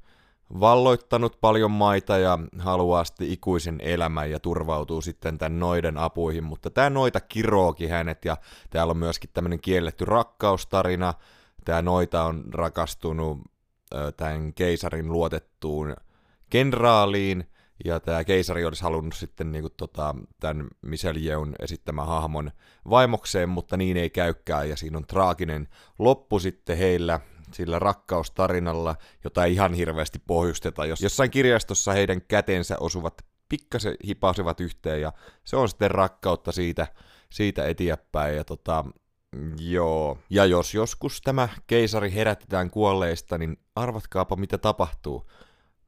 valloittanut 0.61 1.41
paljon 1.41 1.71
maita 1.71 2.19
ja 2.19 2.39
haluaa 2.59 3.05
sitten 3.05 3.31
ikuisen 3.31 3.79
elämän 3.81 4.31
ja 4.31 4.41
turvautuu 4.41 5.01
sitten 5.01 5.39
tämän 5.39 5.61
noiden 5.61 5.99
apuihin, 5.99 6.45
mutta 6.45 6.71
tämä 6.71 6.91
noita 6.91 7.21
kirookin 7.21 7.91
hänet 7.91 8.25
ja 8.25 8.37
täällä 8.71 8.91
on 8.91 8.97
myöskin 8.97 9.31
tämmöinen 9.35 9.61
kielletty 9.61 10.05
rakkaustarina. 10.05 11.15
Tämä 11.65 11.83
noita 11.83 12.25
on 12.25 12.45
rakastunut 12.55 13.39
tämän 14.17 14.55
keisarin 14.55 15.13
luotettuun 15.13 15.97
kenraaliin, 16.51 17.45
ja 17.85 18.01
tämä 18.01 18.25
keisari 18.25 18.65
olisi 18.65 18.83
halunnut 18.83 19.15
sitten 19.15 19.53
niin 19.53 19.63
kuin, 19.63 19.75
tota, 19.77 20.15
tämän 20.41 20.67
Michelle 20.83 21.21
Yeun 21.21 21.55
esittämän 21.59 22.07
hahmon 22.07 22.51
vaimokseen, 22.91 23.49
mutta 23.49 23.77
niin 23.77 23.97
ei 23.97 24.11
käykään, 24.11 24.69
ja 24.69 24.77
siinä 24.77 24.99
on 24.99 25.07
traaginen 25.07 25.69
loppu 25.99 26.39
sitten 26.39 26.79
heillä, 26.79 27.21
sillä 27.53 27.79
rakkaustarinalla, 27.79 28.97
jota 29.25 29.45
ei 29.45 29.53
ihan 29.53 29.75
hirveästi 29.75 30.19
pohjusteta. 30.27 30.87
Jos 30.87 31.01
jossain 31.01 31.31
kirjastossa 31.31 31.93
heidän 31.93 32.21
kätensä 32.29 32.77
osuvat 32.81 33.15
pikkasen 33.49 33.97
hipasivat 34.07 34.61
yhteen, 34.61 35.01
ja 35.01 35.13
se 35.45 35.57
on 35.57 35.69
sitten 35.69 35.91
rakkautta 35.91 36.53
siitä, 36.53 36.87
siitä 37.31 37.67
eteenpäin. 37.67 38.37
Ja 38.37 38.45
tota, 38.45 38.85
Joo. 39.61 40.19
Ja 40.31 40.45
jos 40.45 40.75
joskus 40.75 41.21
tämä 41.21 41.49
keisari 41.67 42.15
herätetään 42.15 42.71
kuolleista, 42.71 43.39
niin 43.39 43.57
arvatkaapa 43.77 44.37
mitä 44.37 44.59
tapahtuu. 44.59 45.31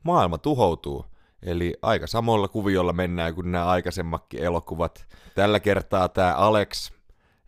Maailma 0.04 0.38
tuhoutuu. 0.38 1.04
Eli 1.42 1.74
aika 1.82 2.06
samoilla 2.06 2.48
kuviolla 2.48 2.92
mennään 2.92 3.34
kuin 3.34 3.52
nämä 3.52 3.66
aikaisemmatkin 3.66 4.42
elokuvat. 4.42 5.06
Tällä 5.34 5.60
kertaa 5.60 6.08
tämä 6.08 6.34
Alex, 6.34 6.92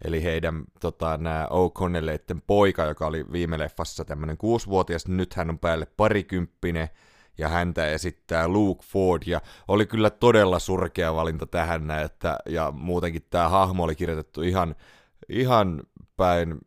eli 0.05 0.23
heidän 0.23 0.65
tota, 0.81 1.17
nämä 1.17 1.49
O'Connelleiden 1.51 2.43
poika, 2.47 2.85
joka 2.85 3.07
oli 3.07 3.25
viime 3.33 3.59
leffassa 3.59 4.05
tämmöinen 4.05 4.37
kuusivuotias, 4.37 5.07
niin 5.07 5.17
nyt 5.17 5.35
hän 5.35 5.51
on 5.51 5.59
päälle 5.59 5.87
parikymppinen, 5.97 6.89
ja 7.39 7.49
häntä 7.49 7.87
esittää 7.87 8.49
Luke 8.49 8.83
Ford, 8.85 9.23
ja 9.27 9.41
oli 9.69 9.87
kyllä 9.87 10.11
todella 10.11 10.59
surkea 10.59 11.15
valinta 11.15 11.47
tähän, 11.47 11.91
että, 11.91 12.39
ja 12.49 12.71
muutenkin 12.77 13.23
tämä 13.31 13.49
hahmo 13.49 13.83
oli 13.85 13.95
kirjoitettu 13.95 14.43
ihan 14.43 14.75
ihan 15.29 15.83
päin 16.17 16.59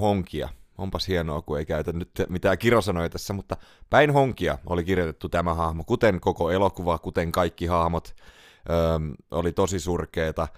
honkia. 0.00 0.48
Onpas 0.78 1.08
hienoa, 1.08 1.42
kun 1.42 1.58
ei 1.58 1.66
käytä 1.66 1.92
nyt 1.92 2.10
mitään 2.28 2.58
kirosanoja 2.58 3.08
tässä, 3.08 3.32
mutta 3.32 3.56
päin 3.90 4.12
honkia 4.12 4.58
oli 4.66 4.84
kirjoitettu 4.84 5.28
tämä 5.28 5.54
hahmo, 5.54 5.84
kuten 5.84 6.20
koko 6.20 6.50
elokuva, 6.50 6.98
kuten 6.98 7.32
kaikki 7.32 7.66
hahmot. 7.66 8.14
Öö, 8.70 8.76
oli 9.30 9.52
tosi 9.52 9.80
surkeeta. 9.80 10.48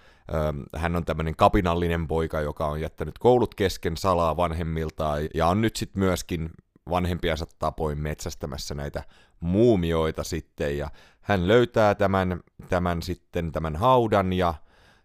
Hän 0.77 0.97
on 0.97 1.05
tämmöinen 1.05 1.37
kapinallinen 1.37 2.09
poika, 2.09 2.41
joka 2.41 2.67
on 2.67 2.81
jättänyt 2.81 3.19
koulut 3.19 3.55
kesken 3.55 3.97
salaa 3.97 4.37
vanhemmiltaan 4.37 5.21
ja 5.35 5.47
on 5.47 5.61
nyt 5.61 5.77
sitten 5.77 6.01
myöskin 6.01 6.51
vanhempiansa 6.91 7.47
tapoin 7.59 8.01
metsästämässä 8.01 8.75
näitä 8.75 9.03
muumioita 9.41 10.25
sitten. 10.25 10.79
Ja 10.79 10.91
hän 11.21 11.49
löytää 11.49 11.95
tämän, 11.95 12.41
tämän 12.69 13.03
sitten 13.03 13.53
tämän 13.53 13.77
haudan 13.77 14.33
ja 14.33 14.55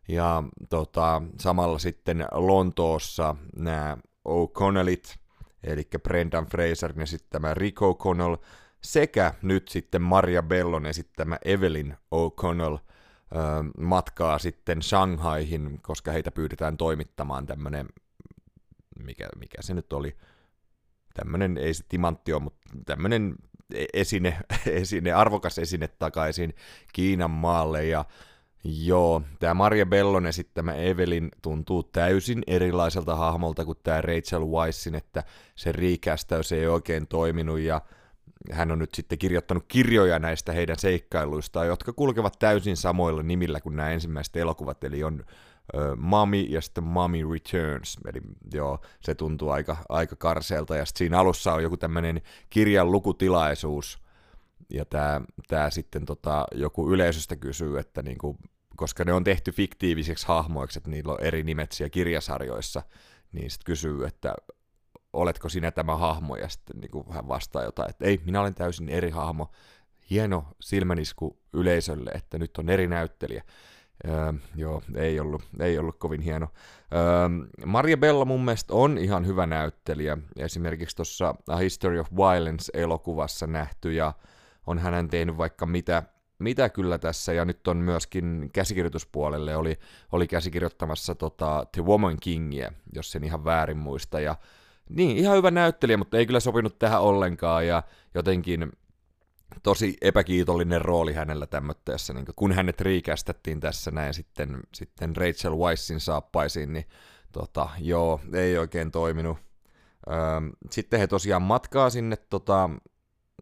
ja 0.08 0.44
tota, 0.70 1.22
samalla 1.40 1.80
sitten 1.80 2.26
Lontoossa 2.32 3.36
nämä 3.56 3.98
O'Connellit, 4.30 5.18
eli 5.64 5.88
Brendan 6.04 6.46
Fraser 6.46 7.02
esittämä 7.02 7.54
Rick 7.54 7.82
O'Connell, 7.82 8.38
sekä 8.82 9.34
nyt 9.42 9.68
sitten 9.68 10.02
Maria 10.02 10.44
Bellon 10.44 10.86
esittämä 10.86 11.38
Evelyn 11.46 11.98
O'Connell 12.16 12.93
matkaa 13.78 14.40
sitten 14.40 14.82
Shanghaihin, 14.82 15.80
koska 15.82 16.12
heitä 16.12 16.32
pyydetään 16.32 16.78
toimittamaan 16.78 17.46
tämmöinen, 17.46 17.90
mikä, 19.00 19.30
mikä 19.40 19.62
se 19.62 19.74
nyt 19.74 19.94
oli, 19.94 20.16
tämmöinen, 21.14 21.58
ei 21.58 21.74
se 21.74 21.84
timantti 21.90 22.34
ole, 22.34 22.42
mutta 22.42 22.70
tämmöinen 22.86 23.36
e-, 23.74 23.86
esine, 23.94 24.38
esine, 24.66 25.12
arvokas 25.12 25.58
esine 25.58 25.88
takaisin 25.88 26.54
Kiinan 26.94 27.32
maalle, 27.32 27.86
ja 27.86 28.06
Joo, 28.66 29.22
tämä 29.40 29.54
Maria 29.54 29.86
Bellon 29.86 30.26
esittämä 30.26 30.74
Evelin 30.74 31.30
tuntuu 31.42 31.84
täysin 31.84 32.44
erilaiselta 32.48 33.16
hahmolta 33.16 33.66
kuin 33.66 33.78
tämä 33.84 34.02
Rachel 34.02 34.46
Weissin, 34.46 34.96
että 34.96 35.24
se 35.56 35.72
riikästäys 35.72 36.52
ei 36.52 36.68
oikein 36.68 37.08
toiminut. 37.08 37.60
Ja 37.60 37.82
hän 38.52 38.72
on 38.72 38.80
nyt 38.80 38.94
sitten 38.94 39.18
kirjoittanut 39.18 39.66
kirjoja 39.68 40.20
näistä 40.20 40.52
heidän 40.52 40.80
seikkailuistaan, 40.80 41.68
jotka 41.68 41.94
kulkevat 41.94 42.40
täysin 42.40 42.78
samoilla 42.78 43.24
nimillä 43.24 43.62
kuin 43.62 43.76
nämä 43.76 43.90
ensimmäiset 43.90 44.36
elokuvat, 44.36 44.84
eli 44.84 45.04
on 45.04 45.24
uh, 45.74 45.98
Mommy 45.98 46.42
ja 46.42 46.62
sitten 46.62 46.84
Mommy 46.84 47.18
Returns, 47.32 47.98
eli 48.08 48.22
joo, 48.54 48.80
se 49.02 49.16
tuntuu 49.16 49.50
aika, 49.50 49.78
aika 49.90 50.16
karseelta, 50.16 50.76
ja 50.76 50.86
sitten 50.86 50.98
siinä 50.98 51.20
alussa 51.20 51.54
on 51.54 51.64
joku 51.64 51.78
tämmöinen 51.78 52.22
kirjan 52.50 52.92
lukutilaisuus, 52.92 54.04
ja 54.70 54.86
tämä, 54.86 55.22
tämä 55.48 55.70
sitten 55.70 56.06
tota, 56.06 56.46
joku 56.56 56.92
yleisöstä 56.92 57.36
kysyy, 57.36 57.80
että 57.80 58.02
niinku, 58.02 58.38
koska 58.76 59.04
ne 59.04 59.14
on 59.14 59.24
tehty 59.24 59.52
fiktiivisiksi 59.52 60.28
hahmoiksi, 60.28 60.80
että 60.80 60.90
niillä 60.90 61.14
on 61.14 61.22
eri 61.22 61.44
nimet 61.44 61.72
siellä 61.72 61.90
kirjasarjoissa, 61.90 62.82
niin 63.32 63.52
sitten 63.52 63.66
kysyy, 63.66 64.06
että 64.06 64.36
oletko 65.14 65.50
sinä 65.50 65.72
tämä 65.72 65.98
hahmo, 65.98 66.36
ja 66.36 66.50
sitten 66.50 66.80
niin 66.80 67.14
hän 67.14 67.28
vastaa 67.28 67.64
jotain, 67.64 67.90
että 67.90 68.06
ei, 68.06 68.22
minä 68.26 68.42
olen 68.42 68.56
täysin 68.56 68.90
eri 68.90 69.10
hahmo. 69.10 69.52
Hieno 70.10 70.46
silmänisku 70.62 71.38
yleisölle, 71.54 72.12
että 72.12 72.38
nyt 72.38 72.58
on 72.58 72.70
eri 72.70 72.88
näyttelijä. 72.88 73.44
Öö, 74.08 74.34
joo, 74.56 74.82
ei 74.96 75.20
ollut, 75.20 75.42
ei 75.60 75.78
ollut 75.78 75.98
kovin 76.00 76.22
hieno. 76.22 76.48
Öö, 76.94 77.30
Maria 77.66 77.98
Bella 77.98 78.26
mun 78.26 78.46
mielestä 78.46 78.74
on 78.74 78.98
ihan 78.98 79.28
hyvä 79.28 79.46
näyttelijä. 79.46 80.18
Esimerkiksi 80.38 80.96
tuossa 80.96 81.36
A 81.48 81.56
History 81.56 82.00
of 82.00 82.12
Violence-elokuvassa 82.12 83.48
nähty, 83.48 83.94
ja 83.94 84.14
on 84.68 84.80
hänen 84.80 85.08
tehnyt 85.08 85.38
vaikka 85.38 85.66
mitä 85.66 86.04
mitä 86.40 86.70
kyllä 86.70 86.98
tässä, 86.98 87.34
ja 87.34 87.46
nyt 87.46 87.68
on 87.68 87.78
myöskin 87.78 88.50
käsikirjoituspuolelle, 88.54 89.56
oli, 89.56 89.80
oli 90.12 90.28
käsikirjoittamassa 90.28 91.16
tota, 91.16 91.66
The 91.72 91.82
Woman 91.82 92.18
Kingia, 92.22 92.72
jos 92.94 93.12
sen 93.12 93.24
ihan 93.24 93.46
väärin 93.46 93.78
muista, 93.78 94.20
ja 94.20 94.36
niin, 94.90 95.18
ihan 95.18 95.38
hyvä 95.38 95.52
näyttelijä, 95.52 95.98
mutta 95.98 96.18
ei 96.18 96.26
kyllä 96.26 96.40
sopinut 96.40 96.80
tähän 96.80 97.02
ollenkaan, 97.02 97.68
ja 97.68 97.84
jotenkin 98.14 98.72
tosi 99.64 99.98
epäkiitollinen 100.02 100.82
rooli 100.82 101.14
hänellä 101.14 101.48
tämmöttäessä, 101.48 102.14
niin 102.14 102.26
kun 102.36 102.52
hänet 102.52 102.82
riikästettiin 102.82 103.60
tässä 103.60 103.92
näin 103.92 104.14
sitten, 104.14 104.60
sitten 104.74 105.16
Rachel 105.16 105.58
Weissin 105.58 106.00
saappaisiin, 106.00 106.74
niin 106.74 106.86
tota, 107.32 107.70
joo, 107.80 108.22
ei 108.34 108.58
oikein 108.58 108.92
toiminut. 108.92 109.38
Öö, 110.10 110.16
sitten 110.72 111.00
he 111.00 111.08
tosiaan 111.08 111.42
matkaa 111.42 111.90
sinne 111.90 112.16
tota, 112.16 112.70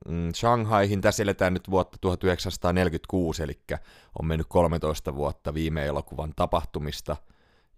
mm, 0.08 0.34
Shanghaihin. 0.36 1.02
Tässä 1.02 1.24
eletään 1.24 1.54
nyt 1.54 1.70
vuotta 1.70 1.98
1946, 2.02 3.44
eli 3.44 3.62
on 4.20 4.26
mennyt 4.26 4.48
13 4.50 5.16
vuotta 5.16 5.54
viime 5.54 5.86
elokuvan 5.86 6.34
tapahtumista. 6.36 7.18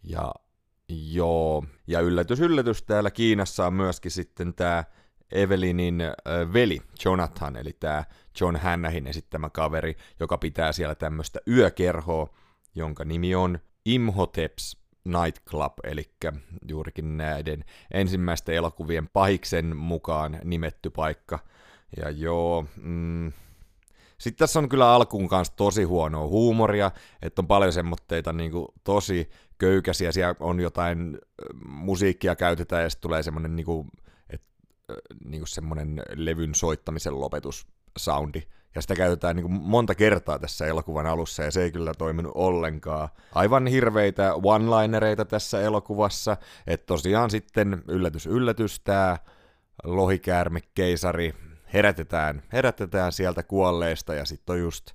Ja 0.03 0.31
joo, 0.89 1.65
ja 1.87 1.99
yllätys, 1.99 2.39
yllätys, 2.39 2.83
täällä 2.83 3.11
Kiinassa 3.11 3.67
on 3.67 3.73
myöskin 3.73 4.11
sitten 4.11 4.53
tämä 4.53 4.83
Evelinin 5.31 6.03
veli 6.53 6.81
Jonathan, 7.05 7.55
eli 7.55 7.73
tämä 7.79 8.03
John 8.41 8.55
Hannahin 8.55 9.07
esittämä 9.07 9.49
kaveri, 9.49 9.95
joka 10.19 10.37
pitää 10.37 10.71
siellä 10.71 10.95
tämmöistä 10.95 11.39
yökerhoa, 11.47 12.27
jonka 12.75 13.05
nimi 13.05 13.35
on 13.35 13.59
Imhoteps 13.85 14.77
Nightclub, 15.05 15.73
eli 15.83 16.11
juurikin 16.67 17.17
näiden 17.17 17.65
ensimmäisten 17.91 18.55
elokuvien 18.55 19.09
pahiksen 19.09 19.77
mukaan 19.77 20.39
nimetty 20.43 20.89
paikka– 20.89 21.39
ja 21.97 22.09
joo, 22.09 22.65
mm, 22.81 23.31
sitten 24.17 24.39
tässä 24.39 24.59
on 24.59 24.69
kyllä 24.69 24.93
alkuun 24.93 25.27
kanssa 25.27 25.53
tosi 25.55 25.83
huonoa 25.83 26.27
huumoria, 26.27 26.91
että 27.21 27.41
on 27.41 27.47
paljon 27.47 27.73
semmoitteita 27.73 28.33
niin 28.33 28.51
tosi 28.83 29.29
köykäisiä, 29.63 30.11
siellä 30.11 30.35
on 30.39 30.59
jotain 30.59 31.17
musiikkia 31.65 32.35
käytetään 32.35 32.83
ja 32.83 32.89
sitten 32.89 33.01
tulee 33.01 33.23
semmoinen 33.23 33.55
niin 33.55 33.65
kuin, 33.65 33.87
et, 34.29 34.41
niin 35.25 35.39
kuin 35.39 35.47
semmoinen 35.47 36.01
levyn 36.15 36.55
soittamisen 36.55 37.19
lopetussoundi. 37.19 38.41
Ja 38.75 38.81
sitä 38.81 38.95
käytetään 38.95 39.35
niin 39.35 39.51
monta 39.51 39.95
kertaa 39.95 40.39
tässä 40.39 40.65
elokuvan 40.65 41.05
alussa, 41.05 41.43
ja 41.43 41.51
se 41.51 41.63
ei 41.63 41.71
kyllä 41.71 41.93
toiminut 41.93 42.31
ollenkaan. 42.35 43.09
Aivan 43.35 43.67
hirveitä 43.67 44.33
one-linereita 44.33 45.25
tässä 45.25 45.61
elokuvassa, 45.61 46.37
että 46.67 46.85
tosiaan 46.85 47.29
sitten 47.29 47.83
yllätys 47.87 48.25
yllätys 48.25 48.79
tämä 48.79 49.17
lohikäärme 49.83 50.59
keisari 50.75 51.33
herätetään, 51.73 52.43
herätetään 52.53 53.11
sieltä 53.11 53.43
kuolleista 53.43 54.13
ja 54.13 54.25
sitten 54.25 54.53
on 54.53 54.59
just 54.59 54.91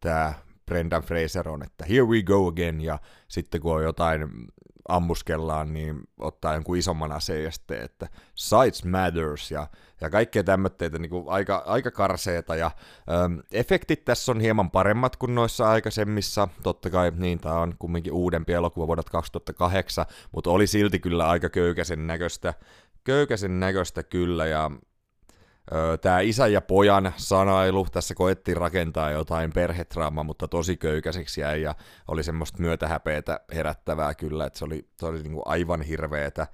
tämä 0.00 0.34
Brendan 0.68 1.02
Fraser 1.02 1.48
on, 1.48 1.62
että 1.62 1.84
here 1.84 2.04
we 2.04 2.22
go 2.22 2.48
again, 2.48 2.80
ja 2.80 2.98
sitten 3.28 3.60
kun 3.60 3.74
on 3.74 3.82
jotain 3.82 4.28
ammuskellaan, 4.88 5.72
niin 5.72 6.00
ottaa 6.18 6.54
jonkun 6.54 6.76
isomman 6.76 7.12
aseen 7.12 7.44
ja 7.44 7.50
sitten, 7.50 7.82
että 7.82 8.08
size 8.34 8.88
matters 8.88 9.50
ja, 9.50 9.66
ja 10.00 10.10
kaikkea 10.10 10.44
tämmöitteitä 10.44 10.98
niin 10.98 11.10
aika, 11.26 11.62
aika 11.66 11.90
karseeta 11.90 12.56
ja 12.56 12.70
äm, 13.24 13.42
efektit 13.52 14.04
tässä 14.04 14.32
on 14.32 14.40
hieman 14.40 14.70
paremmat 14.70 15.16
kuin 15.16 15.34
noissa 15.34 15.70
aikaisemmissa, 15.70 16.48
totta 16.62 16.90
kai 16.90 17.12
niin 17.16 17.38
tämä 17.38 17.54
on 17.54 17.74
kumminkin 17.78 18.12
uudempi 18.12 18.52
elokuva 18.52 18.86
vuodelta 18.86 19.10
2008, 19.10 20.06
mutta 20.32 20.50
oli 20.50 20.66
silti 20.66 20.98
kyllä 20.98 21.28
aika 21.28 21.48
köykäisen 21.48 22.06
näköistä, 22.06 22.54
köykäisen 23.04 23.60
näköistä 23.60 24.02
kyllä 24.02 24.46
ja 24.46 24.70
Tämä 26.00 26.20
isä 26.20 26.46
ja 26.46 26.60
pojan 26.60 27.12
sanailu, 27.16 27.86
tässä 27.92 28.14
koettiin 28.14 28.56
rakentaa 28.56 29.10
jotain 29.10 29.52
perhetraamaa, 29.52 30.24
mutta 30.24 30.48
tosi 30.48 30.76
köykäiseksi 30.76 31.40
jäi 31.40 31.62
ja 31.62 31.74
oli 32.08 32.22
semmoista 32.22 32.62
myötähäpeetä 32.62 33.40
herättävää 33.54 34.14
kyllä, 34.14 34.46
että 34.46 34.58
se 34.58 34.64
oli, 34.64 34.88
se 34.96 35.06
oli 35.06 35.22
niinku 35.22 35.42
aivan 35.44 35.82
hirveetä, 35.82 36.46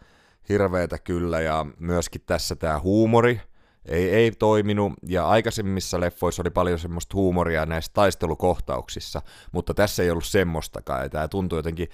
hirveetä 0.49 0.99
kyllä. 0.99 1.41
Ja 1.41 1.67
myöskin 1.79 2.23
tässä 2.27 2.57
tämä 2.57 2.81
huumori 2.81 3.41
ei, 3.87 4.11
ei 4.11 4.31
toiminut. 4.31 4.93
Ja 5.09 5.29
aikaisemmissa 5.29 6.01
leffoissa 6.01 6.43
oli 6.43 6.51
paljon 6.51 6.79
semmoista 6.79 7.15
huumoria 7.15 7.67
näissä 7.67 7.91
taistelukohtauksissa, 7.95 9.23
mutta 9.53 9.75
tässä 9.75 10.03
ei 10.03 10.11
ollut 10.11 10.25
semmoistakaan. 10.25 11.03
Ja 11.03 11.09
tämä 11.09 11.29
tuntui 11.29 11.59
jotenkin 11.59 11.89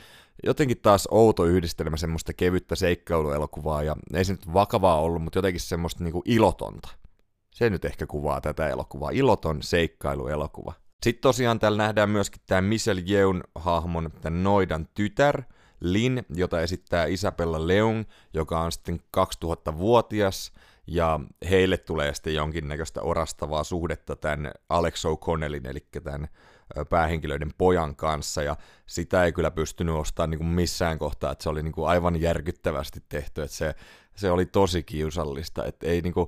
jotenkin 0.44 0.80
taas 0.82 1.08
outo 1.10 1.44
yhdistelmä 1.44 1.96
semmoista 1.96 2.32
kevyttä 2.32 2.76
seikkailuelokuvaa, 2.76 3.82
ja 3.82 3.96
ei 4.14 4.24
se 4.24 4.32
nyt 4.32 4.54
vakavaa 4.54 5.00
ollut, 5.00 5.22
mutta 5.22 5.38
jotenkin 5.38 5.60
semmoista 5.60 6.04
niinku 6.04 6.22
ilotonta. 6.24 6.88
Se 7.50 7.70
nyt 7.70 7.84
ehkä 7.84 8.06
kuvaa 8.06 8.40
tätä 8.40 8.68
elokuvaa. 8.68 9.10
Iloton 9.10 9.62
seikkailuelokuva. 9.62 10.72
Sitten 11.02 11.22
tosiaan 11.22 11.58
täällä 11.58 11.78
nähdään 11.78 12.10
myöskin 12.10 12.42
tämä 12.46 12.60
Michelle 12.60 13.02
Yeun 13.10 13.44
hahmon, 13.54 14.10
tämän 14.20 14.42
Noidan 14.42 14.88
tytär, 14.94 15.42
Lin, 15.80 16.26
jota 16.34 16.60
esittää 16.60 17.06
Isabella 17.06 17.66
Leung, 17.66 18.04
joka 18.34 18.60
on 18.60 18.72
sitten 18.72 19.00
2000-vuotias, 19.16 20.52
ja 20.86 21.20
heille 21.50 21.76
tulee 21.76 22.14
sitten 22.14 22.34
jonkinnäköistä 22.34 23.02
orastavaa 23.02 23.64
suhdetta 23.64 24.16
tämän 24.16 24.52
Alex 24.68 25.04
O'Connellin, 25.04 25.68
eli 25.70 25.86
tämän 26.02 26.28
päähenkilöiden 26.90 27.52
pojan 27.58 27.96
kanssa, 27.96 28.42
ja 28.42 28.56
sitä 28.86 29.24
ei 29.24 29.32
kyllä 29.32 29.50
pystynyt 29.50 29.94
ostamaan 29.94 30.30
niin 30.30 30.38
kuin 30.38 30.48
missään 30.48 30.98
kohtaa, 30.98 31.32
että 31.32 31.42
se 31.42 31.48
oli 31.48 31.62
niin 31.62 31.72
kuin 31.72 31.88
aivan 31.88 32.20
järkyttävästi 32.20 33.02
tehty, 33.08 33.42
että 33.42 33.56
se, 33.56 33.74
se 34.16 34.30
oli 34.30 34.46
tosi 34.46 34.82
kiusallista, 34.82 35.64
että 35.64 35.86
ei 35.86 36.00
niin 36.00 36.14
kuin, 36.14 36.26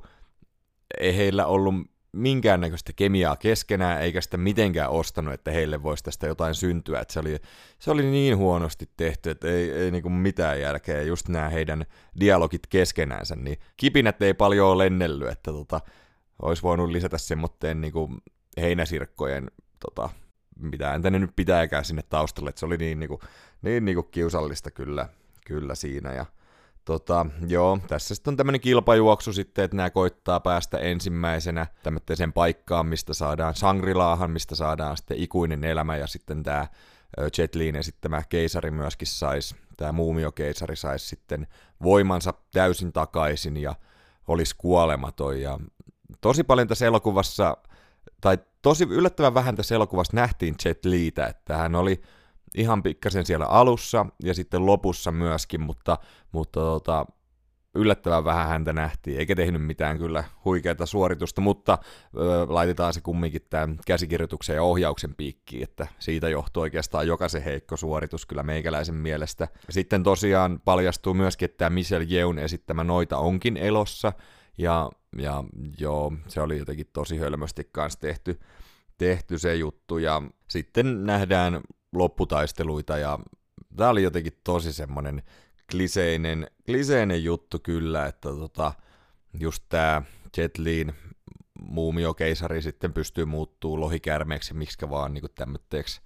ei 1.01 1.17
heillä 1.17 1.47
ollut 1.47 1.75
minkäännäköistä 2.13 2.93
kemiaa 2.93 3.37
keskenään, 3.37 4.03
eikä 4.03 4.21
sitä 4.21 4.37
mitenkään 4.37 4.91
ostanut, 4.91 5.35
että 5.35 5.51
heille 5.51 5.83
voisi 5.83 6.05
tästä 6.05 6.27
jotain 6.27 6.55
syntyä. 6.55 7.01
Että 7.01 7.15
se, 7.15 7.21
oli, 7.21 7.39
se 7.79 7.91
oli 7.91 8.03
niin 8.03 8.37
huonosti 8.37 8.89
tehty, 8.97 9.31
että 9.31 9.49
ei, 9.49 9.71
ei 9.71 9.91
niinku 9.91 10.09
mitään 10.09 10.61
järkeä. 10.61 11.03
Just 11.03 11.29
nämä 11.29 11.49
heidän 11.49 11.87
dialogit 12.21 12.67
keskenäänsä, 12.67 13.37
niin 13.37 13.59
kipinät 13.77 14.23
ei 14.23 14.35
paljon 14.35 14.69
ole 14.69 14.85
lennellyt, 14.85 15.29
että 15.29 15.53
tota, 15.53 15.81
olisi 16.43 16.63
voinut 16.63 16.91
lisätä 16.91 17.19
semmoitteen 17.19 17.81
niinku 17.81 18.11
heinäsirkkojen, 18.61 19.51
tota, 19.79 20.11
mitä 20.59 20.91
ääntä 20.91 21.11
ne 21.11 21.19
nyt 21.19 21.37
pitääkään 21.37 21.85
sinne 21.85 22.03
taustalle, 22.03 22.49
että 22.49 22.61
se 22.61 22.67
oli 22.67 22.77
niin, 22.77 23.01
niinku, 23.01 23.21
niin 23.63 23.85
niinku 23.85 24.03
kiusallista 24.03 24.71
kyllä, 24.71 25.09
kyllä 25.47 25.75
siinä. 25.75 26.13
Ja, 26.13 26.27
Tota, 26.85 27.27
joo, 27.49 27.79
tässä 27.89 28.15
sitten 28.15 28.33
on 28.33 28.37
tämmöinen 28.37 28.61
kilpajuoksu 28.61 29.33
sitten, 29.33 29.65
että 29.65 29.77
nämä 29.77 29.91
koittaa 29.91 30.41
päästä 30.41 30.79
ensimmäisenä 30.79 31.67
tämmöiseen 31.83 32.33
paikkaan, 32.33 32.87
mistä 32.87 33.15
saadaan 33.15 33.55
Sangrilaahan, 33.55 34.31
mistä 34.31 34.55
saadaan 34.55 34.97
sitten 34.97 35.17
ikuinen 35.17 35.65
elämä, 35.65 35.97
ja 35.97 36.07
sitten 36.07 36.43
tämä 36.43 36.67
Jet 37.39 37.55
Liin 37.55 37.77
esittämä 37.77 38.23
keisari 38.29 38.71
myöskin 38.71 39.09
saisi, 39.09 39.57
tämä 39.77 39.93
muumiokeisari 39.93 40.77
saisi 40.77 41.09
sitten 41.09 41.47
voimansa 41.83 42.35
täysin 42.53 42.93
takaisin 42.93 43.57
ja 43.57 43.75
olisi 44.29 44.55
kuolematon. 44.59 45.41
Ja 45.41 45.59
tosi 46.21 46.45
paljon 46.45 46.69
tässä 46.69 46.87
elokuvassa, 46.87 47.57
tai 48.21 48.39
tosi 48.63 48.87
yllättävän 48.91 49.35
vähän 49.35 49.57
tässä 49.57 49.75
elokuvassa 49.75 50.17
nähtiin 50.17 50.55
Jet 50.65 50.85
Liitä, 50.85 51.27
että 51.27 51.57
hän 51.57 51.75
oli 51.75 52.03
ihan 52.57 52.83
pikkasen 52.83 53.27
siellä 53.27 53.47
alussa 53.47 54.07
ja 54.23 54.35
sitten 54.35 54.67
lopussa 54.67 55.13
myöskin, 55.13 55.61
mutta, 55.61 55.99
mutta 56.33 56.61
tota, 56.61 57.07
yllättävän 57.75 58.25
vähän 58.25 58.49
häntä 58.49 58.73
nähtiin, 58.73 59.19
eikä 59.19 59.35
tehnyt 59.35 59.67
mitään 59.67 59.99
kyllä 59.99 60.25
huikeata 60.45 60.87
suoritusta, 60.87 61.41
mutta 61.41 61.79
ö, 62.17 62.47
laitetaan 62.49 62.95
se 62.95 63.01
kumminkin 63.01 63.47
tämän 63.51 63.79
käsikirjoituksen 63.87 64.57
ja 64.57 64.63
ohjauksen 64.63 65.15
piikkiin, 65.15 65.63
että 65.63 65.87
siitä 65.99 66.29
johtuu 66.29 66.63
oikeastaan 66.63 67.07
jokaisen 67.07 67.43
heikko 67.43 67.77
suoritus 67.77 68.27
kyllä 68.27 68.43
meikäläisen 68.43 68.95
mielestä. 68.95 69.49
Sitten 69.71 70.03
tosiaan 70.03 70.61
paljastuu 70.65 71.15
myöskin, 71.15 71.45
että 71.45 71.59
tämä 71.59 71.71
Michelle 71.71 72.07
Yeun 72.11 72.39
esittämä 72.39 72.85
noita 72.85 73.19
onkin 73.19 73.57
elossa, 73.57 74.13
ja, 74.59 74.91
ja 75.19 75.45
joo, 75.79 76.13
se 76.29 76.41
oli 76.41 76.59
jotenkin 76.59 76.91
tosi 76.93 77.19
hölmösti 77.19 77.69
kanssa 77.73 78.01
tehty, 78.01 78.41
tehty 78.99 79.39
se 79.39 79.55
juttu, 79.55 79.99
ja 79.99 80.23
sitten 80.49 81.07
nähdään 81.07 81.61
lopputaisteluita 81.93 82.99
ja 82.99 83.19
tämä 83.77 83.91
oli 83.91 84.03
jotenkin 84.03 84.41
tosi 84.45 84.73
semmoinen 84.73 85.23
kliseinen, 85.71 86.47
kliseinen 86.67 87.25
juttu 87.25 87.59
kyllä, 87.59 88.07
että 88.07 88.29
tota, 88.29 88.73
just 89.41 89.65
tämä 89.69 90.03
Jet 90.37 90.59
Liin 90.59 90.93
muumiokeisari 91.61 92.63
sitten 92.63 92.93
pystyy 92.93 93.25
muuttuu 93.25 93.81
lohikärmeeksi 93.81 94.55
miksi 94.55 94.91
vaan 94.91 95.15
niin 95.15 95.25
tämmöitteeksi 95.35 96.01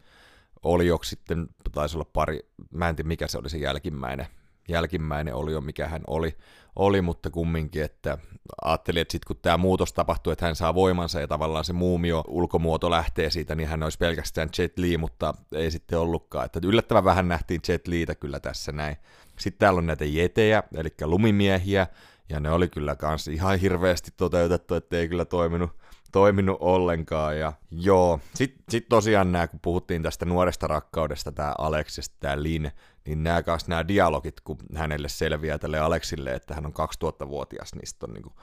olioksi 0.63 1.11
sitten, 1.11 1.47
taisi 1.73 1.97
olla 1.97 2.11
pari, 2.13 2.41
mä 2.71 2.89
en 2.89 2.97
tiedä 2.97 3.09
mikä 3.09 3.29
se 3.29 3.39
oli 3.39 3.51
se 3.51 3.59
jälkimmäinen, 3.59 4.27
jälkimmäinen 4.69 5.35
olio, 5.35 5.61
mikä 5.61 5.89
hän 5.89 6.03
oli, 6.07 6.37
oli, 6.77 7.03
mutta 7.03 7.31
kumminkin, 7.31 7.83
että 7.83 8.19
ajattelin, 8.65 9.03
että 9.03 9.13
sitten 9.13 9.27
kun 9.27 9.37
tämä 9.43 9.57
muutos 9.57 9.93
tapahtuu, 9.93 10.33
että 10.33 10.47
hän 10.47 10.57
saa 10.57 10.75
voimansa 10.75 11.21
ja 11.21 11.29
tavallaan 11.29 11.65
se 11.65 11.73
muumio 11.73 12.25
ulkomuoto 12.29 12.91
lähtee 12.91 13.31
siitä, 13.31 13.55
niin 13.55 13.69
hän 13.69 13.83
olisi 13.83 13.99
pelkästään 13.99 14.49
Jet 14.59 14.79
Li, 14.79 14.99
mutta 14.99 15.35
ei 15.53 15.71
sitten 15.71 15.99
ollutkaan. 15.99 16.47
Että 16.47 16.61
yllättävän 16.65 17.05
vähän 17.05 17.29
nähtiin 17.29 17.61
Jet 17.69 17.89
Liitä 17.89 18.15
kyllä 18.15 18.41
tässä 18.41 18.73
näin. 18.73 18.97
Sitten 19.39 19.59
täällä 19.59 19.79
on 19.79 19.87
näitä 19.87 20.05
jetejä, 20.05 20.63
eli 20.75 20.89
lumimiehiä, 21.05 21.87
ja 22.29 22.41
ne 22.41 22.51
oli 22.51 22.69
kyllä 22.69 22.97
kans 22.97 23.29
ihan 23.29 23.59
hirveästi 23.59 24.11
toteutettu, 24.17 24.75
että 24.75 24.97
ei 24.97 25.09
kyllä 25.09 25.25
toiminut, 25.25 25.71
toiminut 26.13 26.57
ollenkaan. 26.61 27.39
Ja 27.39 27.53
joo, 27.71 28.21
sitten 28.35 28.65
sit 28.69 28.89
tosiaan 28.89 29.33
nämä, 29.33 29.47
kun 29.47 29.61
puhuttiin 29.61 30.03
tästä 30.03 30.25
nuoresta 30.25 30.67
rakkaudesta, 30.67 31.33
tämä 31.33 31.55
Aleksista, 31.59 32.17
tämä 32.21 32.43
Lin, 32.43 32.71
niin 33.07 33.23
nämä 33.23 33.43
kanssa 33.43 33.69
nämä 33.69 33.89
dialogit, 33.89 34.41
kun 34.41 34.57
hänelle 34.75 35.09
selviää 35.09 35.59
tälle 35.59 35.79
Aleksille, 35.79 36.35
että 36.35 36.55
hän 36.55 36.67
on 36.67 36.73
2000-vuotias, 36.73 37.75
niin 37.75 37.85
on 38.03 38.15
niin 38.15 38.23
kuin, 38.23 38.35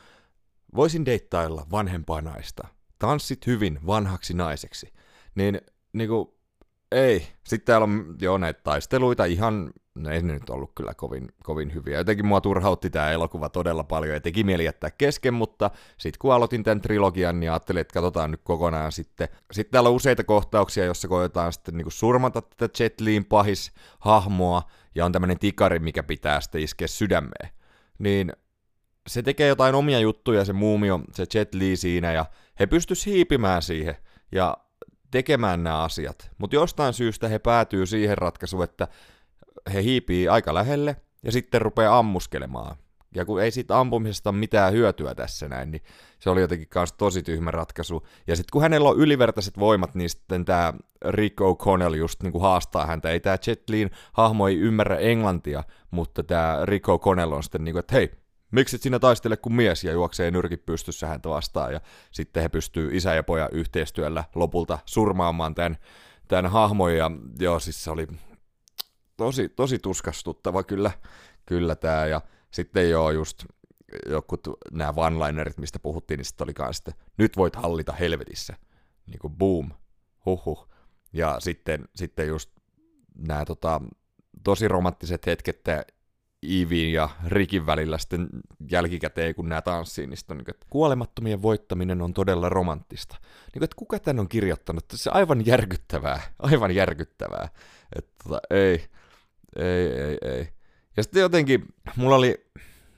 voisin 0.76 1.06
deittailla 1.06 1.66
vanhempaa 1.72 2.22
naista, 2.22 2.68
tanssit 3.00 3.48
hyvin 3.48 3.80
vanhaksi 3.88 4.34
naiseksi, 4.34 4.94
niin, 5.36 5.62
niin 5.94 6.10
kuin, 6.10 6.28
ei. 6.92 7.28
Sitten 7.44 7.66
täällä 7.66 7.84
on 7.84 8.16
jo 8.22 8.38
näitä 8.38 8.62
taisteluita 8.64 9.26
ihan 9.26 9.74
no 9.96 10.10
ei 10.10 10.22
ne 10.22 10.34
nyt 10.34 10.50
ollut 10.50 10.72
kyllä 10.76 10.94
kovin, 10.94 11.28
kovin 11.44 11.74
hyviä. 11.74 11.98
Jotenkin 11.98 12.26
mua 12.26 12.42
turhautti 12.42 12.90
tämä 12.90 13.12
elokuva 13.12 13.50
todella 13.50 13.84
paljon 13.84 14.14
ja 14.14 14.22
teki 14.22 14.44
mieli 14.44 14.66
jättää 14.66 14.92
kesken, 14.92 15.34
mutta 15.34 15.72
sitten 15.98 16.20
kun 16.20 16.34
aloitin 16.34 16.64
tämän 16.64 16.82
trilogian, 16.82 17.40
niin 17.40 17.52
ajattelin, 17.52 17.82
että 17.82 17.94
katsotaan 17.94 18.32
nyt 18.32 18.42
kokonaan 18.44 18.92
sitten. 18.92 19.28
Sitten 19.52 19.72
täällä 19.72 19.90
on 19.90 19.96
useita 19.96 20.24
kohtauksia, 20.24 20.86
joissa 20.86 21.08
koetaan 21.08 21.54
sitten 21.54 21.78
niin 21.78 21.92
surmata 21.92 22.42
tätä 22.42 22.84
Jet 22.84 23.02
Liin 23.02 23.26
pahis 23.26 23.72
hahmoa 24.00 24.62
ja 24.96 25.06
on 25.06 25.12
tämmöinen 25.12 25.40
tikari, 25.40 25.80
mikä 25.80 26.04
pitää 26.04 26.42
sitten 26.42 26.62
iskeä 26.62 26.88
sydämeen. 26.88 27.50
Niin 28.00 28.34
se 29.08 29.22
tekee 29.22 29.48
jotain 29.48 29.76
omia 29.76 30.00
juttuja, 30.00 30.46
se 30.46 30.54
muumio, 30.54 31.00
se 31.12 31.26
Jet 31.34 31.54
Li 31.54 31.76
siinä, 31.76 32.12
ja 32.12 32.26
he 32.60 32.66
pystyisivät 32.66 33.16
hiipimään 33.16 33.62
siihen 33.62 33.96
ja 34.32 34.58
tekemään 35.12 35.64
nämä 35.64 35.84
asiat. 35.84 36.32
Mutta 36.38 36.56
jostain 36.56 36.94
syystä 36.94 37.28
he 37.28 37.40
päätyy 37.40 37.86
siihen 37.86 38.18
ratkaisuun, 38.18 38.64
että 38.64 38.88
he 39.74 39.84
hiipii 39.84 40.28
aika 40.28 40.54
lähelle 40.54 40.96
ja 41.24 41.32
sitten 41.32 41.62
rupeaa 41.62 42.00
ammuskelemaan. 42.00 42.76
Ja 43.16 43.26
kun 43.26 43.42
ei 43.42 43.52
siitä 43.52 43.80
ampumisesta 43.80 44.30
ole 44.30 44.38
mitään 44.38 44.74
hyötyä 44.74 45.16
tässä 45.16 45.48
näin, 45.48 45.72
niin 45.72 45.82
se 46.20 46.30
oli 46.30 46.42
jotenkin 46.42 46.68
myös 46.76 46.94
tosi 46.94 47.24
tyhmä 47.24 47.52
ratkaisu. 47.52 48.08
Ja 48.28 48.36
sitten 48.36 48.52
kun 48.52 48.62
hänellä 48.62 48.90
on 48.90 48.98
ylivertaiset 48.98 49.60
voimat, 49.60 49.96
niin 49.96 50.10
sitten 50.10 50.46
tämä 50.46 50.74
Rick 51.06 51.42
O'Connell 51.42 51.96
just 51.96 52.24
niin 52.24 52.32
kuin 52.32 52.42
haastaa 52.42 52.86
häntä. 52.86 53.10
Ei 53.10 53.20
tämä 53.20 53.38
Jet 53.48 53.70
Lean 53.70 53.90
hahmo 54.14 54.48
ei 54.48 54.60
ymmärrä 54.60 54.98
englantia, 54.98 55.64
mutta 55.92 56.24
tämä 56.24 56.60
Rick 56.64 56.88
O'Connell 56.88 57.34
on 57.34 57.44
sitten 57.44 57.64
niin 57.64 57.74
kuin, 57.74 57.80
että 57.80 57.96
hei, 57.96 58.12
miksi 58.52 58.76
et 58.76 58.82
sinä 58.82 59.00
taistele 59.00 59.38
kuin 59.38 59.54
mies, 59.54 59.84
ja 59.84 59.92
juoksee 59.92 60.32
nyrkit 60.32 60.66
pystyssä 60.66 61.08
häntä 61.08 61.30
vastaan, 61.30 61.74
ja 61.74 61.82
sitten 62.12 62.44
he 62.44 62.50
pystyy 62.50 62.90
isä 62.94 63.16
ja 63.16 63.24
poja 63.24 63.50
yhteistyöllä 63.52 64.24
lopulta 64.36 64.80
surmaamaan 64.86 65.56
tämän, 65.56 65.78
tämän 66.28 66.52
hahmon, 66.52 66.96
ja 66.96 67.12
joo, 67.40 67.60
siis 67.60 67.84
se 67.84 67.92
oli 67.92 68.08
tosi, 69.24 69.50
tosi 69.50 69.80
tuskastuttava 69.80 70.64
kyllä, 70.64 70.92
kyllä 71.46 71.76
tämä. 71.76 72.06
Ja 72.06 72.22
sitten 72.52 72.90
joo, 72.90 73.12
just 73.12 73.46
joku 74.10 74.38
nämä 74.72 74.94
one-linerit, 74.96 75.58
mistä 75.58 75.80
puhuttiin, 75.80 76.18
niin 76.18 76.26
sitten 76.26 76.46
oli 76.46 76.54
kanssa, 76.54 76.84
että 76.88 77.04
nyt 77.18 77.38
voit 77.38 77.56
hallita 77.56 77.94
helvetissä. 77.94 78.56
Niin 79.08 79.20
kuin 79.20 79.36
boom, 79.36 79.72
huhhuh. 80.26 80.70
Ja 81.14 81.40
sitten, 81.40 81.86
sitten 81.96 82.28
just 82.28 82.50
nämä 83.16 83.46
tota, 83.46 83.82
tosi 84.44 84.68
romanttiset 84.68 85.26
hetket 85.26 85.64
tää 85.64 85.84
Iivin 86.44 86.94
ja 86.94 87.10
Rikin 87.28 87.66
välillä 87.66 87.98
sitten 87.98 88.28
jälkikäteen, 88.72 89.36
kun 89.36 89.50
nämä 89.50 89.62
tanssii, 89.62 90.08
niin 90.08 90.18
on 90.30 90.38
niin 90.38 90.46
kuin, 90.46 90.56
että 90.56 90.68
kuolemattomien 90.70 91.42
voittaminen 91.42 92.02
on 92.02 92.14
todella 92.14 92.50
romanttista. 92.50 93.16
Niin 93.22 93.52
kuin, 93.54 93.64
että 93.64 93.76
kuka 93.76 94.00
tän 94.00 94.20
on 94.20 94.30
kirjoittanut? 94.30 94.86
Se 94.94 95.10
on 95.10 95.16
aivan 95.16 95.46
järkyttävää, 95.46 96.22
aivan 96.40 96.76
järkyttävää. 96.76 97.50
Että 97.96 98.12
tota, 98.24 98.40
ei, 98.50 98.88
ei, 99.56 99.88
ei, 99.88 100.18
ei. 100.22 100.48
Ja 100.98 101.04
sitten 101.04 101.22
jotenkin, 101.22 101.66
mulla 101.96 102.16
oli 102.16 102.46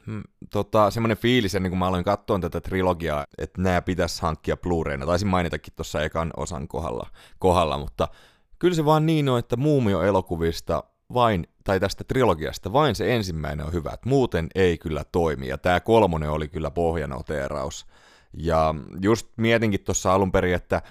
mm, 0.05 0.23
tota, 0.49 0.91
semmoinen 0.91 1.17
fiilis, 1.17 1.55
ennen 1.55 1.71
kuin 1.71 1.79
mä 1.79 1.87
aloin 1.87 2.03
katsoa 2.03 2.39
tätä 2.39 2.61
trilogiaa, 2.61 3.25
että 3.37 3.61
nämä 3.61 3.81
pitäisi 3.81 4.21
hankkia 4.21 4.57
Blu-rayna. 4.57 5.05
Taisin 5.05 5.27
mainitakin 5.27 5.73
tuossa 5.75 6.01
ekan 6.01 6.31
osan 6.37 6.67
kohdalla, 6.67 7.09
kohdalla, 7.39 7.77
mutta 7.77 8.07
kyllä 8.59 8.75
se 8.75 8.85
vaan 8.85 9.05
niin 9.05 9.29
on, 9.29 9.39
että 9.39 9.55
Muumio-elokuvista 9.55 10.83
vain, 11.13 11.47
tai 11.63 11.79
tästä 11.79 12.03
trilogiasta 12.03 12.73
vain 12.73 12.95
se 12.95 13.15
ensimmäinen 13.15 13.65
on 13.65 13.73
hyvä, 13.73 13.91
että 13.93 14.09
muuten 14.09 14.47
ei 14.55 14.77
kyllä 14.77 15.03
toimi, 15.11 15.47
ja 15.47 15.57
tämä 15.57 15.79
kolmonen 15.79 16.29
oli 16.29 16.47
kyllä 16.47 16.71
pohjanoteeraus. 16.71 17.85
Ja 18.37 18.75
just 19.01 19.27
mietinkin 19.37 19.83
tuossa 19.83 20.13
alun 20.13 20.31
perin, 20.31 20.55
että 20.55 20.81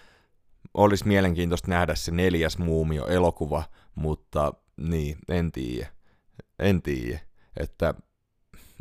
olisi 0.75 1.09
mielenkiintoista 1.09 1.71
nähdä 1.71 1.95
se 1.95 2.11
neljäs 2.13 2.59
Muumio-elokuva, 2.59 3.63
mutta 3.95 4.53
niin, 4.77 5.19
en 5.29 5.53
tiedä. 5.53 5.89
En 6.59 6.83
tiedä. 6.83 7.21
Että 7.57 7.95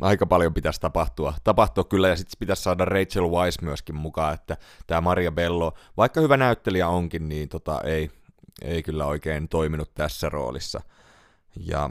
aika 0.00 0.26
paljon 0.26 0.54
pitäisi 0.54 0.80
tapahtua. 0.80 1.34
Tapahtua 1.44 1.84
kyllä, 1.84 2.08
ja 2.08 2.16
sitten 2.16 2.38
pitäisi 2.38 2.62
saada 2.62 2.84
Rachel 2.84 3.30
Weisz 3.30 3.62
myöskin 3.62 3.94
mukaan, 3.94 4.34
että 4.34 4.56
tämä 4.86 5.00
Maria 5.00 5.32
Bello, 5.32 5.74
vaikka 5.96 6.20
hyvä 6.20 6.36
näyttelijä 6.36 6.88
onkin, 6.88 7.28
niin 7.28 7.48
tota, 7.48 7.80
ei, 7.84 8.10
ei 8.62 8.82
kyllä 8.82 9.06
oikein 9.06 9.48
toiminut 9.48 9.94
tässä 9.94 10.28
roolissa. 10.28 10.80
Ja 11.56 11.90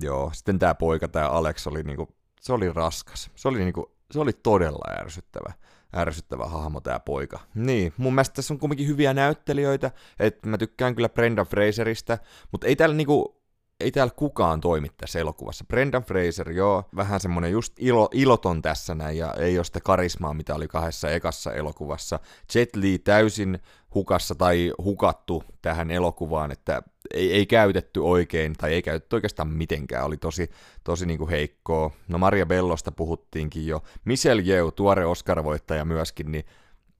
joo, 0.00 0.30
sitten 0.34 0.58
tämä 0.58 0.74
poika, 0.74 1.08
tämä 1.08 1.28
Alex, 1.28 1.66
oli 1.66 1.82
niinku, 1.82 2.08
se 2.40 2.52
oli 2.52 2.72
raskas. 2.72 3.30
Se 3.36 3.48
oli, 3.48 3.58
niinku, 3.58 3.96
se 4.10 4.20
oli 4.20 4.32
todella 4.32 5.00
ärsyttävä 5.00 5.52
ärsyttävä 5.96 6.46
hahmo 6.46 6.80
tämä 6.80 7.00
poika. 7.00 7.40
Niin, 7.54 7.92
mun 7.96 8.14
mielestä 8.14 8.34
tässä 8.34 8.54
on 8.54 8.58
kuitenkin 8.58 8.88
hyviä 8.88 9.14
näyttelijöitä, 9.14 9.90
että 10.18 10.48
mä 10.48 10.58
tykkään 10.58 10.94
kyllä 10.94 11.08
Brenda 11.08 11.44
Fraserista, 11.44 12.18
mutta 12.52 12.66
ei 12.66 12.76
täällä 12.76 12.96
niinku 12.96 13.40
ei 13.80 13.90
täällä 13.90 14.12
kukaan 14.16 14.60
toimi 14.60 14.88
tässä 14.96 15.18
elokuvassa. 15.18 15.64
Brendan 15.64 16.02
Fraser, 16.02 16.50
joo, 16.50 16.84
vähän 16.96 17.20
semmonen 17.20 17.50
just 17.50 17.72
ilo, 17.78 18.08
iloton 18.12 18.62
tässä 18.62 18.94
näin, 18.94 19.18
ja 19.18 19.34
ei 19.34 19.58
ole 19.58 19.64
sitä 19.64 19.80
karismaa, 19.80 20.34
mitä 20.34 20.54
oli 20.54 20.68
kahdessa 20.68 21.10
ekassa 21.10 21.52
elokuvassa. 21.52 22.20
Jet 22.54 22.76
Li 22.76 22.98
täysin 22.98 23.58
hukassa 23.94 24.34
tai 24.34 24.72
hukattu 24.82 25.44
tähän 25.62 25.90
elokuvaan, 25.90 26.52
että 26.52 26.82
ei, 27.14 27.32
ei 27.32 27.46
käytetty 27.46 28.00
oikein, 28.00 28.52
tai 28.52 28.74
ei 28.74 28.82
käytetty 28.82 29.16
oikeastaan 29.16 29.48
mitenkään, 29.48 30.04
oli 30.04 30.16
tosi, 30.16 30.50
tosi 30.84 31.06
niinku 31.06 31.28
heikkoa. 31.28 31.90
No 32.08 32.18
Maria 32.18 32.46
Bellosta 32.46 32.92
puhuttiinkin 32.92 33.66
jo. 33.66 33.82
Michelle 34.04 34.42
Yeoh, 34.46 34.72
tuore 34.72 35.04
Oscar-voittaja 35.04 35.84
myöskin, 35.84 36.32
niin 36.32 36.44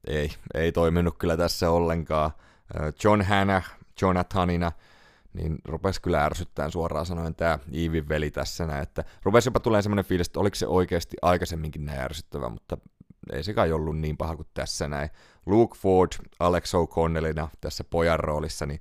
ei, 0.07 0.31
ei 0.55 0.73
toiminut 0.73 1.19
kyllä 1.19 1.37
tässä 1.37 1.71
ollenkaan. 1.71 2.31
John 3.05 3.23
Hannah, 3.23 3.77
Jonathanina, 4.03 4.73
niin 5.33 5.59
rupesi 5.65 6.03
kyllä 6.03 6.25
ärsyttämään 6.25 6.73
suoraan 6.73 7.07
sanoen 7.07 7.35
tämä 7.35 7.59
Iivin 7.75 8.09
veli 8.09 8.31
tässä 8.31 8.67
näin, 8.67 8.83
että 8.83 9.05
rupesi 9.23 9.49
jopa 9.49 9.61
tulee 9.61 9.83
semmoinen 9.83 10.05
fiilis, 10.05 10.27
että 10.27 10.41
oliko 10.41 10.55
se 10.55 10.67
oikeasti 10.67 11.17
aikaisemminkin 11.23 11.85
näin 11.85 12.01
ärsyttävä, 12.01 12.49
mutta 12.49 12.79
ei 13.33 13.43
se 13.43 13.55
kai 13.55 13.73
ollut 13.73 13.99
niin 13.99 14.17
paha 14.17 14.37
kuin 14.37 14.49
tässä 14.55 14.89
näin. 14.89 15.11
Luke 15.47 15.79
Ford, 15.79 16.13
Alex 16.39 16.75
O'Connellina 16.75 17.49
tässä 17.61 17.85
pojan 17.85 18.21
roolissa, 18.21 18.67
niin 18.67 18.81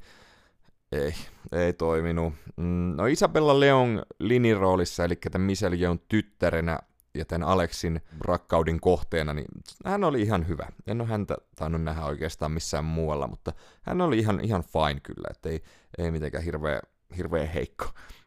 ei, 0.92 1.14
ei 1.52 1.74
toiminut. 1.74 2.34
Mm, 2.58 2.94
no 2.96 3.06
Isabella 3.06 3.60
Leon 3.60 4.02
Linin 4.20 4.58
roolissa, 4.58 5.06
eli 5.06 5.16
tämän 5.16 5.46
Michelle 5.46 5.78
Yeon 5.78 6.00
tyttärenä 6.00 6.80
ja 7.14 7.26
tämän 7.26 7.48
Alexin 7.48 8.02
rakkauden 8.22 8.80
kohteena, 8.80 9.34
niin 9.34 9.48
hän 9.86 10.04
oli 10.04 10.22
ihan 10.22 10.48
hyvä. 10.48 10.68
En 10.88 11.02
ole 11.02 11.10
häntä 11.10 11.38
tainnut 11.56 11.84
nähdä 11.84 12.06
oikeastaan 12.06 12.52
missään 12.52 12.86
muualla, 12.86 13.28
mutta 13.28 13.54
hän 13.82 14.02
oli 14.02 14.20
ihan, 14.20 14.40
ihan 14.40 14.64
fine 14.64 15.00
kyllä, 15.00 15.28
että 15.32 15.50
ei, 15.50 15.64
ei 15.98 16.12
mitenkään 16.12 16.44
hirveä, 16.44 16.80
hirveä 17.18 17.46
heikko. 17.46 17.86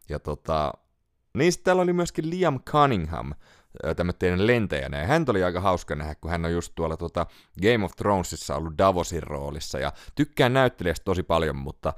Ja 0.09 0.19
tota, 0.19 0.73
niin 1.37 1.51
sitten 1.51 1.65
täällä 1.65 1.81
oli 1.81 1.93
myöskin 1.93 2.29
Liam 2.29 2.59
Cunningham, 2.59 3.33
tämä 3.95 4.13
teidän 4.13 4.47
lentäjänä, 4.47 4.99
ja 4.99 5.07
hän 5.07 5.25
oli 5.29 5.43
aika 5.43 5.61
hauska 5.61 5.95
nähdä, 5.95 6.15
kun 6.15 6.31
hän 6.31 6.45
on 6.45 6.53
just 6.53 6.71
tuolla 6.75 6.97
tuota 6.97 7.25
Game 7.61 7.85
of 7.85 7.91
Thronesissa 7.95 8.55
ollut 8.55 8.77
Davosin 8.77 9.23
roolissa, 9.23 9.79
ja 9.79 9.93
tykkään 10.15 10.53
näyttelijästä 10.53 11.03
tosi 11.03 11.23
paljon, 11.23 11.55
mutta 11.55 11.93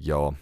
joo, 0.00 0.34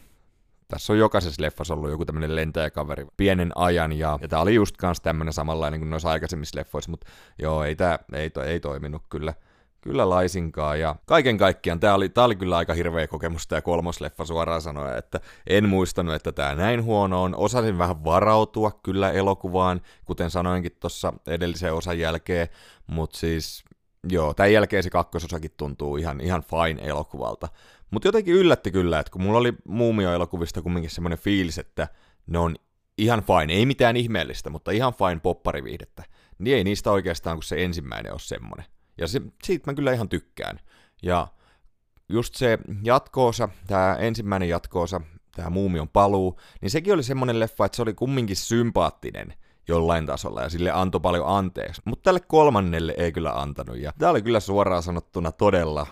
tässä 0.69 0.93
on 0.93 0.99
jokaisessa 0.99 1.43
leffassa 1.43 1.75
ollut 1.75 1.91
joku 1.91 2.05
tämmöinen 2.05 2.37
lentäjäkaveri 2.37 3.07
pienen 3.17 3.53
ajan, 3.55 3.93
ja, 3.93 4.19
ja 4.23 4.29
tää 4.29 4.41
oli 4.41 4.55
just 4.55 4.77
kans 4.77 5.01
tämmönen 5.01 5.33
samanlainen 5.33 5.81
kuin 5.81 5.91
noissa 5.91 6.11
aikaisemmissa 6.11 6.59
leffoissa, 6.59 6.91
mutta 6.91 7.07
joo, 7.39 7.65
ei 7.65 7.77
tää 7.77 7.99
ei, 8.13 8.31
ei 8.47 8.61
toiminut 8.61 9.03
kyllä. 9.09 9.35
Kyllä 9.81 10.11
laisinkaan, 10.11 10.81
ja 10.81 10.97
kaiken 11.07 11.39
kaikkiaan 11.39 11.81
tämä 11.81 11.95
oli, 11.95 12.11
oli 12.17 12.37
kyllä 12.37 12.57
aika 12.57 12.75
hirveä 12.75 13.07
kokemus 13.07 13.47
tämä 13.47 13.63
kolmosleffa 13.63 14.25
suoraan 14.25 14.61
sanoen, 14.61 14.99
että 14.99 15.21
en 15.47 15.69
muistanut, 15.69 16.15
että 16.15 16.33
tämä 16.33 16.55
näin 16.55 16.85
huono 16.85 17.23
on. 17.23 17.37
Osasin 17.37 17.79
vähän 17.79 18.05
varautua 18.05 18.71
kyllä 18.83 19.11
elokuvaan, 19.11 19.81
kuten 20.05 20.31
sanoinkin 20.31 20.77
tuossa 20.81 21.13
edellisen 21.27 21.75
osan 21.75 21.99
jälkeen, 21.99 22.49
mutta 22.87 23.19
siis 23.19 23.65
joo, 24.11 24.35
tämän 24.35 24.53
jälkeen 24.53 24.83
se 24.83 24.91
kakkososakin 24.91 25.51
tuntuu 25.57 25.97
ihan, 25.97 26.21
ihan 26.21 26.43
fine 26.43 26.83
elokuvalta. 26.89 27.49
Mutta 27.93 28.09
jotenkin 28.09 28.35
yllätti 28.35 28.71
kyllä, 28.71 29.01
että 29.01 29.13
kun 29.13 29.23
mulla 29.23 29.39
oli 29.39 29.53
Muumio-elokuvista 29.69 30.63
kumminkin 30.63 30.91
semmoinen 30.91 31.19
fiilis, 31.19 31.59
että 31.59 31.89
ne 32.27 32.39
on 32.39 32.57
ihan 32.99 33.23
fine, 33.23 33.53
ei 33.53 33.67
mitään 33.67 33.97
ihmeellistä, 33.97 34.51
mutta 34.51 34.71
ihan 34.71 34.95
fine 34.95 35.21
poppariviihdettä, 35.21 36.05
niin 36.39 36.57
ei 36.57 36.65
niistä 36.65 36.91
oikeastaan 36.91 37.37
kuin 37.37 37.45
se 37.45 37.65
ensimmäinen 37.65 38.13
ole 38.13 38.21
semmoinen. 38.21 38.67
Ja 38.99 39.07
se, 39.07 39.21
siitä 39.45 39.71
mä 39.71 39.75
kyllä 39.75 39.93
ihan 39.93 40.09
tykkään. 40.09 40.61
Ja 41.03 41.29
just 42.09 42.35
se 42.35 42.59
jatkoosa, 42.83 43.49
tämä 43.67 43.97
ensimmäinen 44.01 44.49
jatkoosa, 44.49 45.01
tämä 45.37 45.51
Muumion 45.51 45.89
paluu, 45.89 46.41
niin 46.61 46.71
sekin 46.71 46.95
oli 46.95 47.03
semmoinen 47.03 47.41
leffa, 47.41 47.65
että 47.65 47.77
se 47.77 47.83
oli 47.83 47.95
kumminkin 47.95 48.37
sympaattinen 48.37 49.35
jollain 49.69 50.07
tasolla 50.07 50.43
ja 50.43 50.49
sille 50.49 50.71
antoi 50.71 51.01
paljon 51.01 51.29
anteeksi. 51.29 51.83
Mutta 51.85 52.03
tälle 52.03 52.21
kolmannelle 52.21 52.95
ei 52.99 53.13
kyllä 53.13 53.41
antanut 53.41 53.77
ja 53.77 53.93
tämä 53.99 54.11
oli 54.11 54.23
kyllä 54.23 54.41
suoraan 54.41 54.83
sanottuna 54.83 55.33
todella 55.33 55.87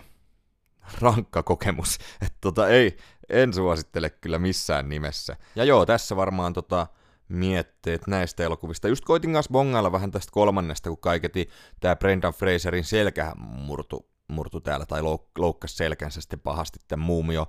rankka 0.99 1.43
kokemus. 1.43 1.97
Että 2.25 2.37
tota, 2.41 2.67
ei, 2.69 2.97
en 3.29 3.53
suosittele 3.53 4.09
kyllä 4.09 4.39
missään 4.39 4.89
nimessä. 4.89 5.35
Ja 5.55 5.63
joo, 5.63 5.85
tässä 5.85 6.15
varmaan 6.15 6.53
tota, 6.53 6.87
mietteet 7.29 8.07
näistä 8.07 8.43
elokuvista. 8.43 8.87
Just 8.87 9.05
koitin 9.05 9.33
kanssa 9.33 9.51
bongailla 9.51 9.91
vähän 9.91 10.11
tästä 10.11 10.31
kolmannesta, 10.31 10.89
kun 10.89 10.97
kaiketi 10.97 11.49
tämä 11.79 11.95
Brendan 11.95 12.33
Fraserin 12.33 12.83
selkä 12.83 13.31
murtu, 13.37 14.09
murtu 14.27 14.61
täällä, 14.61 14.85
tai 14.85 15.01
louk- 15.01 15.31
loukkasi 15.37 15.75
selkänsä 15.75 16.21
sitten 16.21 16.39
pahasti 16.39 16.79
tämän 16.87 17.05
muumio 17.05 17.47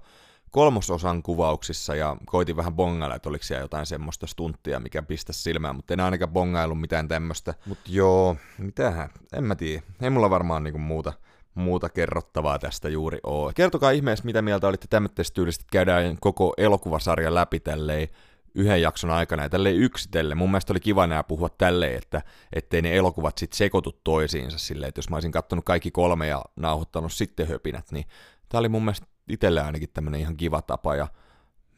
kolmososan 0.53 1.23
kuvauksissa, 1.23 1.95
ja 1.95 2.17
koitin 2.27 2.57
vähän 2.57 2.75
bongailla, 2.75 3.15
että 3.15 3.29
oliko 3.29 3.45
siellä 3.45 3.65
jotain 3.65 3.87
semmoista 3.87 4.27
stunttia, 4.27 4.81
mikä 4.81 5.03
pistä 5.03 5.33
silmään, 5.33 5.77
mutta 5.77 5.95
en 5.95 6.01
ainakaan 6.01 6.33
bongaillut 6.33 6.81
mitään 6.81 7.09
tämmöistä. 7.09 7.55
Mutta 7.67 7.85
joo, 7.89 8.37
mitähän, 8.59 9.11
en 9.33 9.45
mä 9.45 9.55
tiedä. 9.55 9.83
Ei 10.03 10.11
mulla 10.11 10.31
varmaan 10.31 10.65
niinku 10.65 10.79
muuta, 10.79 11.13
muuta 11.55 11.89
kerrottavaa 11.89 12.59
tästä 12.59 12.89
juuri 12.89 13.19
oo. 13.23 13.53
Kertokaa 13.55 13.91
ihmeessä, 13.91 14.25
mitä 14.25 14.43
mieltä 14.43 14.69
olitte 14.69 14.87
tämmöistä 14.91 15.23
tyylistä, 15.35 15.65
käydään 15.73 16.17
koko 16.21 16.55
elokuvasarja 16.57 17.35
läpi 17.35 17.61
tälleen 17.61 18.09
yhden 18.55 18.83
jakson 18.83 19.11
aikana 19.11 19.43
ja 19.43 19.49
tälleen 19.49 19.77
yksitellen. 19.77 20.39
Mun 20.39 20.51
mielestä 20.51 20.73
oli 20.73 20.81
kiva 20.81 21.07
nää 21.07 21.23
puhua 21.23 21.49
tälleen, 21.49 21.99
että 21.99 22.23
ettei 22.53 22.83
ne 22.83 22.97
elokuvat 22.97 23.39
sit 23.39 23.53
sekoitu 23.53 24.01
toisiinsa 24.05 24.59
silleen, 24.59 24.89
että 24.89 24.99
jos 24.99 25.11
mä 25.11 25.17
olisin 25.17 25.33
kattonut 25.33 25.65
kaikki 25.65 25.91
kolme 25.91 26.27
ja 26.27 26.45
nauhoittanut 26.57 27.13
sitten 27.13 27.49
höpinät, 27.49 27.93
niin 27.93 28.05
tää 28.49 28.59
oli 28.59 28.69
mun 28.69 28.85
mielestä 28.85 29.07
itselle 29.29 29.63
ainakin 29.63 29.89
tämmönen 29.95 30.21
ihan 30.21 30.37
kiva 30.37 30.63
tapa 30.63 30.97
ja 30.97 31.09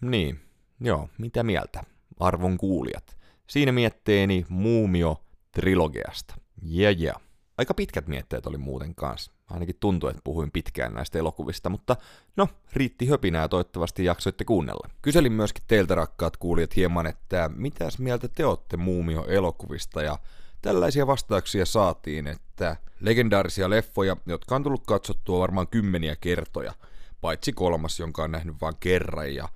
niin, 0.00 0.40
joo, 0.80 1.08
mitä 1.18 1.42
mieltä, 1.42 1.82
arvon 2.20 2.56
kuulijat. 2.56 3.16
Siinä 3.46 3.72
mietteeni 3.72 4.46
Muumio 4.48 5.24
trilogiasta. 5.50 6.34
Yeah, 6.74 7.00
yeah. 7.00 7.16
Aika 7.58 7.74
pitkät 7.74 8.06
mietteet 8.08 8.46
oli 8.46 8.58
muuten 8.58 8.94
kanssa. 8.94 9.32
Ainakin 9.50 9.76
tuntui, 9.80 10.10
että 10.10 10.20
puhuin 10.24 10.50
pitkään 10.50 10.94
näistä 10.94 11.18
elokuvista, 11.18 11.70
mutta 11.70 11.96
no, 12.36 12.48
riitti 12.72 13.06
höpinää 13.06 13.48
toivottavasti 13.48 14.04
jaksoitte 14.04 14.44
kuunnella. 14.44 14.88
Kyselin 15.02 15.32
myöskin 15.32 15.64
teiltä 15.66 15.94
rakkaat 15.94 16.36
kuulijat 16.36 16.76
hieman, 16.76 17.06
että 17.06 17.50
mitäs 17.56 17.98
mieltä 17.98 18.28
te 18.28 18.46
olette 18.46 18.76
Muumio-elokuvista 18.76 20.02
ja 20.02 20.18
tällaisia 20.62 21.06
vastauksia 21.06 21.66
saatiin, 21.66 22.26
että 22.26 22.76
legendaarisia 23.00 23.70
leffoja, 23.70 24.16
jotka 24.26 24.56
on 24.56 24.62
tullut 24.62 24.86
katsottua 24.86 25.40
varmaan 25.40 25.68
kymmeniä 25.68 26.16
kertoja, 26.16 26.72
paitsi 27.20 27.52
kolmas, 27.52 28.00
jonka 28.00 28.22
on 28.22 28.32
nähnyt 28.32 28.56
vain 28.60 28.76
kerran 28.80 29.34
ja 29.34 29.48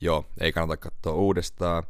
joo, 0.00 0.24
ei 0.40 0.52
kannata 0.52 0.76
katsoa 0.76 1.14
uudestaan. 1.14 1.82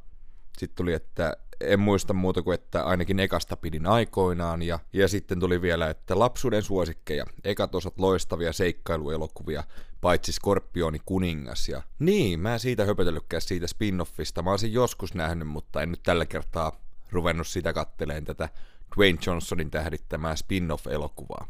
Sitten 0.59 0.77
tuli, 0.77 0.93
että 0.93 1.37
en 1.65 1.81
muista 1.81 2.13
muuta 2.15 2.43
kuin, 2.43 2.55
että 2.55 2.85
ainakin 2.85 3.21
ekasta 3.21 3.57
pidin 3.57 3.87
aikoinaan, 3.87 4.63
ja, 4.63 4.79
ja 4.93 5.09
sitten 5.09 5.41
tuli 5.41 5.63
vielä, 5.63 5.91
että 5.91 6.19
lapsuuden 6.19 6.63
suosikkeja, 6.63 7.27
ekat 7.45 7.75
osat 7.75 7.99
loistavia 7.99 8.53
seikkailuelokuvia, 8.53 9.65
paitsi 10.01 10.33
Skorpioni 10.33 10.99
kuningas. 11.07 11.69
Ja 11.69 11.83
niin, 11.99 12.41
mä 12.41 12.53
en 12.53 12.61
siitä 12.61 12.85
höpötellytkään 12.85 13.43
siitä 13.43 13.67
spin-offista. 13.67 14.43
Mä 14.43 14.51
olisin 14.51 14.73
joskus 14.73 15.15
nähnyt, 15.15 15.49
mutta 15.49 15.83
en 15.83 15.91
nyt 15.91 16.03
tällä 16.03 16.27
kertaa 16.27 16.73
ruvennut 17.11 17.47
sitä 17.47 17.73
katteleen 17.73 18.25
tätä 18.25 18.49
Dwayne 18.97 19.19
Johnsonin 19.27 19.71
tähdittämää 19.71 20.37
spin-off-elokuvaa. 20.37 21.49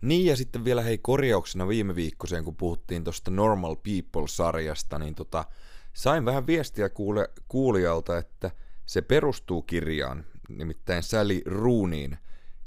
Niin 0.00 0.26
ja 0.26 0.36
sitten 0.36 0.64
vielä 0.64 0.82
hei 0.82 0.98
korjauksena 0.98 1.68
viime 1.68 1.94
viikkoiseen, 1.94 2.44
kun 2.44 2.56
puhuttiin 2.56 3.04
tuosta 3.04 3.30
Normal 3.30 3.76
People-sarjasta, 3.76 4.98
niin 4.98 5.14
tota, 5.14 5.44
sain 5.92 6.24
vähän 6.24 6.46
viestiä 6.46 6.88
kuule, 6.88 7.30
kuulijalta, 7.48 8.18
että 8.18 8.50
se 8.86 9.02
perustuu 9.02 9.62
kirjaan, 9.62 10.24
nimittäin 10.48 11.02
Sally 11.02 11.42
Rooniin 11.46 12.18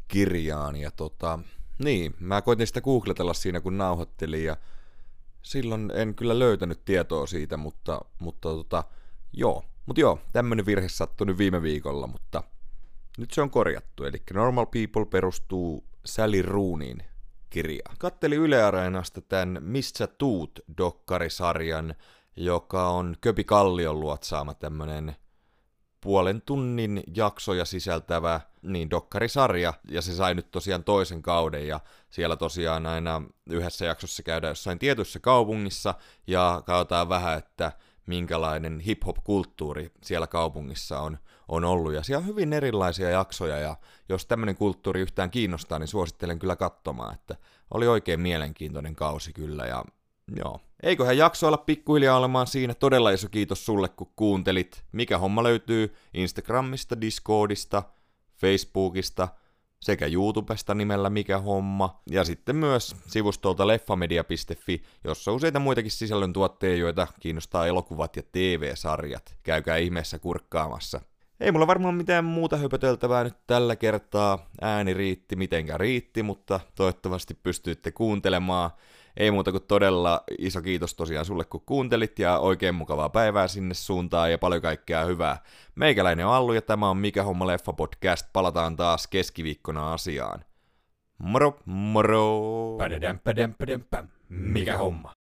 kirjaan. 0.07 0.75
Ja 0.75 0.91
tota, 0.91 1.39
niin, 1.83 2.15
mä 2.19 2.41
koitin 2.41 2.67
sitä 2.67 2.81
googletella 2.81 3.33
siinä 3.33 3.61
kun 3.61 3.77
nauhoittelin 3.77 4.43
ja 4.43 4.57
silloin 5.41 5.91
en 5.95 6.15
kyllä 6.15 6.39
löytänyt 6.39 6.85
tietoa 6.85 7.27
siitä, 7.27 7.57
mutta, 7.57 8.01
mutta 8.19 8.49
tota, 8.49 8.83
joo. 9.33 9.65
Mutta 9.85 10.01
joo, 10.01 10.19
tämmönen 10.33 10.65
virhe 10.65 10.89
sattui 10.89 11.27
nyt 11.27 11.37
viime 11.37 11.61
viikolla, 11.61 12.07
mutta 12.07 12.43
nyt 13.17 13.31
se 13.31 13.41
on 13.41 13.49
korjattu. 13.49 14.03
Eli 14.03 14.21
Normal 14.33 14.65
People 14.65 15.05
perustuu 15.05 15.83
Sally 16.05 16.41
Rooniin 16.41 17.03
kirjaan. 17.49 17.95
Katteli 17.99 18.35
Yle 18.35 18.63
Areenasta 18.63 19.21
tämän 19.21 19.57
Missä 19.61 20.07
tuut 20.07 20.59
dokkarisarjan, 20.77 21.95
joka 22.35 22.89
on 22.89 23.15
Köpi 23.21 23.43
Kallion 23.43 23.99
luotsaama 23.99 24.53
tämmönen 24.53 25.15
puolen 26.01 26.41
tunnin 26.41 27.03
jaksoja 27.15 27.65
sisältävä 27.65 28.41
niin 28.61 28.89
dokkarisarja, 28.89 29.73
ja 29.89 30.01
se 30.01 30.13
sai 30.13 30.35
nyt 30.35 30.51
tosiaan 30.51 30.83
toisen 30.83 31.21
kauden, 31.21 31.67
ja 31.67 31.79
siellä 32.09 32.35
tosiaan 32.35 32.85
aina 32.85 33.21
yhdessä 33.49 33.85
jaksossa 33.85 34.23
käydään 34.23 34.51
jossain 34.51 34.79
tietyssä 34.79 35.19
kaupungissa, 35.19 35.93
ja 36.27 36.63
katsotaan 36.65 37.09
vähän, 37.09 37.37
että 37.37 37.71
minkälainen 38.05 38.79
hip-hop-kulttuuri 38.79 39.91
siellä 40.03 40.27
kaupungissa 40.27 40.99
on, 40.99 41.17
on 41.47 41.63
ollut. 41.65 41.93
Ja 41.93 42.03
siellä 42.03 42.21
on 42.21 42.27
hyvin 42.27 42.53
erilaisia 42.53 43.09
jaksoja, 43.09 43.57
ja 43.57 43.75
jos 44.09 44.25
tämmöinen 44.25 44.55
kulttuuri 44.55 45.01
yhtään 45.01 45.31
kiinnostaa, 45.31 45.79
niin 45.79 45.87
suosittelen 45.87 46.39
kyllä 46.39 46.55
katsomaan, 46.55 47.13
että 47.13 47.35
oli 47.71 47.87
oikein 47.87 48.19
mielenkiintoinen 48.19 48.95
kausi 48.95 49.33
kyllä, 49.33 49.65
ja 49.65 49.85
joo. 50.35 50.59
Eiköhän 50.83 51.17
jakso 51.17 51.47
olla 51.47 51.57
pikkuhiljaa 51.57 52.17
olemaan 52.17 52.47
siinä. 52.47 52.73
Todella 52.73 53.11
iso 53.11 53.29
kiitos 53.29 53.65
sulle, 53.65 53.89
kun 53.89 54.11
kuuntelit. 54.15 54.83
Mikä 54.91 55.17
homma 55.17 55.43
löytyy 55.43 55.95
Instagramista, 56.13 57.01
Discordista, 57.01 57.83
Facebookista 58.35 59.27
sekä 59.79 60.05
YouTubesta 60.05 60.75
nimellä 60.75 61.09
Mikä 61.09 61.39
homma, 61.39 62.01
ja 62.11 62.23
sitten 62.23 62.55
myös 62.55 62.95
sivustolta 63.07 63.67
leffamedia.fi, 63.67 64.83
jossa 65.03 65.31
on 65.31 65.35
useita 65.35 65.59
muitakin 65.59 65.91
sisällöntuotteja, 65.91 66.75
joita 66.75 67.07
kiinnostaa 67.19 67.67
elokuvat 67.67 68.15
ja 68.15 68.23
TV-sarjat. 68.31 69.35
Käykää 69.43 69.77
ihmeessä 69.77 70.19
kurkkaamassa. 70.19 71.01
Ei 71.39 71.51
mulla 71.51 71.67
varmaan 71.67 71.95
mitään 71.95 72.25
muuta 72.25 72.57
höpöteltävää 72.57 73.23
nyt 73.23 73.37
tällä 73.47 73.75
kertaa. 73.75 74.49
Ääni 74.61 74.93
riitti 74.93 75.35
mitenkä 75.35 75.77
riitti, 75.77 76.23
mutta 76.23 76.59
toivottavasti 76.75 77.33
pystyitte 77.33 77.91
kuuntelemaan. 77.91 78.69
Ei 79.17 79.31
muuta 79.31 79.51
kuin 79.51 79.63
todella 79.67 80.23
iso 80.39 80.61
kiitos 80.61 80.93
tosiaan 80.93 81.25
sulle, 81.25 81.45
kun 81.45 81.63
kuuntelit, 81.65 82.19
ja 82.19 82.39
oikein 82.39 82.75
mukavaa 82.75 83.09
päivää 83.09 83.47
sinne 83.47 83.73
suuntaan, 83.73 84.31
ja 84.31 84.37
paljon 84.37 84.61
kaikkea 84.61 85.05
hyvää. 85.05 85.37
Meikäläinen 85.75 86.25
on 86.25 86.33
Allu, 86.33 86.53
ja 86.53 86.61
tämä 86.61 86.89
on 86.89 86.97
Mikä 86.97 87.23
Homma 87.23 87.47
Leffa 87.47 87.73
Podcast. 87.73 88.27
Palataan 88.33 88.75
taas 88.75 89.07
keskiviikkona 89.07 89.93
asiaan. 89.93 90.45
Moro, 91.17 91.59
moro! 91.65 92.77
Mikä 94.29 94.77
homma? 94.77 95.16